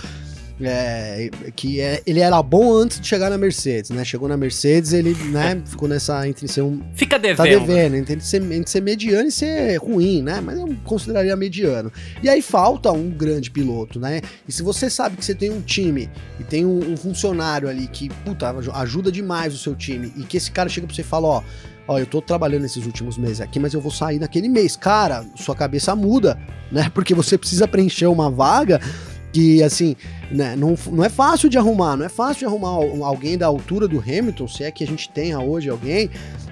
é, 0.61 1.29
que 1.55 1.81
é, 1.81 2.01
ele 2.07 2.21
era 2.21 2.41
bom 2.41 2.73
antes 2.73 2.99
de 2.99 3.07
chegar 3.07 3.29
na 3.29 3.37
Mercedes, 3.37 3.89
né? 3.89 4.05
Chegou 4.05 4.29
na 4.29 4.37
Mercedes, 4.37 4.93
ele 4.93 5.13
né, 5.25 5.61
ficou 5.67 5.87
nessa 5.87 6.27
entre 6.27 6.47
ser 6.47 6.61
um. 6.61 6.81
Fica 6.93 7.19
devendo. 7.19 7.37
Tá 7.37 7.43
devendo, 7.43 7.95
entre 7.95 8.21
ser, 8.21 8.41
entre 8.41 8.69
ser 8.69 8.81
mediano 8.81 9.27
e 9.27 9.31
ser 9.31 9.75
ruim, 9.77 10.21
né? 10.21 10.39
Mas 10.39 10.57
eu 10.57 10.73
consideraria 10.85 11.35
mediano. 11.35 11.91
E 12.23 12.29
aí 12.29 12.41
falta 12.41 12.91
um 12.91 13.09
grande 13.09 13.51
piloto, 13.51 13.99
né? 13.99 14.21
E 14.47 14.51
se 14.51 14.63
você 14.63 14.89
sabe 14.89 15.17
que 15.17 15.25
você 15.25 15.35
tem 15.35 15.51
um 15.51 15.61
time 15.61 16.09
e 16.39 16.43
tem 16.43 16.65
um, 16.65 16.93
um 16.93 16.95
funcionário 16.95 17.67
ali 17.67 17.87
que, 17.87 18.07
puta, 18.23 18.55
ajuda 18.75 19.11
demais 19.11 19.53
o 19.53 19.57
seu 19.57 19.75
time, 19.75 20.13
e 20.15 20.23
que 20.23 20.37
esse 20.37 20.51
cara 20.51 20.69
chega 20.69 20.87
pra 20.87 20.95
você 20.95 21.01
e 21.01 21.05
fala, 21.05 21.27
ó. 21.27 21.43
Ó, 21.87 21.99
eu 21.99 22.07
tô 22.07 22.19
trabalhando 22.19 22.63
nesses 22.63 22.83
últimos 22.83 23.15
meses 23.15 23.39
aqui, 23.39 23.59
mas 23.59 23.71
eu 23.75 23.79
vou 23.79 23.91
sair 23.91 24.17
naquele 24.17 24.49
mês. 24.49 24.75
Cara, 24.75 25.23
sua 25.35 25.55
cabeça 25.55 25.95
muda, 25.95 26.35
né? 26.71 26.89
Porque 26.95 27.13
você 27.13 27.37
precisa 27.37 27.67
preencher 27.67 28.07
uma 28.07 28.27
vaga 28.27 28.81
que 29.35 29.61
assim, 29.61 29.97
né, 30.31 30.55
não, 30.55 30.77
não 30.89 31.03
é 31.03 31.09
fácil 31.09 31.49
de 31.49 31.57
arrumar, 31.57 31.97
não 31.97 32.05
é 32.05 32.09
fácil 32.09 32.39
de 32.39 32.45
arrumar 32.45 32.69
alguém 33.05 33.37
da 33.37 33.45
altura 33.45 33.85
do 33.85 33.99
Hamilton, 33.99 34.47
se 34.47 34.63
é 34.63 34.71
que 34.71 34.81
a 34.81 34.87
gente 34.87 35.09
tenha 35.09 35.37
hoje 35.41 35.69
alguém, 35.69 36.09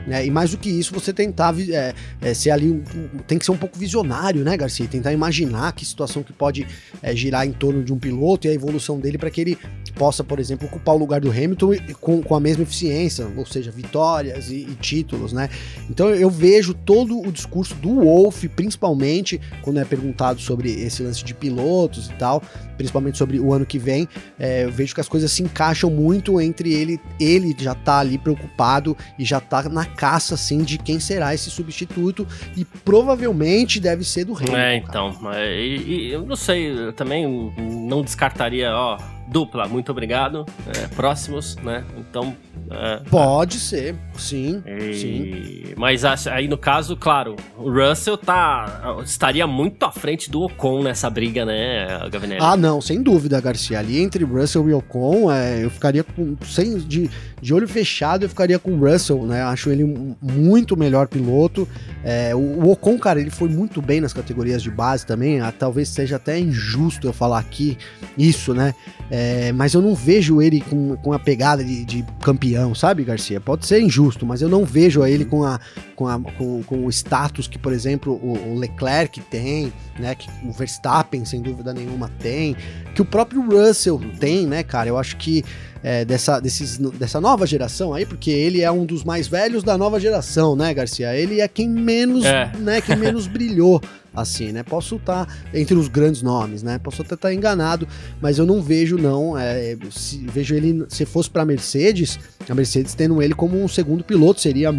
né, 0.08 0.26
e 0.26 0.32
mais 0.32 0.52
do 0.52 0.58
que 0.58 0.70
isso, 0.70 0.94
você 0.94 1.13
tentar 1.13 1.56
é, 1.60 1.94
é, 2.22 2.34
ser 2.34 2.52
ali, 2.52 2.84
tem 3.28 3.38
que 3.38 3.46
ser 3.46 3.52
um 3.52 3.58
pouco 3.58 3.78
visionário, 3.78 4.44
né, 4.44 4.56
Garcia? 4.58 4.88
Tentar 4.88 5.13
imaginar 5.13 5.72
que 5.74 5.86
situação 5.86 6.24
que 6.24 6.34
pode 6.34 6.68
é, 7.02 7.16
girar 7.16 7.46
em 7.46 7.52
torno 7.52 7.84
de 7.84 7.94
um 7.94 7.98
piloto 7.98 8.48
e 8.48 8.50
a 8.50 8.54
evolução 8.54 9.00
dele 9.00 9.18
para 9.18 9.30
que 9.30 9.42
ele 9.42 9.58
possa, 9.96 10.24
por 10.24 10.39
exemplo, 10.39 10.68
ocupar 10.68 10.96
o 10.96 10.98
lugar 10.98 11.22
do 11.22 11.30
Hamilton 11.30 11.72
com, 12.02 12.22
com 12.22 12.36
a 12.36 12.39
mesma 12.39 12.63
eficiência, 12.63 13.28
ou 13.36 13.46
seja, 13.46 13.72
vitórias 13.72 14.50
e, 14.50 14.56
e 14.56 14.76
títulos, 14.82 15.34
né? 15.34 15.50
Então 15.89 16.10
eu 16.10 16.30
vejo 16.30 16.74
todo 16.74 17.20
o 17.20 17.32
discurso 17.32 17.76
do 17.76 18.02
Wolff, 18.02 18.48
principalmente 18.50 19.39
quando 19.62 19.80
é 19.80 19.86
perguntado 19.86 20.42
sobre 20.42 20.72
esse 20.72 21.04
lance 21.04 21.24
de 21.24 21.34
pilotos 21.34 22.08
e 22.08 22.13
tal, 22.13 22.42
principalmente 22.78 23.18
sobre 23.18 23.39
o 23.39 23.54
ano 23.54 23.66
que 23.66 23.78
vem, 23.78 24.08
é, 24.39 24.66
eu 24.66 24.72
vejo 24.72 24.94
que 24.94 25.02
as 25.02 25.08
coisas 25.08 25.32
se 25.32 25.44
encaixam 25.44 25.89
muito 25.89 26.42
entre 26.42 26.74
ele, 26.74 27.00
ele 27.20 27.56
já 27.58 27.76
tá 27.76 28.00
ali 28.00 28.18
preocupado 28.18 28.98
e 29.18 29.24
já 29.24 29.39
tá 29.39 29.63
na 29.70 29.86
caça, 29.96 30.36
assim, 30.36 30.64
de 30.64 30.78
quem 30.78 31.00
será 31.00 31.34
esse 31.34 31.50
substituto 31.50 32.28
e 32.56 32.66
provavelmente 32.66 33.80
deve 33.80 34.04
ser 34.04 34.26
do 34.26 34.34
Hamilton. 34.34 34.58
É, 34.58 34.76
então, 34.76 35.18
e, 35.36 36.08
e, 36.08 36.12
eu 36.12 36.26
não 36.26 36.36
sei, 36.36 36.72
eu 36.72 36.94
também 36.94 37.54
não 37.58 38.02
descartaria, 38.02 38.72
ó, 38.74 38.98
dupla, 39.28 39.68
muito 39.68 39.92
obrigado, 39.92 40.46
é, 40.68 40.88
próximos, 40.88 41.56
né, 41.58 41.84
então 41.98 42.36
é, 42.70 43.02
Pode 43.10 43.60
ser, 43.60 43.96
sim, 44.18 44.64
e... 44.66 44.94
sim. 44.94 45.74
Mas 45.78 46.04
aí 46.28 46.48
no 46.48 46.58
caso, 46.58 46.96
claro, 46.96 47.36
o 47.58 47.70
Russell 47.70 48.18
tá 48.18 48.98
estaria 49.04 49.46
muito 49.46 49.84
à 49.84 49.92
frente 49.92 50.30
do 50.30 50.42
Ocon 50.42 50.82
nessa 50.82 51.10
briga, 51.10 51.46
né, 51.46 51.88
Gavinelli? 52.10 52.42
Ah, 52.42 52.56
não, 52.56 52.82
sem 52.82 53.02
dúvida, 53.02 53.40
Garcia. 53.42 53.80
Ali 53.80 54.02
entre 54.02 54.24
Russell 54.24 54.70
e 54.70 54.74
Ocon, 54.74 55.32
é, 55.32 55.64
eu 55.64 55.70
ficaria 55.70 56.04
com 56.04 56.36
sem 56.46 56.78
de, 56.78 57.10
de 57.42 57.54
olho 57.54 57.68
fechado, 57.68 58.24
eu 58.24 58.30
ficaria 58.30 58.58
com 58.58 58.72
o 58.72 58.78
Russell, 58.78 59.26
né? 59.26 59.44
Acho 59.44 59.70
ele 59.70 59.84
um 59.84 60.16
muito 60.22 60.78
melhor 60.78 61.08
piloto. 61.08 61.68
É, 62.04 62.34
o, 62.34 62.40
o, 62.40 62.72
Ocon, 62.72 62.98
cara, 62.98 63.20
ele 63.20 63.30
foi 63.30 63.50
muito 63.50 63.82
bem 63.82 64.00
nas 64.00 64.14
categorias 64.14 64.62
de 64.62 64.72
base 64.72 65.06
também. 65.06 65.42
Ah, 65.42 65.52
talvez 65.52 65.90
seja 65.90 66.16
até 66.16 66.40
injusto 66.40 67.08
eu 67.08 67.14
falar 67.14 67.40
aqui 67.40 67.78
isso, 68.18 68.54
né? 68.54 68.74
É, 69.12 69.23
mas 69.54 69.74
eu 69.74 69.82
não 69.82 69.96
vejo 69.96 70.42
ele 70.42 70.62
com, 70.62 70.96
com 70.98 71.14
a 71.14 71.20
pegada 71.20 71.64
de, 71.64 71.84
de 71.86 72.06
campeão, 72.22 72.74
sabe, 72.74 73.04
Garcia? 73.04 73.40
Pode 73.40 73.66
ser 73.66 73.82
injusto, 73.82 74.26
mas 74.26 74.42
eu 74.42 74.50
não 74.50 74.66
vejo 74.66 75.06
ele 75.06 75.26
com, 75.26 75.44
a, 75.44 75.60
com, 76.04 76.08
a, 76.08 76.20
com, 76.20 76.63
com 76.63 76.86
o 76.86 76.89
status 76.89 77.48
que, 77.48 77.58
por 77.58 77.72
exemplo, 77.72 78.13
o, 78.13 78.52
o, 78.52 78.60
Leclerc 78.60 79.22
tem, 79.22 79.72
né? 79.98 80.13
Que 80.13 80.30
o 80.46 80.52
Verstappen, 80.52 81.24
sem 81.24 81.42
dúvida 81.42 81.74
nenhuma, 81.74 82.12
tem, 82.20 82.56
que 82.94 83.02
o 83.02 83.06
próprio 83.06 83.42
Russell 83.42 84.02
tem, 84.20 84.46
né, 84.46 84.63
cara? 84.63 84.89
Eu 84.89 84.98
acho 84.98 85.16
que 85.16 85.46
é, 85.82 86.04
dessa, 86.04 86.39
desses, 86.39 86.78
dessa 86.78 87.22
nova 87.22 87.48
geração 87.48 87.94
aí, 87.94 88.06
porque 88.06 88.32
ele 88.32 88.62
é 88.62 88.72
um 88.72 88.86
dos 88.86 89.04
mais 89.04 89.28
velhos 89.28 89.63
da 89.63 89.78
nova 89.78 90.00
geração, 90.00 90.56
né, 90.56 90.74
Garcia? 90.74 91.16
Ele 91.16 91.39
é 91.39 91.48
quem 91.48 91.70
menos, 91.70 92.26
é. 92.26 92.52
né, 92.60 92.82
quem 92.82 92.98
menos 92.98 93.28
brilhou 93.28 93.82
assim, 94.16 94.52
né? 94.52 94.62
Posso 94.63 94.98
estar 94.98 95.28
entre 95.54 95.76
os 95.76 95.88
grandes 95.88 96.22
nomes, 96.22 96.62
né? 96.62 96.80
Posso 96.80 97.02
até 97.02 97.16
estar 97.16 97.34
enganado, 97.34 97.88
mas 98.22 98.38
eu 98.38 98.46
não 98.46 98.62
vejo 98.62 98.98
não, 98.98 99.38
é, 99.38 99.76
se, 99.89 100.20
vejo 100.28 100.54
ele 100.54 100.86
se 100.88 101.06
fosse 101.06 101.30
para 101.30 101.44
Mercedes, 101.44 102.20
a 102.48 102.54
Mercedes 102.54 102.94
tendo 102.94 103.22
ele 103.22 103.34
como 103.34 103.62
um 103.62 103.68
segundo 103.68 104.04
piloto 104.04 104.39
seria 104.39 104.74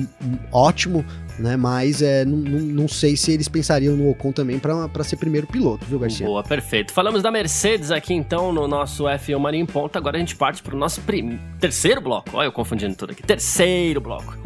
ótimo, 0.53 1.05
né? 1.39 1.57
Mas 1.57 2.03
é, 2.03 2.25
não, 2.25 2.37
não, 2.37 2.89
sei 2.89 3.17
se 3.17 3.33
eles 3.33 3.49
pensariam 3.49 3.97
no 3.97 4.11
Ocon 4.11 4.33
também 4.33 4.59
para 4.59 5.05
ser 5.05 5.17
primeiro 5.17 5.47
piloto, 5.47 5.85
viu, 5.87 5.99
Garcia? 5.99 6.27
Boa, 6.27 6.43
perfeito. 6.43 6.93
Falamos 6.93 7.23
da 7.23 7.31
Mercedes 7.31 7.91
aqui 7.91 8.15
então 8.15 8.53
no 8.53 8.69
nosso 8.69 9.05
F1 9.05 9.39
Mania 9.39 9.61
em 9.61 9.67
Ponta. 9.67 9.99
Agora 9.99 10.17
a 10.17 10.21
gente 10.21 10.37
parte 10.37 10.63
para 10.63 10.75
o 10.75 10.79
nosso 10.79 11.01
prim... 11.03 11.39
terceiro 11.61 12.01
bloco. 12.01 12.31
Olha, 12.33 12.47
eu 12.47 12.53
confundindo 12.53 12.95
tudo 12.95 13.13
aqui. 13.13 13.23
Terceiro 13.23 14.01
bloco. 14.01 14.37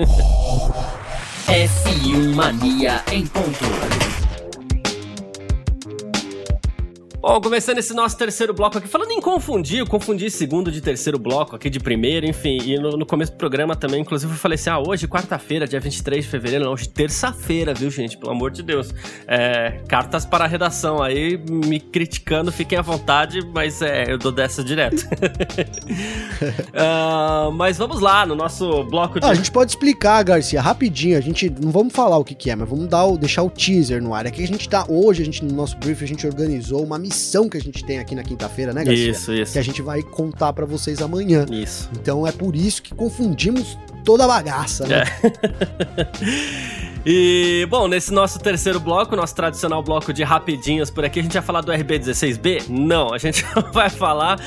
F1 1.49 2.35
Mania 2.35 3.03
em 3.11 3.27
Ponto. 3.27 4.28
Bom, 7.29 7.43
começando 7.43 7.77
esse 7.77 7.93
nosso 7.93 8.17
terceiro 8.17 8.55
bloco 8.55 8.79
aqui, 8.79 8.89
falando 8.89 9.11
em 9.11 9.21
confundir, 9.21 9.81
eu 9.81 9.87
confundi 9.87 10.31
segundo 10.31 10.73
de 10.73 10.81
terceiro 10.81 11.19
bloco 11.19 11.55
aqui 11.55 11.69
de 11.69 11.79
primeiro, 11.79 12.25
enfim, 12.25 12.57
e 12.65 12.79
no, 12.79 12.93
no 12.93 13.05
começo 13.05 13.33
do 13.33 13.37
programa 13.37 13.77
também, 13.77 14.01
inclusive 14.01 14.33
eu 14.33 14.39
falei 14.39 14.55
assim, 14.55 14.71
ah, 14.71 14.79
hoje, 14.79 15.07
quarta-feira, 15.07 15.69
dia 15.69 15.79
23 15.79 16.25
de 16.25 16.31
fevereiro, 16.31 16.65
não, 16.65 16.73
hoje 16.73 16.89
terça-feira, 16.89 17.75
viu, 17.75 17.91
gente, 17.91 18.17
pelo 18.17 18.33
amor 18.33 18.51
de 18.51 18.63
Deus. 18.63 18.95
É, 19.27 19.83
cartas 19.87 20.25
para 20.25 20.47
a 20.47 20.47
redação 20.49 21.03
aí, 21.03 21.37
me 21.37 21.79
criticando, 21.79 22.51
fiquem 22.51 22.79
à 22.79 22.83
vontade, 22.83 23.43
mas 23.53 23.83
é, 23.83 24.11
eu 24.11 24.17
dou 24.17 24.33
dessa 24.33 24.65
direto. 24.65 25.07
uh, 26.73 27.53
mas 27.53 27.77
vamos 27.77 28.01
lá, 28.01 28.25
no 28.25 28.35
nosso 28.35 28.85
bloco 28.85 29.21
de... 29.21 29.27
Ah, 29.27 29.33
a 29.33 29.35
gente 29.35 29.53
pode 29.53 29.73
explicar, 29.73 30.23
Garcia, 30.23 30.63
rapidinho, 30.63 31.19
a 31.19 31.21
gente, 31.21 31.51
não 31.51 31.71
vamos 31.71 31.93
falar 31.93 32.17
o 32.17 32.25
que 32.25 32.35
que 32.35 32.51
é, 32.51 32.57
mas 32.57 32.67
vamos 32.67 32.89
dar 32.89 33.05
o, 33.05 33.19
deixar 33.19 33.43
o 33.43 33.51
teaser 33.51 34.03
no 34.03 34.15
ar, 34.15 34.25
é 34.25 34.31
que 34.31 34.43
a 34.43 34.47
gente 34.47 34.67
tá, 34.67 34.87
hoje, 34.89 35.21
a 35.21 35.25
gente, 35.27 35.45
no 35.45 35.55
nosso 35.55 35.77
brief, 35.77 36.03
a 36.03 36.09
gente 36.09 36.27
organizou 36.27 36.83
uma 36.83 36.99
missão 36.99 37.18
que 37.51 37.57
a 37.57 37.61
gente 37.61 37.85
tem 37.85 37.99
aqui 37.99 38.15
na 38.15 38.23
quinta-feira, 38.23 38.73
né, 38.73 38.85
Garcia? 38.85 39.11
Isso, 39.11 39.33
isso. 39.33 39.53
Que 39.53 39.59
a 39.59 39.63
gente 39.63 39.83
vai 39.83 40.03
contar 40.03 40.53
para 40.53 40.67
vocês 40.67 41.03
amanhã. 41.03 41.45
Isso. 41.51 41.89
Então 41.93 42.27
é 42.27 42.33
por 42.33 42.55
isso 42.55 42.83
que 42.83 42.95
confundimos 42.95 43.79
toda 44.05 44.25
a 44.25 44.29
bagaça, 44.29 44.87
né? 44.87 45.05
É. 45.23 46.88
E, 47.11 47.67
bom, 47.71 47.89
nesse 47.89 48.13
nosso 48.13 48.39
terceiro 48.39 48.79
bloco, 48.79 49.17
nosso 49.17 49.35
tradicional 49.35 49.83
bloco 49.83 50.13
de 50.13 50.23
rapidinhos 50.23 50.91
por 50.91 51.07
aqui, 51.07 51.21
a 51.21 51.23
gente 51.23 51.33
vai 51.33 51.41
falar 51.41 51.63
do 51.63 51.73
RB16B? 51.73 52.69
Não, 52.69 53.15
a 53.15 53.17
gente 53.17 53.43
vai 53.73 53.89
falar 53.89 54.39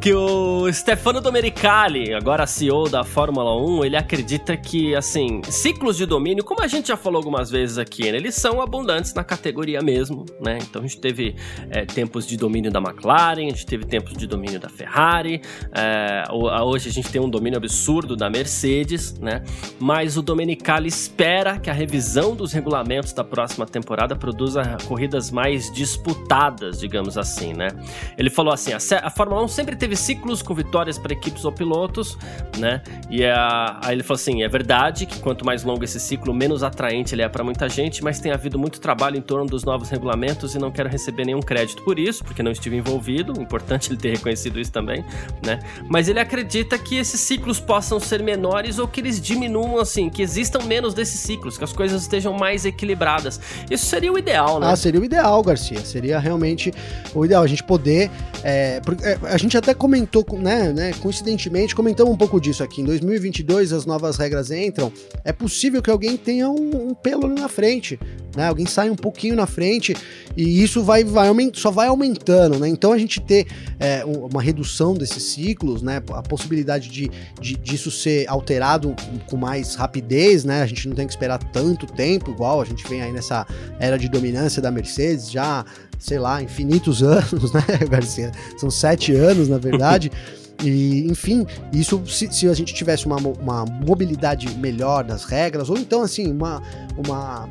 que 0.00 0.12
o 0.12 0.68
Stefano 0.72 1.20
Domenicali, 1.20 2.12
agora 2.12 2.44
CEO 2.44 2.88
da 2.88 3.04
Fórmula 3.04 3.56
1, 3.64 3.84
ele 3.84 3.96
acredita 3.96 4.56
que, 4.56 4.96
assim, 4.96 5.42
ciclos 5.44 5.96
de 5.96 6.06
domínio, 6.06 6.42
como 6.42 6.60
a 6.60 6.66
gente 6.66 6.88
já 6.88 6.96
falou 6.96 7.18
algumas 7.18 7.52
vezes 7.52 7.78
aqui, 7.78 8.10
né, 8.10 8.18
eles 8.18 8.34
são 8.34 8.60
abundantes 8.60 9.14
na 9.14 9.22
categoria 9.22 9.80
mesmo, 9.80 10.26
né? 10.40 10.58
Então 10.60 10.82
a 10.82 10.86
gente 10.88 11.00
teve 11.00 11.36
é, 11.70 11.86
tempos 11.86 12.26
de 12.26 12.36
domínio 12.36 12.72
da 12.72 12.80
McLaren, 12.80 13.46
a 13.46 13.50
gente 13.50 13.64
teve 13.64 13.84
tempos 13.84 14.14
de 14.14 14.26
domínio 14.26 14.58
da 14.58 14.68
Ferrari, 14.68 15.40
é, 15.72 16.24
hoje 16.32 16.88
a 16.88 16.92
gente 16.92 17.12
tem 17.12 17.20
um 17.20 17.30
domínio 17.30 17.58
absurdo 17.58 18.16
da 18.16 18.28
Mercedes, 18.28 19.16
né? 19.20 19.44
Mas 19.78 20.16
o 20.16 20.22
Domenicali 20.22 20.88
espera 20.88 21.60
que 21.60 21.70
a 21.70 21.72
revisão 21.72 22.07
revisão 22.08 22.34
dos 22.34 22.52
regulamentos 22.54 23.12
da 23.12 23.22
próxima 23.22 23.66
temporada 23.66 24.16
produza 24.16 24.78
corridas 24.86 25.30
mais 25.30 25.70
disputadas, 25.70 26.80
digamos 26.80 27.18
assim, 27.18 27.52
né? 27.52 27.68
Ele 28.16 28.30
falou 28.30 28.52
assim: 28.52 28.72
a, 28.72 29.10
Fórmula 29.10 29.44
1 29.44 29.48
sempre 29.48 29.76
teve 29.76 29.94
ciclos 29.94 30.40
com 30.40 30.54
vitórias 30.54 30.96
para 30.96 31.12
equipes 31.12 31.44
ou 31.44 31.52
pilotos, 31.52 32.16
né? 32.56 32.82
E 33.10 33.22
a, 33.26 33.78
aí 33.84 33.94
ele 33.94 34.02
falou 34.02 34.14
assim: 34.16 34.42
é 34.42 34.48
verdade 34.48 35.04
que 35.04 35.20
quanto 35.20 35.44
mais 35.44 35.64
longo 35.64 35.84
esse 35.84 36.00
ciclo, 36.00 36.32
menos 36.32 36.62
atraente 36.62 37.14
ele 37.14 37.20
é 37.20 37.28
para 37.28 37.44
muita 37.44 37.68
gente, 37.68 38.02
mas 38.02 38.18
tem 38.18 38.32
havido 38.32 38.58
muito 38.58 38.80
trabalho 38.80 39.18
em 39.18 39.22
torno 39.22 39.44
dos 39.44 39.64
novos 39.64 39.90
regulamentos 39.90 40.54
e 40.54 40.58
não 40.58 40.70
quero 40.70 40.88
receber 40.88 41.26
nenhum 41.26 41.40
crédito 41.40 41.82
por 41.82 41.98
isso, 41.98 42.24
porque 42.24 42.42
não 42.42 42.52
estive 42.52 42.76
envolvido. 42.76 43.34
Importante 43.38 43.90
ele 43.90 43.98
ter 43.98 44.12
reconhecido 44.12 44.58
isso 44.58 44.72
também, 44.72 45.04
né? 45.44 45.58
Mas 45.90 46.08
ele 46.08 46.20
acredita 46.20 46.78
que 46.78 46.96
esses 46.96 47.20
ciclos 47.20 47.60
possam 47.60 48.00
ser 48.00 48.22
menores 48.22 48.78
ou 48.78 48.88
que 48.88 49.00
eles 49.00 49.20
diminuam, 49.20 49.78
assim, 49.78 50.08
que 50.08 50.22
existam 50.22 50.60
menos 50.64 50.94
desses 50.94 51.20
ciclos, 51.20 51.58
que 51.58 51.64
as 51.64 51.72
coisas 51.72 51.87
coisas 51.88 52.02
estejam 52.02 52.34
mais 52.34 52.64
equilibradas. 52.64 53.40
Isso 53.70 53.86
seria 53.86 54.12
o 54.12 54.18
ideal, 54.18 54.60
né? 54.60 54.68
Ah, 54.70 54.76
seria 54.76 55.00
o 55.00 55.04
ideal, 55.04 55.42
Garcia. 55.42 55.80
Seria 55.84 56.18
realmente 56.18 56.72
o 57.14 57.24
ideal. 57.24 57.42
A 57.42 57.46
gente 57.46 57.64
poder. 57.64 58.10
É, 58.44 58.80
é 59.02 59.18
a 59.22 59.38
gente 59.38 59.56
até 59.56 59.72
comentou, 59.72 60.24
né, 60.38 60.72
né? 60.72 60.92
Coincidentemente, 61.00 61.74
comentamos 61.74 62.12
um 62.12 62.16
pouco 62.16 62.40
disso 62.40 62.62
aqui. 62.62 62.82
Em 62.82 62.84
2022, 62.84 63.72
as 63.72 63.86
novas 63.86 64.16
regras 64.16 64.50
entram. 64.50 64.92
É 65.24 65.32
possível 65.32 65.80
que 65.82 65.90
alguém 65.90 66.16
tenha 66.16 66.48
um, 66.48 66.90
um 66.90 66.94
pelo 66.94 67.26
ali 67.26 67.40
na 67.40 67.48
frente, 67.48 67.98
né? 68.36 68.48
Alguém 68.48 68.66
sai 68.66 68.90
um 68.90 68.96
pouquinho 68.96 69.34
na 69.34 69.46
frente 69.46 69.96
e 70.36 70.62
isso 70.62 70.82
vai, 70.82 71.04
vai 71.04 71.28
só 71.54 71.70
vai 71.70 71.88
aumentando, 71.88 72.58
né? 72.58 72.68
Então 72.68 72.92
a 72.92 72.98
gente 72.98 73.20
ter 73.20 73.46
é, 73.80 74.04
uma 74.04 74.42
redução 74.42 74.94
desses 74.94 75.22
ciclos, 75.22 75.82
né? 75.82 76.02
A 76.12 76.22
possibilidade 76.22 76.88
de, 76.88 77.10
de 77.40 77.56
disso 77.56 77.90
ser 77.90 78.28
alterado 78.28 78.94
com 79.28 79.36
mais 79.36 79.74
rapidez, 79.74 80.44
né? 80.44 80.62
A 80.62 80.66
gente 80.66 80.88
não 80.88 80.94
tem 80.94 81.06
que 81.06 81.12
esperar 81.12 81.38
tanto 81.38 81.77
tanto 81.78 81.92
tempo, 81.92 82.30
igual 82.30 82.60
a 82.60 82.64
gente 82.64 82.86
vem 82.88 83.02
aí 83.02 83.12
nessa 83.12 83.46
era 83.78 83.98
de 83.98 84.08
dominância 84.08 84.60
da 84.60 84.70
Mercedes, 84.70 85.30
já, 85.30 85.64
sei 85.98 86.18
lá, 86.18 86.42
infinitos 86.42 87.02
anos, 87.04 87.52
né, 87.52 87.62
Garcia? 87.88 88.32
São 88.56 88.70
sete 88.70 89.14
anos, 89.14 89.48
na 89.48 89.58
verdade. 89.58 90.10
E, 90.60 91.06
enfim, 91.08 91.46
isso 91.72 92.02
se, 92.04 92.32
se, 92.32 92.48
a 92.48 92.52
gente 92.52 92.74
tivesse 92.74 93.06
uma, 93.06 93.16
uma 93.16 93.64
mobilidade 93.64 94.52
melhor 94.56 95.04
das 95.04 95.22
regras, 95.22 95.70
ou 95.70 95.78
então, 95.78 96.02
assim, 96.02 96.32
uma, 96.32 96.60
uma 96.96 97.48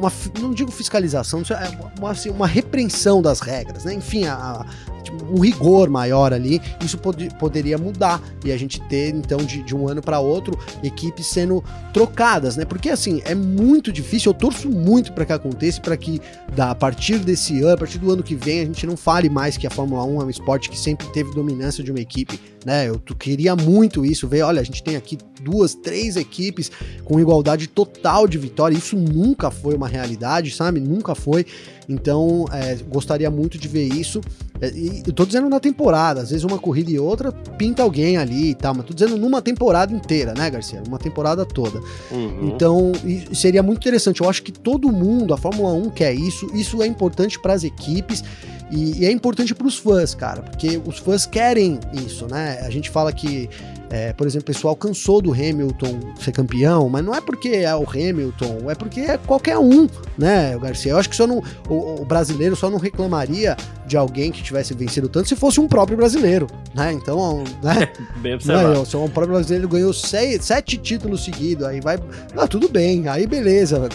uma, 0.00 0.12
não 0.40 0.52
digo 0.52 0.70
fiscalização, 0.70 1.42
é 1.50 1.98
uma, 1.98 2.10
assim, 2.10 2.30
uma 2.30 2.46
repreensão 2.46 3.20
das 3.20 3.40
regras, 3.40 3.84
né? 3.84 3.94
Enfim, 3.94 4.24
a, 4.24 4.34
a, 4.34 4.66
tipo, 5.02 5.24
um 5.24 5.40
rigor 5.40 5.88
maior 5.88 6.32
ali, 6.32 6.60
isso 6.84 6.98
pod 6.98 7.28
poderia 7.38 7.76
mudar 7.76 8.20
e 8.44 8.52
a 8.52 8.56
gente 8.56 8.80
ter, 8.88 9.14
então, 9.14 9.38
de, 9.38 9.62
de 9.62 9.74
um 9.74 9.88
ano 9.88 10.00
para 10.00 10.18
outro, 10.20 10.58
equipes 10.82 11.26
sendo 11.26 11.62
trocadas, 11.92 12.56
né? 12.56 12.64
Porque, 12.64 12.88
assim, 12.88 13.20
é 13.24 13.34
muito 13.34 13.92
difícil, 13.92 14.30
eu 14.30 14.34
torço 14.34 14.68
muito 14.68 15.12
para 15.12 15.24
que 15.24 15.32
aconteça, 15.32 15.80
para 15.80 15.96
que 15.96 16.20
da, 16.54 16.70
a 16.70 16.74
partir 16.74 17.18
desse 17.18 17.60
ano, 17.62 17.74
a 17.74 17.78
partir 17.78 17.98
do 17.98 18.10
ano 18.10 18.22
que 18.22 18.34
vem, 18.34 18.60
a 18.60 18.64
gente 18.64 18.86
não 18.86 18.96
fale 18.96 19.28
mais 19.28 19.56
que 19.56 19.66
a 19.66 19.70
Fórmula 19.70 20.04
1 20.04 20.22
é 20.22 20.24
um 20.24 20.30
esporte 20.30 20.70
que 20.70 20.78
sempre 20.78 21.06
teve 21.08 21.34
dominância 21.34 21.84
de 21.84 21.90
uma 21.90 22.00
equipe, 22.00 22.40
né? 22.64 22.88
Eu 22.88 22.98
queria 23.18 23.54
muito 23.54 24.04
isso, 24.04 24.26
ver, 24.26 24.42
olha, 24.42 24.60
a 24.60 24.64
gente 24.64 24.82
tem 24.82 24.96
aqui 24.96 25.18
duas, 25.42 25.74
três 25.74 26.16
equipes 26.16 26.70
com 27.04 27.18
igualdade 27.18 27.66
total 27.66 28.26
de 28.26 28.38
vitória, 28.38 28.76
isso 28.76 28.96
nunca 28.96 29.50
foi 29.50 29.74
uma 29.74 29.88
realidade, 29.90 30.50
sabe? 30.50 30.80
Nunca 30.80 31.14
foi. 31.14 31.44
Então, 31.88 32.44
é, 32.52 32.76
gostaria 32.88 33.30
muito 33.30 33.58
de 33.58 33.66
ver 33.66 33.88
isso. 33.92 34.20
É, 34.60 34.70
e 34.70 35.02
eu 35.06 35.12
tô 35.12 35.24
dizendo 35.24 35.48
na 35.48 35.58
temporada, 35.58 36.20
às 36.20 36.30
vezes 36.30 36.44
uma 36.44 36.58
corrida 36.58 36.90
e 36.90 36.98
outra 36.98 37.32
pinta 37.32 37.82
alguém 37.82 38.16
ali 38.16 38.50
e 38.50 38.54
tal, 38.54 38.74
mas 38.74 38.86
tô 38.86 38.94
dizendo 38.94 39.16
numa 39.16 39.42
temporada 39.42 39.92
inteira, 39.92 40.34
né, 40.36 40.48
Garcia? 40.50 40.82
Uma 40.86 40.98
temporada 40.98 41.44
toda. 41.44 41.80
Uhum. 42.10 42.48
Então, 42.48 42.92
seria 43.32 43.62
muito 43.62 43.78
interessante. 43.78 44.20
Eu 44.20 44.28
acho 44.28 44.42
que 44.42 44.52
todo 44.52 44.92
mundo, 44.92 45.34
a 45.34 45.36
Fórmula 45.36 45.72
1 45.72 45.90
quer 45.90 46.14
isso, 46.14 46.46
isso 46.54 46.82
é 46.82 46.86
importante 46.86 47.40
para 47.40 47.54
as 47.54 47.64
equipes. 47.64 48.22
E, 48.70 49.00
e, 49.00 49.06
é 49.06 49.10
importante 49.10 49.52
para 49.52 49.66
os 49.66 49.76
fãs, 49.76 50.14
cara, 50.14 50.42
porque 50.42 50.80
os 50.86 50.98
fãs 50.98 51.26
querem 51.26 51.80
isso, 51.92 52.26
né? 52.30 52.60
A 52.64 52.70
gente 52.70 52.88
fala 52.88 53.12
que 53.12 53.50
é, 53.90 54.12
por 54.12 54.24
exemplo, 54.24 54.44
o 54.44 54.54
pessoal 54.54 54.76
cansou 54.76 55.20
do 55.20 55.32
Hamilton 55.32 55.98
ser 56.20 56.30
campeão, 56.30 56.88
mas 56.88 57.04
não 57.04 57.12
é 57.12 57.20
porque 57.20 57.48
é 57.48 57.74
o 57.74 57.82
Hamilton, 57.82 58.70
é 58.70 58.74
porque 58.76 59.00
é 59.00 59.18
qualquer 59.18 59.58
um, 59.58 59.88
né, 60.16 60.56
o 60.56 60.60
Garcia? 60.60 60.92
Eu 60.92 60.98
acho 60.98 61.10
que 61.10 61.16
só 61.16 61.26
não, 61.26 61.42
o, 61.68 62.00
o 62.00 62.04
brasileiro 62.04 62.54
só 62.54 62.70
não 62.70 62.78
reclamaria 62.78 63.56
de 63.88 63.96
alguém 63.96 64.30
que 64.30 64.44
tivesse 64.44 64.72
vencido 64.74 65.08
tanto 65.08 65.28
se 65.28 65.34
fosse 65.34 65.58
um 65.58 65.66
próprio 65.66 65.96
brasileiro, 65.96 66.46
né? 66.72 66.92
Então, 66.92 67.42
né? 67.60 67.90
bem 68.22 68.34
observado. 68.34 68.74
Não, 68.74 68.84
se 68.84 68.96
um 68.96 69.08
próprio 69.08 69.34
brasileiro 69.34 69.68
ganhou 69.68 69.92
seis, 69.92 70.44
sete 70.44 70.78
títulos 70.78 71.24
seguidos, 71.24 71.66
aí 71.66 71.80
vai, 71.80 71.98
ah, 72.36 72.46
tudo 72.46 72.68
bem, 72.68 73.08
aí 73.08 73.26
beleza, 73.26 73.88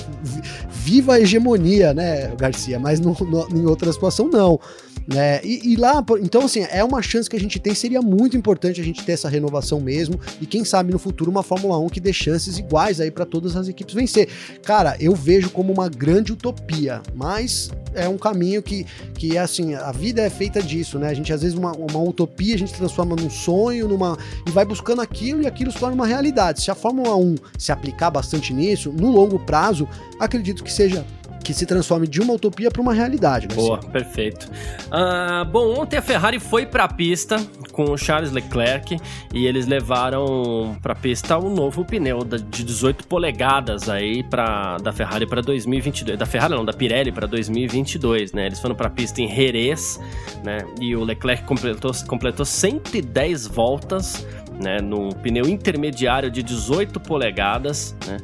viva 0.69 1.13
a 1.13 1.21
hegemonia, 1.21 1.93
né, 1.93 2.33
Garcia? 2.37 2.77
Mas 2.77 2.99
no, 2.99 3.13
no, 3.13 3.47
em 3.57 3.65
outra 3.65 3.93
situação 3.93 4.27
não. 4.27 4.59
Né? 5.07 5.39
E, 5.43 5.73
e, 5.73 5.75
lá, 5.75 6.03
então 6.21 6.45
assim, 6.45 6.65
é 6.69 6.83
uma 6.83 7.01
chance 7.01 7.29
que 7.29 7.35
a 7.35 7.39
gente 7.39 7.59
tem, 7.59 7.75
seria 7.75 8.01
muito 8.01 8.35
importante 8.35 8.81
a 8.81 8.83
gente 8.83 9.03
ter 9.03 9.11
essa 9.11 9.29
renovação 9.29 9.79
mesmo, 9.79 10.19
e 10.41 10.47
quem 10.47 10.65
sabe 10.65 10.91
no 10.91 10.97
futuro 10.97 11.29
uma 11.29 11.43
Fórmula 11.43 11.77
1 11.77 11.89
que 11.89 11.99
dê 11.99 12.11
chances 12.11 12.57
iguais 12.57 12.99
aí 12.99 13.11
para 13.11 13.25
todas 13.25 13.55
as 13.55 13.67
equipes 13.67 13.93
vencer. 13.93 14.27
Cara, 14.63 14.95
eu 14.99 15.13
vejo 15.13 15.51
como 15.51 15.71
uma 15.71 15.89
grande 15.89 16.33
utopia, 16.33 17.01
mas 17.13 17.69
é 17.93 18.09
um 18.09 18.17
caminho 18.17 18.61
que, 18.63 18.85
que 19.13 19.37
é 19.37 19.39
assim, 19.39 19.73
a 19.75 19.91
vida 19.91 20.21
é 20.21 20.29
feita 20.29 20.61
disso, 20.61 20.97
né? 20.99 21.09
A 21.09 21.13
gente 21.13 21.31
às 21.31 21.41
vezes 21.41 21.57
uma, 21.57 21.71
uma 21.71 21.99
utopia, 22.01 22.55
a 22.55 22.57
gente 22.57 22.73
transforma 22.73 23.15
num 23.15 23.29
sonho, 23.29 23.87
numa 23.87 24.17
e 24.45 24.51
vai 24.51 24.65
buscando 24.65 25.01
aquilo 25.01 25.43
e 25.43 25.47
aquilo 25.47 25.71
se 25.71 25.79
torna 25.79 25.95
uma 25.95 26.07
realidade. 26.07 26.61
Se 26.61 26.71
a 26.71 26.75
Fórmula 26.75 27.15
1 27.15 27.35
se 27.57 27.71
aplicar 27.71 28.09
bastante 28.09 28.53
nisso, 28.53 28.91
no 28.91 29.11
longo 29.11 29.39
prazo, 29.39 29.87
acredito 30.19 30.63
que 30.63 30.71
seja 30.71 31.05
que 31.45 31.53
se 31.53 31.65
transforme 31.67 32.07
de 32.07 32.19
uma 32.19 32.33
utopia 32.33 32.71
para 32.71 32.81
uma 32.81 32.91
realidade. 32.91 33.47
Boa, 33.49 33.77
perfeito. 33.77 34.49
Uh, 34.87 35.45
bom, 35.45 35.79
ontem 35.79 35.95
a 35.95 36.01
Ferrari 36.01 36.39
foi 36.39 36.65
para 36.65 36.85
a 36.85 36.87
pista 36.87 37.37
com 37.71 37.83
o 37.91 37.97
Charles 37.97 38.31
Leclerc 38.31 38.97
e 39.31 39.45
eles 39.45 39.67
levaram 39.67 40.75
para 40.81 40.93
a 40.93 40.95
pista 40.95 41.37
um 41.37 41.53
novo 41.53 41.85
pneu 41.85 42.23
de 42.23 42.63
18 42.63 43.05
polegadas 43.05 43.87
aí 43.87 44.23
para 44.23 44.77
da 44.77 44.91
Ferrari 44.91 45.27
para 45.27 45.41
2022, 45.41 46.17
da 46.17 46.25
Ferrari 46.25 46.55
não, 46.55 46.65
da 46.65 46.73
Pirelli 46.73 47.11
para 47.11 47.27
2022, 47.27 48.33
né? 48.33 48.47
Eles 48.47 48.59
foram 48.59 48.73
para 48.73 48.87
a 48.87 48.89
pista 48.89 49.21
em 49.21 49.27
Jerez, 49.27 49.99
né? 50.43 50.65
E 50.81 50.95
o 50.95 51.03
Leclerc 51.03 51.43
completou 51.43 51.91
completou 52.07 52.45
110 52.45 53.45
voltas, 53.45 54.25
né, 54.59 54.79
no 54.81 55.13
pneu 55.15 55.47
intermediário 55.47 56.31
de 56.31 56.41
18 56.41 56.99
polegadas, 56.99 57.95
né? 58.07 58.17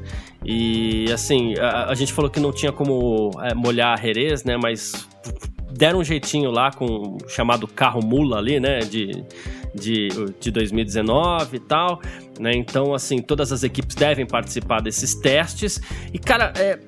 E 0.43 1.05
assim, 1.13 1.53
a, 1.59 1.89
a 1.89 1.93
gente 1.93 2.13
falou 2.13 2.29
que 2.29 2.39
não 2.39 2.51
tinha 2.51 2.71
como 2.71 3.31
é, 3.41 3.53
molhar 3.53 3.93
a 3.93 4.01
Jerez, 4.01 4.43
né? 4.43 4.57
Mas 4.61 5.07
deram 5.71 5.99
um 5.99 6.03
jeitinho 6.03 6.51
lá 6.51 6.71
com 6.71 6.85
o 6.85 7.17
chamado 7.29 7.67
carro 7.67 8.01
mula 8.03 8.37
ali, 8.37 8.59
né? 8.59 8.79
De, 8.79 9.23
de, 9.73 10.09
de 10.39 10.51
2019 10.51 11.57
e 11.57 11.59
tal, 11.59 12.01
né? 12.39 12.51
Então, 12.53 12.93
assim, 12.93 13.21
todas 13.21 13.51
as 13.51 13.63
equipes 13.63 13.95
devem 13.95 14.25
participar 14.25 14.81
desses 14.81 15.15
testes. 15.15 15.79
E, 16.13 16.19
cara, 16.19 16.53
é, 16.57 16.79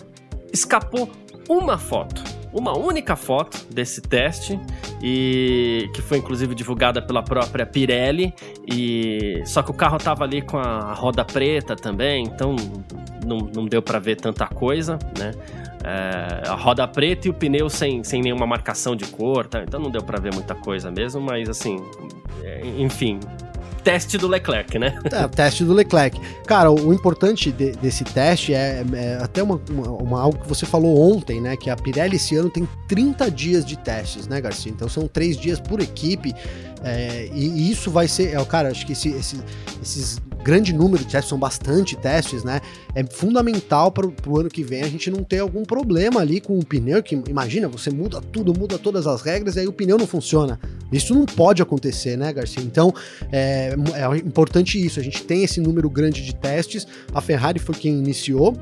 escapou 0.51 1.09
uma 1.47 1.77
foto, 1.77 2.23
uma 2.53 2.77
única 2.77 3.15
foto 3.15 3.65
desse 3.69 4.01
teste 4.01 4.59
e 5.01 5.89
que 5.93 6.01
foi 6.01 6.19
inclusive 6.19 6.53
divulgada 6.53 7.01
pela 7.01 7.23
própria 7.23 7.65
Pirelli 7.65 8.33
e 8.67 9.41
só 9.45 9.63
que 9.63 9.71
o 9.71 9.73
carro 9.73 9.97
tava 9.97 10.23
ali 10.23 10.41
com 10.41 10.57
a 10.57 10.93
roda 10.93 11.25
preta 11.25 11.75
também, 11.75 12.23
então 12.23 12.55
não, 13.25 13.39
não 13.39 13.65
deu 13.65 13.81
para 13.81 13.99
ver 13.99 14.17
tanta 14.17 14.45
coisa, 14.47 14.99
né? 15.17 15.31
É, 15.85 16.47
a 16.47 16.55
roda 16.55 16.87
preta 16.87 17.27
e 17.27 17.29
o 17.29 17.33
pneu 17.33 17.69
sem, 17.69 18.05
sem 18.05 18.21
nenhuma 18.21 18.47
marcação 18.47 18.95
de 18.95 19.05
cor, 19.05 19.47
tá? 19.47 19.61
então 19.63 19.81
não 19.81 19.89
deu 19.91 20.01
para 20.01 20.17
ver 20.17 20.33
muita 20.33 20.55
coisa 20.55 20.89
mesmo, 20.89 21.19
mas 21.19 21.49
assim, 21.49 21.75
é, 22.41 22.61
enfim, 22.77 23.19
teste 23.83 24.17
do 24.17 24.27
Leclerc, 24.27 24.79
né? 24.79 24.99
É, 25.11 25.27
teste 25.27 25.63
do 25.63 25.73
Leclerc. 25.73 26.19
Cara, 26.45 26.71
o 26.71 26.93
importante 26.93 27.51
de, 27.51 27.71
desse 27.73 28.03
teste 28.03 28.53
é, 28.53 28.83
é 28.93 29.17
até 29.21 29.43
uma, 29.43 29.59
uma, 29.69 29.87
uma, 29.91 30.21
algo 30.21 30.39
que 30.39 30.47
você 30.47 30.65
falou 30.65 31.11
ontem, 31.11 31.41
né? 31.41 31.57
Que 31.57 31.69
a 31.69 31.75
Pirelli 31.75 32.15
esse 32.15 32.35
ano 32.35 32.49
tem 32.49 32.67
30 32.87 33.29
dias 33.29 33.65
de 33.65 33.77
testes, 33.77 34.27
né, 34.27 34.39
Garcia? 34.39 34.71
Então 34.71 34.87
são 34.87 35.07
três 35.07 35.37
dias 35.37 35.59
por 35.59 35.81
equipe. 35.81 36.33
É, 36.83 37.29
e, 37.33 37.47
e, 37.47 37.71
isso 37.71 37.89
vai 37.89 38.07
ser, 38.07 38.35
é, 38.35 38.45
cara, 38.45 38.69
acho 38.69 38.85
que 38.85 38.93
esse, 38.93 39.09
esse, 39.09 39.39
esses 39.81 40.19
grande 40.43 40.73
número 40.73 41.03
de 41.03 41.11
testes, 41.11 41.29
são 41.29 41.39
bastante 41.39 41.95
testes, 41.95 42.43
né? 42.43 42.61
É 42.93 43.03
fundamental 43.03 43.91
para 43.91 44.05
o 44.05 44.39
ano 44.39 44.49
que 44.49 44.63
vem 44.63 44.83
a 44.83 44.87
gente 44.87 45.09
não 45.09 45.23
ter 45.23 45.39
algum 45.39 45.63
problema 45.63 46.19
ali 46.19 46.41
com 46.41 46.59
o 46.59 46.65
pneu, 46.65 47.01
que 47.01 47.15
imagina, 47.27 47.67
você 47.67 47.89
muda 47.89 48.21
tudo, 48.21 48.53
muda 48.57 48.77
todas 48.77 49.07
as 49.07 49.21
regras 49.21 49.55
e 49.55 49.61
aí 49.61 49.67
o 49.67 49.73
pneu 49.73 49.97
não 49.97 50.05
funciona. 50.05 50.59
Isso 50.91 51.15
não 51.15 51.25
pode 51.25 51.61
acontecer, 51.61 52.17
né, 52.17 52.31
Garcia? 52.31 52.61
Então, 52.61 52.93
é, 53.31 53.73
é 53.93 54.17
importante 54.17 54.83
isso, 54.83 54.99
a 54.99 55.03
gente 55.03 55.23
tem 55.23 55.43
esse 55.43 55.59
número 55.59 55.89
grande 55.89 56.23
de 56.23 56.35
testes, 56.35 56.85
a 57.13 57.21
Ferrari 57.21 57.59
foi 57.59 57.75
quem 57.75 57.97
iniciou, 57.97 58.55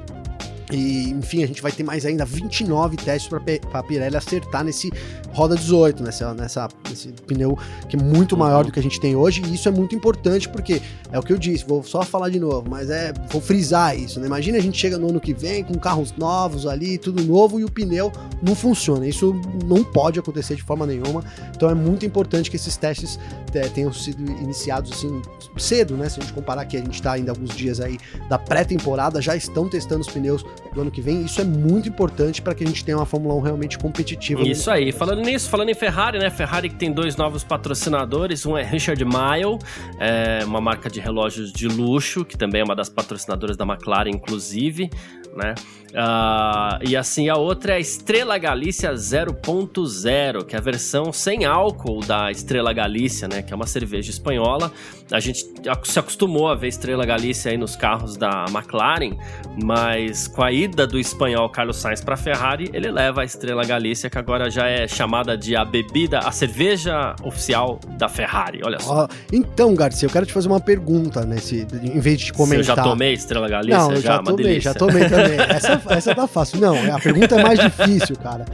e, 0.72 1.09
enfim, 1.11 1.43
a 1.43 1.47
gente 1.47 1.61
vai 1.61 1.72
ter 1.72 1.84
mais 1.84 2.05
ainda 2.05 2.24
29 2.24 2.95
testes 2.95 3.30
para 3.30 3.80
a 3.80 3.84
Pirelli 3.84 4.15
acertar 4.15 4.63
nesse 4.63 4.89
roda 5.34 5.55
18, 5.55 6.03
nessa, 6.03 6.34
nessa, 6.34 6.69
nesse 6.89 7.09
pneu 7.28 7.57
que 7.89 7.95
é 7.95 7.99
muito 7.99 8.38
maior 8.38 8.59
uhum. 8.59 8.65
do 8.65 8.72
que 8.72 8.80
a 8.80 8.84
gente 8.84 8.99
tem 8.99 9.15
hoje. 9.15 9.41
E 9.45 9.55
isso 9.55 9.67
é 9.67 9.72
muito 9.72 9.95
importante 9.95 10.47
porque 10.47 10.82
é 11.11 11.19
o 11.19 11.24
que 11.24 11.34
eu 11.34 11.38
disse, 11.38 11.65
vou 11.65 11.84
só 11.84 12.03
falar 12.03 12.30
de 12.30 12.39
novo, 12.39 12.69
mas 12.69 12.89
é 12.89 13.13
vou 13.30 13.41
frisar 13.41 13.97
isso. 13.97 14.19
Né? 14.19 14.28
Imagina 14.28 14.57
a 14.57 14.61
gente 14.61 14.78
chega 14.78 14.97
no 14.97 15.09
ano 15.09 15.19
que 15.19 15.34
vem 15.34 15.63
com 15.63 15.74
carros 15.76 16.13
novos 16.17 16.65
ali, 16.65 16.97
tudo 16.97 17.24
novo 17.24 17.59
e 17.59 17.65
o 17.65 17.72
pneu 17.72 18.11
não 18.41 18.55
funciona. 18.55 19.05
Isso 19.05 19.36
não 19.65 19.84
pode 19.84 20.19
acontecer 20.19 20.55
de 20.55 20.63
forma 20.63 20.86
nenhuma. 20.86 21.24
Então 21.53 21.69
é 21.69 21.76
muito 21.76 22.05
importante 22.05 22.49
que 22.49 22.55
esses 22.55 22.78
testes 22.78 23.19
é, 23.53 23.67
tenham 23.67 23.91
sido 23.91 24.24
iniciados 24.41 24.91
assim 24.91 25.22
cedo, 25.57 25.97
né? 25.97 26.07
Se 26.07 26.19
a 26.19 26.24
gente 26.24 26.34
comparar 26.34 26.65
que 26.65 26.78
a 26.78 26.80
gente 26.80 26.93
está 26.93 27.13
ainda 27.13 27.32
alguns 27.32 27.55
dias 27.55 27.80
aí 27.80 27.97
da 28.30 28.39
pré-temporada, 28.39 29.22
já 29.22 29.36
estão 29.36 29.67
testando 29.67 30.01
os 30.01 30.07
pneus 30.07 30.45
do 30.74 30.82
ano 30.82 30.91
que 30.91 31.01
vem. 31.01 31.24
Isso 31.24 31.41
é 31.41 31.43
muito 31.43 31.89
importante 31.89 32.41
para 32.41 32.55
que 32.55 32.64
a 32.64 32.68
gente 32.68 32.84
tenha 32.84 32.97
uma 32.97 33.05
Fórmula 33.05 33.36
1 33.36 33.39
realmente 33.41 33.78
competitiva. 33.78 34.41
Isso 34.41 34.70
aí. 34.70 34.91
Falando 34.91 35.22
nisso, 35.22 35.49
falando 35.49 35.70
em 35.70 35.74
Ferrari, 35.74 36.20
né? 36.20 36.30
Ferrari 36.30 36.70
que 36.70 36.76
tem 36.76 36.91
dois 36.91 37.16
novos 37.16 37.43
patrocinadores. 37.43 38.45
Um 38.45 38.57
é 38.57 38.64
Richard 38.64 39.03
Mille, 39.03 39.59
é 39.99 40.43
uma 40.45 40.62
marca 40.62 40.89
de 40.89 40.99
relógios 40.99 41.51
de 41.51 41.68
luxo, 41.68 42.24
que 42.24 42.38
também 42.38 42.62
é 42.62 42.64
uma 42.64 42.76
das 42.76 42.89
patrocinadoras 42.89 43.57
da 43.57 43.66
McLaren, 43.66 44.09
inclusive 44.09 44.89
né? 45.36 45.55
Uh, 45.91 46.88
e 46.88 46.95
assim, 46.95 47.27
a 47.27 47.36
outra 47.36 47.73
é 47.73 47.75
a 47.75 47.79
Estrela 47.79 48.38
Galícia 48.38 48.93
0.0, 48.93 50.45
que 50.45 50.55
é 50.55 50.57
a 50.57 50.61
versão 50.61 51.11
sem 51.11 51.43
álcool 51.43 51.99
da 51.99 52.32
Estrela 52.32 52.71
Galícia, 52.71 53.27
né? 53.27 53.41
Que 53.41 53.51
é 53.51 53.55
uma 53.55 53.67
cerveja 53.67 54.09
espanhola. 54.09 54.71
A 55.11 55.19
gente 55.19 55.45
se 55.84 55.99
acostumou 55.99 56.47
a 56.47 56.55
ver 56.55 56.69
Estrela 56.69 57.05
Galícia 57.05 57.51
aí 57.51 57.57
nos 57.57 57.75
carros 57.75 58.15
da 58.15 58.45
McLaren, 58.49 59.17
mas 59.61 60.29
com 60.29 60.41
a 60.41 60.51
ida 60.51 60.88
do 60.88 60.97
espanhol 60.97 61.49
Carlos 61.49 61.77
Sainz 61.77 61.99
para 61.99 62.13
a 62.13 62.17
Ferrari, 62.17 62.69
ele 62.73 62.89
leva 62.89 63.21
a 63.21 63.25
Estrela 63.25 63.65
Galícia, 63.65 64.09
que 64.09 64.17
agora 64.17 64.49
já 64.49 64.67
é 64.67 64.88
chamada 64.88 65.38
de 65.38 65.57
a 65.57 65.65
bebida, 65.65 66.19
a 66.19 66.32
cerveja 66.32 67.13
oficial 67.21 67.79
da 67.97 68.07
Ferrari. 68.07 68.61
Olha 68.63 68.79
só. 68.79 69.09
então, 69.32 69.75
Garcia, 69.75 70.07
eu 70.07 70.11
quero 70.11 70.25
te 70.25 70.32
fazer 70.32 70.47
uma 70.47 70.61
pergunta 70.61 71.25
nesse, 71.25 71.67
em 71.84 71.99
vez 71.99 72.19
de 72.19 72.25
te 72.27 72.34
comentar. 72.34 72.63
Você 72.63 72.75
já 72.75 72.82
tomei 72.82 73.11
Estrela 73.11 73.49
Galícia? 73.49 73.77
Não, 73.77 73.95
já, 73.97 74.01
já 74.01 74.23
tomei, 74.23 74.61
já 74.61 74.73
tomei. 74.73 75.01
essa, 75.22 75.82
essa 75.89 76.15
tá 76.15 76.28
fácil. 76.28 76.59
Não, 76.59 76.76
a 76.95 76.99
pergunta 76.99 77.39
é 77.39 77.43
mais 77.43 77.59
difícil, 77.59 78.15
cara. 78.17 78.45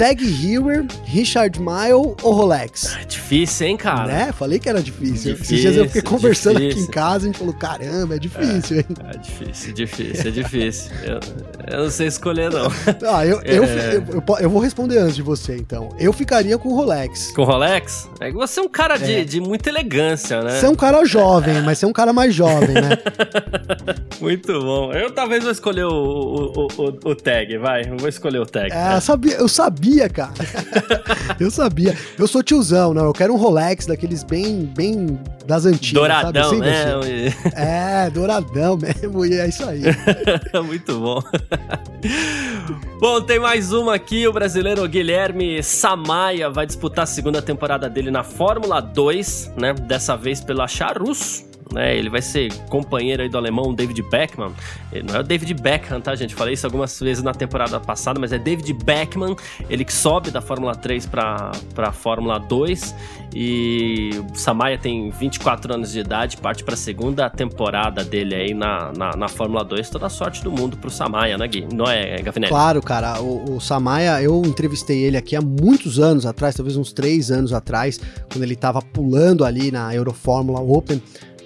Tag 0.00 0.24
Heuer, 0.24 0.86
Richard 1.04 1.60
Mille 1.60 1.92
ou 2.22 2.32
Rolex? 2.32 2.96
É 2.98 3.04
difícil, 3.04 3.66
hein, 3.66 3.76
cara? 3.76 4.06
Né? 4.06 4.32
Falei 4.32 4.58
que 4.58 4.66
era 4.66 4.82
difícil. 4.82 5.34
difícil 5.34 5.42
Esses 5.42 5.60
dias 5.60 5.76
eu 5.76 5.86
fiquei 5.88 6.00
conversando 6.00 6.58
difícil. 6.58 6.84
aqui 6.84 6.88
em 6.88 6.90
casa 6.90 7.26
e 7.26 7.28
a 7.28 7.32
gente 7.32 7.38
falou: 7.38 7.52
caramba, 7.52 8.16
é 8.16 8.18
difícil, 8.18 8.78
é, 8.78 8.80
hein? 8.80 8.86
É 9.12 9.18
difícil, 9.18 9.74
difícil, 9.74 10.26
é 10.26 10.30
difícil. 10.30 10.92
eu, 11.04 11.20
eu 11.70 11.82
não 11.84 11.90
sei 11.90 12.06
escolher, 12.06 12.50
não. 12.50 12.68
Ah, 13.06 13.26
eu, 13.26 13.42
é... 13.44 13.58
eu, 13.58 13.64
eu, 13.64 14.36
eu, 14.40 14.48
vou 14.48 14.62
responder 14.62 14.96
antes 14.96 15.16
de 15.16 15.22
você, 15.22 15.56
então. 15.56 15.90
Eu 15.98 16.14
ficaria 16.14 16.56
com 16.56 16.70
o 16.70 16.74
Rolex. 16.74 17.32
Com 17.32 17.42
o 17.42 17.44
Rolex? 17.44 18.08
É 18.20 18.30
que 18.30 18.36
você 18.36 18.58
é 18.58 18.62
um 18.62 18.70
cara 18.70 18.96
de, 18.96 19.16
é. 19.16 19.24
de 19.24 19.38
muita 19.38 19.68
elegância, 19.68 20.40
né? 20.40 20.58
Você 20.58 20.64
é 20.64 20.70
um 20.70 20.76
cara 20.76 21.04
jovem, 21.04 21.60
mas 21.60 21.76
você 21.76 21.84
é 21.84 21.88
um 21.88 21.92
cara 21.92 22.14
mais 22.14 22.34
jovem, 22.34 22.72
né? 22.72 22.96
Muito 24.18 24.60
bom. 24.60 24.94
Eu 24.94 25.10
talvez 25.10 25.42
vou 25.42 25.52
escolher 25.52 25.84
o, 25.84 25.90
o, 25.90 26.68
o, 26.78 27.10
o 27.10 27.14
tag, 27.14 27.58
vai. 27.58 27.82
Eu 27.82 27.98
vou 27.98 28.08
escolher 28.08 28.38
o 28.38 28.46
tag. 28.46 28.70
É, 28.72 28.96
eu 28.96 29.00
sabia, 29.02 29.34
eu 29.34 29.48
sabia 29.48 29.89
sabia, 29.90 30.08
cara. 30.08 30.32
eu 31.38 31.50
sabia. 31.50 31.96
Eu 32.18 32.26
sou 32.26 32.42
tiozão, 32.42 32.94
não. 32.94 33.06
Eu 33.06 33.12
quero 33.12 33.34
um 33.34 33.36
Rolex 33.36 33.86
daqueles 33.86 34.22
bem, 34.22 34.64
bem 34.64 35.18
das 35.46 35.66
antigas. 35.66 35.92
Douradão, 35.92 36.50
sabe? 36.50 36.68
Assim, 36.68 37.10
né? 37.10 37.34
É, 38.06 38.10
douradão 38.10 38.76
mesmo. 38.76 39.24
E 39.26 39.38
é 39.38 39.48
isso 39.48 39.64
aí. 39.64 39.82
Muito 40.64 40.98
bom. 40.98 41.22
bom, 43.00 43.20
tem 43.20 43.38
mais 43.38 43.72
uma 43.72 43.94
aqui. 43.94 44.26
O 44.26 44.32
brasileiro 44.32 44.86
Guilherme 44.88 45.62
Samaia 45.62 46.48
vai 46.48 46.66
disputar 46.66 47.04
a 47.04 47.06
segunda 47.06 47.42
temporada 47.42 47.88
dele 47.88 48.10
na 48.10 48.22
Fórmula 48.22 48.80
2, 48.80 49.52
né? 49.56 49.74
Dessa 49.74 50.16
vez 50.16 50.40
pela 50.40 50.68
Charus 50.68 51.49
né? 51.72 51.96
Ele 51.96 52.08
vai 52.08 52.22
ser 52.22 52.52
companheiro 52.68 53.22
aí 53.22 53.28
do 53.28 53.38
alemão 53.38 53.74
David 53.74 54.02
Beckman. 54.02 54.52
Não 55.04 55.16
é 55.16 55.20
o 55.20 55.22
David 55.22 55.54
Beckham, 55.54 56.00
tá, 56.00 56.14
gente? 56.14 56.34
Falei 56.34 56.54
isso 56.54 56.66
algumas 56.66 56.98
vezes 56.98 57.22
na 57.22 57.32
temporada 57.32 57.78
passada, 57.78 58.18
mas 58.18 58.32
é 58.32 58.38
David 58.38 58.72
Beckman, 58.72 59.36
ele 59.68 59.84
que 59.84 59.92
sobe 59.92 60.30
da 60.30 60.40
Fórmula 60.40 60.74
3 60.74 61.06
para 61.06 61.52
a 61.76 61.92
Fórmula 61.92 62.38
2 62.38 62.94
e 63.34 64.10
o 64.32 64.36
Samaya 64.36 64.76
tem 64.76 65.10
24 65.10 65.74
anos 65.74 65.92
de 65.92 66.00
idade, 66.00 66.36
parte 66.36 66.64
para 66.64 66.74
a 66.74 66.76
segunda 66.76 67.30
temporada 67.30 68.02
dele 68.02 68.34
aí 68.34 68.54
na, 68.54 68.92
na, 68.96 69.16
na, 69.16 69.28
Fórmula 69.28 69.64
2. 69.64 69.88
Toda 69.88 70.06
a 70.06 70.10
sorte 70.10 70.42
do 70.42 70.50
mundo 70.50 70.76
pro 70.76 70.90
Samaya, 70.90 71.38
né, 71.38 71.46
Gui? 71.46 71.66
Não 71.72 71.86
é, 71.86 72.20
Gavinelli? 72.20 72.50
Claro, 72.50 72.82
cara. 72.82 73.20
O, 73.20 73.56
o 73.56 73.60
Samaya, 73.60 74.20
eu 74.20 74.42
entrevistei 74.44 75.04
ele 75.04 75.16
aqui 75.16 75.36
há 75.36 75.40
muitos 75.40 76.00
anos 76.00 76.26
atrás, 76.26 76.54
talvez 76.56 76.76
uns 76.76 76.92
três 76.92 77.30
anos 77.30 77.52
atrás, 77.52 78.00
quando 78.32 78.42
ele 78.42 78.56
tava 78.56 78.82
pulando 78.82 79.44
ali 79.44 79.70
na 79.70 79.94
Eurofórmula 79.94 80.60
Open 80.60 81.00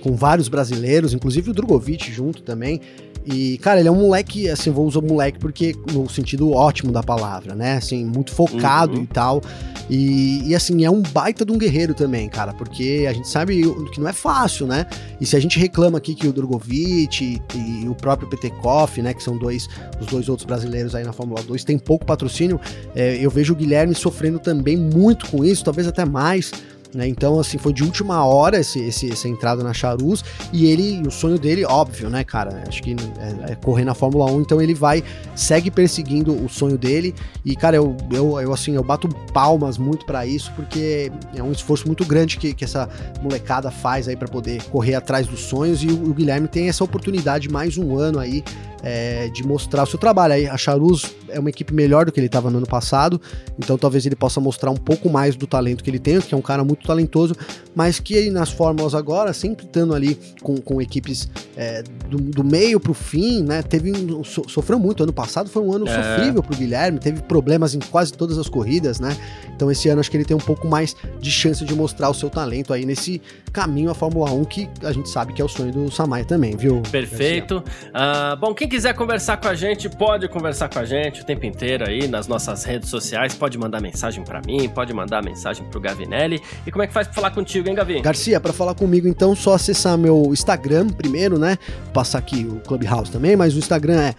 com 0.04 0.14
vários 0.14 0.48
brasileiros, 0.48 1.14
inclusive 1.14 1.50
o 1.50 1.54
Drogovic 1.54 2.12
junto 2.12 2.42
também. 2.42 2.78
E, 3.26 3.56
cara, 3.58 3.80
ele 3.80 3.88
é 3.88 3.90
um 3.90 4.00
moleque, 4.00 4.50
assim, 4.50 4.70
vou 4.70 4.86
usar 4.86 5.00
moleque 5.00 5.38
porque 5.38 5.74
no 5.90 6.06
sentido 6.10 6.52
ótimo 6.52 6.92
da 6.92 7.02
palavra, 7.02 7.54
né? 7.54 7.78
Assim, 7.78 8.04
muito 8.04 8.30
focado 8.30 8.98
uhum. 8.98 9.04
e 9.04 9.06
tal. 9.06 9.40
E, 9.88 10.42
e, 10.46 10.54
assim, 10.54 10.84
é 10.84 10.90
um 10.90 11.00
baita 11.00 11.42
de 11.42 11.50
um 11.50 11.56
guerreiro 11.56 11.94
também, 11.94 12.28
cara, 12.28 12.52
porque 12.52 13.06
a 13.08 13.14
gente 13.14 13.26
sabe 13.26 13.62
que 13.92 13.98
não 13.98 14.08
é 14.08 14.12
fácil, 14.12 14.66
né? 14.66 14.86
E 15.18 15.24
se 15.24 15.36
a 15.36 15.40
gente 15.40 15.58
reclama 15.58 15.96
aqui 15.96 16.14
que 16.14 16.28
o 16.28 16.32
Drogovic 16.34 17.40
e, 17.54 17.82
e 17.82 17.88
o 17.88 17.94
próprio 17.94 18.28
Petekoff, 18.28 19.00
né, 19.00 19.14
que 19.14 19.22
são 19.22 19.38
dois, 19.38 19.68
os 19.98 20.06
dois 20.06 20.28
outros 20.28 20.44
brasileiros 20.46 20.94
aí 20.94 21.04
na 21.04 21.12
Fórmula 21.12 21.42
2, 21.42 21.64
tem 21.64 21.78
pouco 21.78 22.04
patrocínio, 22.04 22.60
é, 22.94 23.16
eu 23.16 23.30
vejo 23.30 23.54
o 23.54 23.56
Guilherme 23.56 23.94
sofrendo 23.94 24.38
também 24.38 24.76
muito 24.76 25.26
com 25.30 25.42
isso, 25.42 25.64
talvez 25.64 25.86
até 25.86 26.04
mais 26.04 26.52
né? 26.94 27.06
Então, 27.06 27.38
assim, 27.38 27.58
foi 27.58 27.72
de 27.72 27.82
última 27.82 28.24
hora 28.24 28.58
esse, 28.58 28.80
esse, 28.80 29.10
essa 29.10 29.28
entrada 29.28 29.62
na 29.62 29.72
Charus 29.72 30.24
e 30.52 30.66
ele, 30.66 31.06
o 31.06 31.10
sonho 31.10 31.38
dele, 31.38 31.64
óbvio, 31.64 32.08
né, 32.08 32.24
cara? 32.24 32.62
Acho 32.66 32.82
que 32.82 32.96
é, 33.18 33.52
é, 33.52 33.54
correr 33.54 33.84
na 33.84 33.94
Fórmula 33.94 34.30
1, 34.30 34.40
então 34.40 34.60
ele 34.60 34.74
vai, 34.74 35.02
segue 35.34 35.70
perseguindo 35.70 36.32
o 36.32 36.48
sonho 36.48 36.78
dele 36.78 37.14
e, 37.44 37.54
cara, 37.56 37.76
eu, 37.76 37.96
eu, 38.12 38.40
eu 38.40 38.52
assim, 38.52 38.74
eu 38.74 38.82
bato 38.82 39.08
palmas 39.32 39.78
muito 39.78 40.06
para 40.06 40.26
isso 40.26 40.52
porque 40.54 41.10
é 41.34 41.42
um 41.42 41.52
esforço 41.52 41.86
muito 41.86 42.04
grande 42.04 42.36
que, 42.36 42.54
que 42.54 42.64
essa 42.64 42.88
molecada 43.22 43.70
faz 43.70 44.08
aí 44.08 44.16
para 44.16 44.28
poder 44.28 44.62
correr 44.64 44.94
atrás 44.94 45.26
dos 45.26 45.40
sonhos 45.40 45.82
e 45.82 45.88
o, 45.88 46.10
o 46.10 46.14
Guilherme 46.14 46.48
tem 46.48 46.68
essa 46.68 46.84
oportunidade 46.84 47.48
mais 47.48 47.76
um 47.76 47.96
ano 47.98 48.18
aí 48.18 48.42
é, 48.84 49.28
de 49.30 49.42
mostrar 49.42 49.82
o 49.82 49.86
seu 49.86 49.98
trabalho. 49.98 50.34
Aí 50.34 50.46
a 50.46 50.58
Charuz 50.58 51.16
é 51.28 51.40
uma 51.40 51.48
equipe 51.48 51.72
melhor 51.72 52.04
do 52.04 52.12
que 52.12 52.20
ele 52.20 52.26
estava 52.26 52.50
no 52.50 52.58
ano 52.58 52.66
passado, 52.66 53.20
então 53.58 53.78
talvez 53.78 54.04
ele 54.04 54.14
possa 54.14 54.40
mostrar 54.40 54.70
um 54.70 54.76
pouco 54.76 55.08
mais 55.08 55.34
do 55.34 55.46
talento 55.46 55.82
que 55.82 55.88
ele 55.88 55.98
tem, 55.98 56.20
que 56.20 56.34
é 56.34 56.36
um 56.36 56.42
cara 56.42 56.62
muito 56.62 56.83
talentoso, 56.86 57.34
mas 57.74 57.98
que 57.98 58.30
nas 58.30 58.50
fórmulas 58.50 58.94
agora, 58.94 59.32
sempre 59.32 59.66
estando 59.66 59.94
ali 59.94 60.18
com, 60.42 60.56
com 60.56 60.80
equipes 60.80 61.28
é, 61.56 61.82
do, 62.08 62.18
do, 62.18 62.44
meio 62.44 62.78
para 62.78 62.90
o 62.90 62.94
fim, 62.94 63.42
né? 63.42 63.62
Teve 63.62 63.92
so, 64.24 64.48
sofreu 64.48 64.78
muito 64.78 65.02
ano 65.02 65.12
passado, 65.12 65.48
foi 65.48 65.62
um 65.62 65.72
ano 65.72 65.88
é. 65.88 65.94
sofrível 65.94 66.42
para 66.42 66.54
o 66.54 66.56
Guilherme, 66.56 66.98
teve 66.98 67.22
problemas 67.22 67.74
em 67.74 67.80
quase 67.80 68.12
todas 68.12 68.38
as 68.38 68.48
corridas, 68.48 69.00
né? 69.00 69.16
Então 69.54 69.70
esse 69.70 69.88
ano 69.88 70.00
acho 70.00 70.10
que 70.10 70.16
ele 70.16 70.24
tem 70.24 70.36
um 70.36 70.40
pouco 70.40 70.68
mais 70.68 70.96
de 71.20 71.30
chance 71.30 71.64
de 71.64 71.74
mostrar 71.74 72.10
o 72.10 72.14
seu 72.14 72.30
talento 72.30 72.72
aí 72.72 72.84
nesse 72.84 73.20
caminho 73.52 73.90
à 73.90 73.94
Fórmula 73.94 74.30
1 74.32 74.44
que 74.44 74.68
a 74.82 74.92
gente 74.92 75.08
sabe 75.08 75.32
que 75.32 75.40
é 75.40 75.44
o 75.44 75.48
sonho 75.48 75.72
do 75.72 75.90
Samai 75.90 76.24
também, 76.24 76.56
viu? 76.56 76.82
Perfeito. 76.90 77.58
Uh, 77.88 78.36
bom, 78.38 78.54
quem 78.54 78.68
quiser 78.68 78.94
conversar 78.94 79.36
com 79.36 79.48
a 79.48 79.54
gente, 79.54 79.88
pode 79.88 80.28
conversar 80.28 80.68
com 80.68 80.78
a 80.78 80.84
gente 80.84 81.22
o 81.22 81.24
tempo 81.24 81.46
inteiro 81.46 81.88
aí 81.88 82.08
nas 82.08 82.26
nossas 82.26 82.64
redes 82.64 82.88
sociais. 82.88 83.34
Pode 83.34 83.56
mandar 83.56 83.80
mensagem 83.80 84.24
para 84.24 84.40
mim, 84.40 84.68
pode 84.68 84.92
mandar 84.92 85.22
mensagem 85.22 85.64
pro 85.66 85.80
Gavinelli. 85.80 86.40
E 86.66 86.72
como 86.74 86.82
é 86.82 86.88
que 86.88 86.92
faz 86.92 87.06
para 87.06 87.14
falar 87.14 87.30
contigo, 87.30 87.68
hein, 87.68 87.74
Gavi? 87.76 88.00
Garcia, 88.00 88.40
para 88.40 88.52
falar 88.52 88.74
comigo, 88.74 89.06
então, 89.06 89.36
só 89.36 89.54
acessar 89.54 89.96
meu 89.96 90.30
Instagram 90.32 90.88
primeiro, 90.88 91.38
né? 91.38 91.56
Vou 91.84 91.92
passar 91.92 92.18
aqui 92.18 92.44
o 92.44 92.56
Clubhouse 92.66 93.12
também, 93.12 93.36
mas 93.36 93.54
o 93.54 93.58
Instagram 93.58 94.00
é 94.00 94.14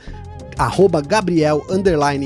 arroba 0.57 1.01
Gabriel 1.01 1.61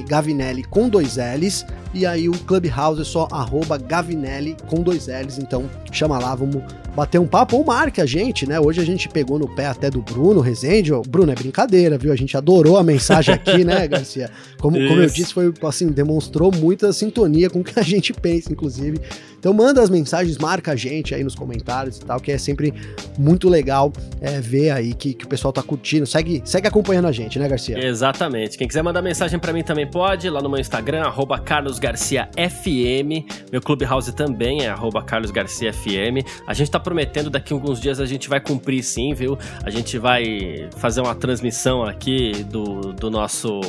Gavinelli 0.07 0.63
com 0.65 0.87
dois 0.87 1.17
L's. 1.17 1.65
E 1.95 2.05
aí 2.05 2.29
o 2.29 2.33
Clubhouse 2.33 3.01
é 3.01 3.03
só 3.03 3.27
arroba 3.31 3.75
Gavinelli 3.79 4.55
com 4.67 4.83
dois 4.83 5.07
L's. 5.07 5.39
Então 5.39 5.67
chama 5.91 6.19
lá, 6.19 6.35
vamos 6.35 6.61
bater 6.95 7.19
um 7.19 7.25
papo 7.25 7.57
ou 7.57 7.65
marque 7.65 7.99
a 7.99 8.05
gente, 8.05 8.47
né? 8.47 8.59
Hoje 8.59 8.79
a 8.79 8.85
gente 8.85 9.09
pegou 9.09 9.39
no 9.39 9.47
pé 9.47 9.65
até 9.65 9.89
do 9.89 10.01
Bruno 10.01 10.41
Rezende. 10.41 10.91
Bruno, 11.07 11.31
é 11.31 11.35
brincadeira, 11.35 11.97
viu? 11.97 12.13
A 12.13 12.15
gente 12.15 12.37
adorou 12.37 12.77
a 12.77 12.83
mensagem 12.83 13.33
aqui, 13.33 13.63
né, 13.63 13.87
Garcia? 13.89 14.29
Como, 14.59 14.77
como 14.77 15.01
eu 15.01 15.09
disse, 15.09 15.33
foi 15.33 15.51
assim, 15.63 15.87
demonstrou 15.87 16.51
muita 16.51 16.93
sintonia 16.93 17.49
com 17.49 17.61
o 17.61 17.63
que 17.63 17.79
a 17.79 17.83
gente 17.83 18.13
pensa, 18.13 18.51
inclusive. 18.51 18.99
Então 19.39 19.53
manda 19.53 19.81
as 19.81 19.89
mensagens, 19.89 20.37
marca 20.37 20.73
a 20.73 20.75
gente 20.75 21.15
aí 21.15 21.23
nos 21.23 21.33
comentários 21.33 21.97
e 21.97 22.01
tal, 22.01 22.19
que 22.19 22.31
é 22.31 22.37
sempre 22.37 22.73
muito 23.17 23.47
legal 23.47 23.91
é, 24.19 24.39
ver 24.41 24.71
aí 24.71 24.93
que, 24.93 25.13
que 25.13 25.25
o 25.25 25.27
pessoal 25.27 25.53
tá 25.53 25.63
curtindo. 25.63 26.05
Segue, 26.05 26.41
segue 26.43 26.67
acompanhando 26.67 27.07
a 27.07 27.11
gente, 27.11 27.39
né, 27.39 27.47
Garcia? 27.47 27.79
Exatamente. 27.83 28.57
Quem 28.57 28.67
quiser 28.67 28.83
mandar 28.83 29.01
mensagem 29.01 29.39
para 29.39 29.53
mim 29.53 29.63
também 29.63 29.89
pode, 29.89 30.29
lá 30.29 30.41
no 30.41 30.49
meu 30.49 30.59
Instagram, 30.59 31.03
arroba 31.03 31.39
carlosgarciafm. 31.39 33.25
Meu 33.51 33.61
Clubhouse 33.61 34.11
também 34.11 34.63
é 34.63 34.69
arroba 34.69 35.01
carlosgarciafm. 35.01 36.23
A 36.45 36.53
gente 36.53 36.69
tá 36.69 36.79
prometendo, 36.79 37.29
daqui 37.29 37.53
a 37.53 37.55
alguns 37.55 37.79
dias 37.79 37.99
a 37.99 38.05
gente 38.05 38.27
vai 38.27 38.41
cumprir 38.41 38.83
sim, 38.83 39.13
viu? 39.13 39.37
A 39.63 39.69
gente 39.69 39.97
vai 39.97 40.69
fazer 40.77 40.99
uma 40.99 41.15
transmissão 41.15 41.83
aqui 41.83 42.43
do, 42.43 42.93
do 42.93 43.09
nosso 43.09 43.61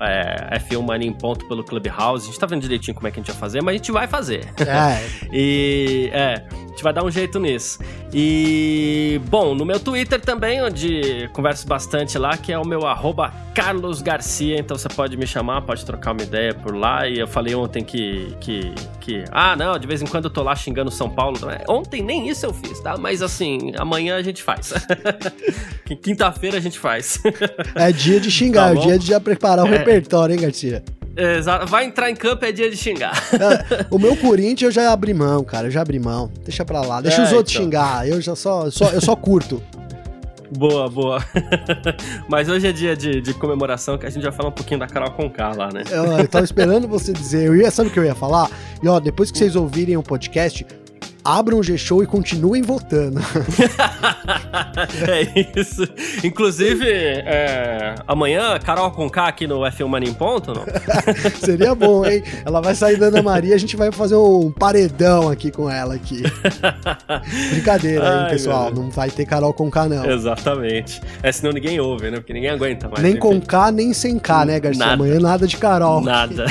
é, 0.00 0.58
F1 0.60 0.86
Mania 0.86 1.08
em 1.08 1.12
ponto 1.12 1.46
pelo 1.48 1.64
Clubhouse. 1.64 2.24
A 2.24 2.26
gente 2.30 2.38
tá 2.38 2.46
vendo 2.46 2.62
direitinho 2.62 2.94
como 2.94 3.08
é 3.08 3.10
que 3.10 3.18
a 3.18 3.22
gente 3.22 3.32
vai 3.32 3.40
fazer, 3.40 3.62
mas 3.62 3.74
a 3.74 3.76
gente 3.78 3.90
vai 3.90 4.06
fazer. 4.06 4.46
É, 4.60 5.04
e 5.32 6.10
é, 6.12 6.42
a 6.50 6.66
gente 6.70 6.82
vai 6.82 6.92
dar 6.92 7.04
um 7.04 7.10
jeito 7.10 7.38
nisso. 7.38 7.78
E 8.12 9.20
bom, 9.28 9.54
no 9.54 9.64
meu 9.64 9.78
Twitter 9.78 10.20
também, 10.20 10.62
onde 10.62 11.28
converso 11.32 11.66
bastante 11.66 12.16
lá, 12.16 12.36
que 12.36 12.52
é 12.52 12.58
o 12.58 12.66
meu 12.66 12.86
arroba 12.86 13.32
Carlos 13.54 14.00
Garcia. 14.00 14.58
Então 14.58 14.78
você 14.78 14.88
pode 14.88 15.16
me 15.16 15.26
chamar, 15.26 15.62
pode 15.62 15.84
trocar 15.84 16.12
uma 16.12 16.22
ideia 16.22 16.54
por 16.54 16.74
lá. 16.74 17.06
E 17.06 17.18
eu 17.18 17.26
falei 17.26 17.54
ontem 17.54 17.84
que. 17.84 18.34
que, 18.40 18.72
que 19.00 19.24
ah, 19.30 19.54
não, 19.56 19.78
de 19.78 19.86
vez 19.86 20.00
em 20.00 20.06
quando 20.06 20.24
eu 20.24 20.30
tô 20.30 20.42
lá 20.42 20.54
xingando 20.56 20.90
São 20.90 21.10
Paulo. 21.10 21.38
Ontem 21.68 22.02
nem 22.02 22.28
isso 22.28 22.46
eu 22.46 22.54
fiz, 22.54 22.80
tá? 22.80 22.96
Mas 22.96 23.20
assim, 23.20 23.72
amanhã 23.76 24.16
a 24.16 24.22
gente 24.22 24.42
faz. 24.42 24.72
Quinta-feira 26.02 26.56
a 26.56 26.60
gente 26.60 26.78
faz. 26.78 27.20
é 27.74 27.92
dia 27.92 28.20
de 28.20 28.30
xingar, 28.30 28.74
tá 28.74 28.80
é 28.80 28.84
dia 28.86 28.98
de 28.98 29.06
já 29.06 29.20
preparar 29.20 29.64
o 29.64 29.68
é. 29.68 29.78
repertório, 29.78 30.34
hein, 30.34 30.40
Garcia? 30.40 30.82
Exato. 31.18 31.66
Vai 31.66 31.84
entrar 31.84 32.08
em 32.10 32.14
campo 32.14 32.44
é 32.44 32.52
dia 32.52 32.70
de 32.70 32.76
xingar. 32.76 33.12
É, 33.32 33.86
o 33.90 33.98
meu 33.98 34.16
Corinthians 34.16 34.62
eu 34.62 34.70
já 34.70 34.92
abri 34.92 35.12
mão, 35.12 35.42
cara. 35.42 35.66
Eu 35.66 35.70
já 35.70 35.82
abri 35.82 35.98
mão. 35.98 36.30
Deixa 36.44 36.64
pra 36.64 36.80
lá. 36.80 37.00
Deixa 37.00 37.22
é, 37.22 37.24
os 37.24 37.32
outros 37.32 37.54
então. 37.54 37.64
xingar. 37.64 38.08
Eu 38.08 38.20
já 38.20 38.36
só, 38.36 38.70
só, 38.70 38.90
eu 38.90 39.00
só 39.00 39.16
curto. 39.16 39.60
Boa, 40.50 40.88
boa. 40.88 41.22
Mas 42.28 42.48
hoje 42.48 42.68
é 42.68 42.72
dia 42.72 42.96
de, 42.96 43.20
de, 43.20 43.34
comemoração 43.34 43.98
que 43.98 44.06
a 44.06 44.10
gente 44.10 44.22
vai 44.22 44.32
falar 44.32 44.48
um 44.48 44.52
pouquinho 44.52 44.80
da 44.80 44.86
Carol 44.86 45.10
Conká 45.10 45.52
lá, 45.52 45.70
né? 45.72 45.82
Eu, 45.90 46.04
eu 46.04 46.28
tava 46.28 46.44
esperando 46.44 46.88
você 46.88 47.12
dizer. 47.12 47.46
Eu 47.48 47.56
ia, 47.56 47.70
sabe 47.70 47.90
o 47.90 47.92
que 47.92 47.98
eu 47.98 48.04
ia 48.04 48.14
falar? 48.14 48.50
E 48.82 48.88
ó, 48.88 48.98
depois 48.98 49.30
que 49.30 49.36
vocês 49.36 49.56
ouvirem 49.56 49.96
o 49.96 50.02
podcast, 50.02 50.64
abram 51.28 51.58
o 51.58 51.62
G-Show 51.62 52.02
e 52.02 52.06
continuem 52.06 52.62
votando. 52.62 53.20
é 55.06 55.60
isso. 55.60 55.86
Inclusive, 56.24 56.86
é, 56.88 57.96
amanhã, 58.06 58.58
Carol 58.58 58.90
Conká 58.92 59.28
aqui 59.28 59.46
no 59.46 59.60
F1 59.60 59.86
Mania 59.86 60.08
em 60.08 60.14
Ponto, 60.14 60.54
não? 60.54 60.64
Seria 61.38 61.74
bom, 61.74 62.06
hein? 62.06 62.22
Ela 62.46 62.62
vai 62.62 62.74
sair 62.74 62.96
da 62.96 63.06
Ana 63.06 63.20
Maria, 63.20 63.54
a 63.54 63.58
gente 63.58 63.76
vai 63.76 63.92
fazer 63.92 64.16
um 64.16 64.50
paredão 64.50 65.28
aqui 65.28 65.50
com 65.50 65.68
ela 65.68 65.94
aqui. 65.94 66.22
Brincadeira, 67.52 68.22
hein, 68.22 68.30
pessoal? 68.30 68.72
Não 68.72 68.88
vai 68.88 69.10
ter 69.10 69.26
Carol 69.26 69.52
Conká, 69.52 69.86
não. 69.86 70.10
Exatamente. 70.10 71.02
É, 71.22 71.30
senão 71.30 71.52
ninguém 71.52 71.78
ouve, 71.78 72.10
né? 72.10 72.16
Porque 72.16 72.32
ninguém 72.32 72.50
aguenta 72.50 72.88
mais. 72.88 73.02
Nem 73.02 73.12
enfim. 73.12 73.20
com 73.20 73.38
K, 73.38 73.70
nem 73.70 73.92
sem 73.92 74.18
K, 74.18 74.46
né, 74.46 74.58
Garcia? 74.58 74.82
Nada. 74.82 74.94
Amanhã 74.94 75.20
nada 75.20 75.46
de 75.46 75.58
Carol. 75.58 76.00
Nada. 76.00 76.46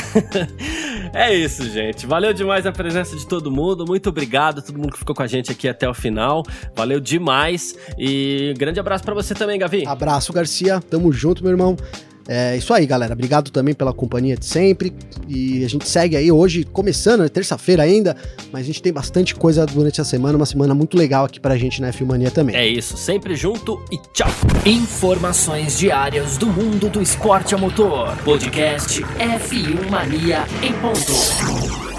é 1.14 1.34
isso, 1.34 1.68
gente. 1.68 2.06
Valeu 2.06 2.32
demais 2.32 2.68
a 2.68 2.72
presença 2.72 3.16
de 3.16 3.26
todo 3.26 3.50
mundo. 3.50 3.84
Muito 3.88 4.10
obrigado 4.10 4.67
todo 4.68 4.78
mundo 4.78 4.92
que 4.92 5.00
ficou 5.00 5.16
com 5.16 5.24
a 5.24 5.28
gente 5.28 5.52
aqui 5.52 5.68
até 5.68 5.90
o 5.90 5.94
final. 5.94 6.44
Valeu 6.76 7.00
demais. 7.00 7.76
E 7.98 8.54
grande 8.58 8.80
abraço 8.80 9.04
para 9.04 9.14
você 9.14 9.34
também, 9.34 9.58
Gavi. 9.58 9.86
Abraço, 9.86 10.32
Garcia. 10.32 10.80
Tamo 10.80 11.12
junto, 11.12 11.44
meu 11.44 11.52
irmão. 11.52 11.76
É 12.28 12.58
isso 12.58 12.74
aí, 12.74 12.86
galera. 12.86 13.14
Obrigado 13.14 13.50
também 13.52 13.74
pela 13.74 13.94
companhia 13.94 14.36
de 14.36 14.46
sempre. 14.46 14.94
E 15.28 15.64
a 15.64 15.70
gente 15.70 15.88
segue 15.88 16.18
aí 16.18 16.32
hoje, 16.32 16.66
começando, 16.66 17.24
é 17.24 17.30
terça-feira 17.30 17.84
ainda, 17.84 18.16
mas 18.52 18.64
a 18.64 18.66
gente 18.66 18.82
tem 18.82 18.92
bastante 18.92 19.34
coisa 19.34 19.66
durante 19.66 20.02
a 20.02 20.04
semana, 20.04 20.38
uma 20.38 20.46
semana 20.46 20.74
muito 20.76 20.98
legal 20.98 21.26
aqui 21.26 21.40
pra 21.40 21.58
gente 21.58 21.82
na 21.82 21.92
Filmania 21.94 22.30
também. 22.30 22.56
É 22.56 22.68
isso, 22.68 22.98
sempre 22.98 23.36
junto 23.36 23.82
e 23.92 23.98
tchau. 24.14 24.30
Informações 24.66 25.78
diárias 25.78 26.38
do 26.38 26.48
mundo 26.48 26.90
do 26.90 27.02
esporte 27.02 27.56
a 27.56 27.58
motor. 27.58 28.16
Podcast 28.24 29.02
F1 29.02 29.90
Mania 29.90 30.46
em 30.62 30.74
ponto. 30.74 31.97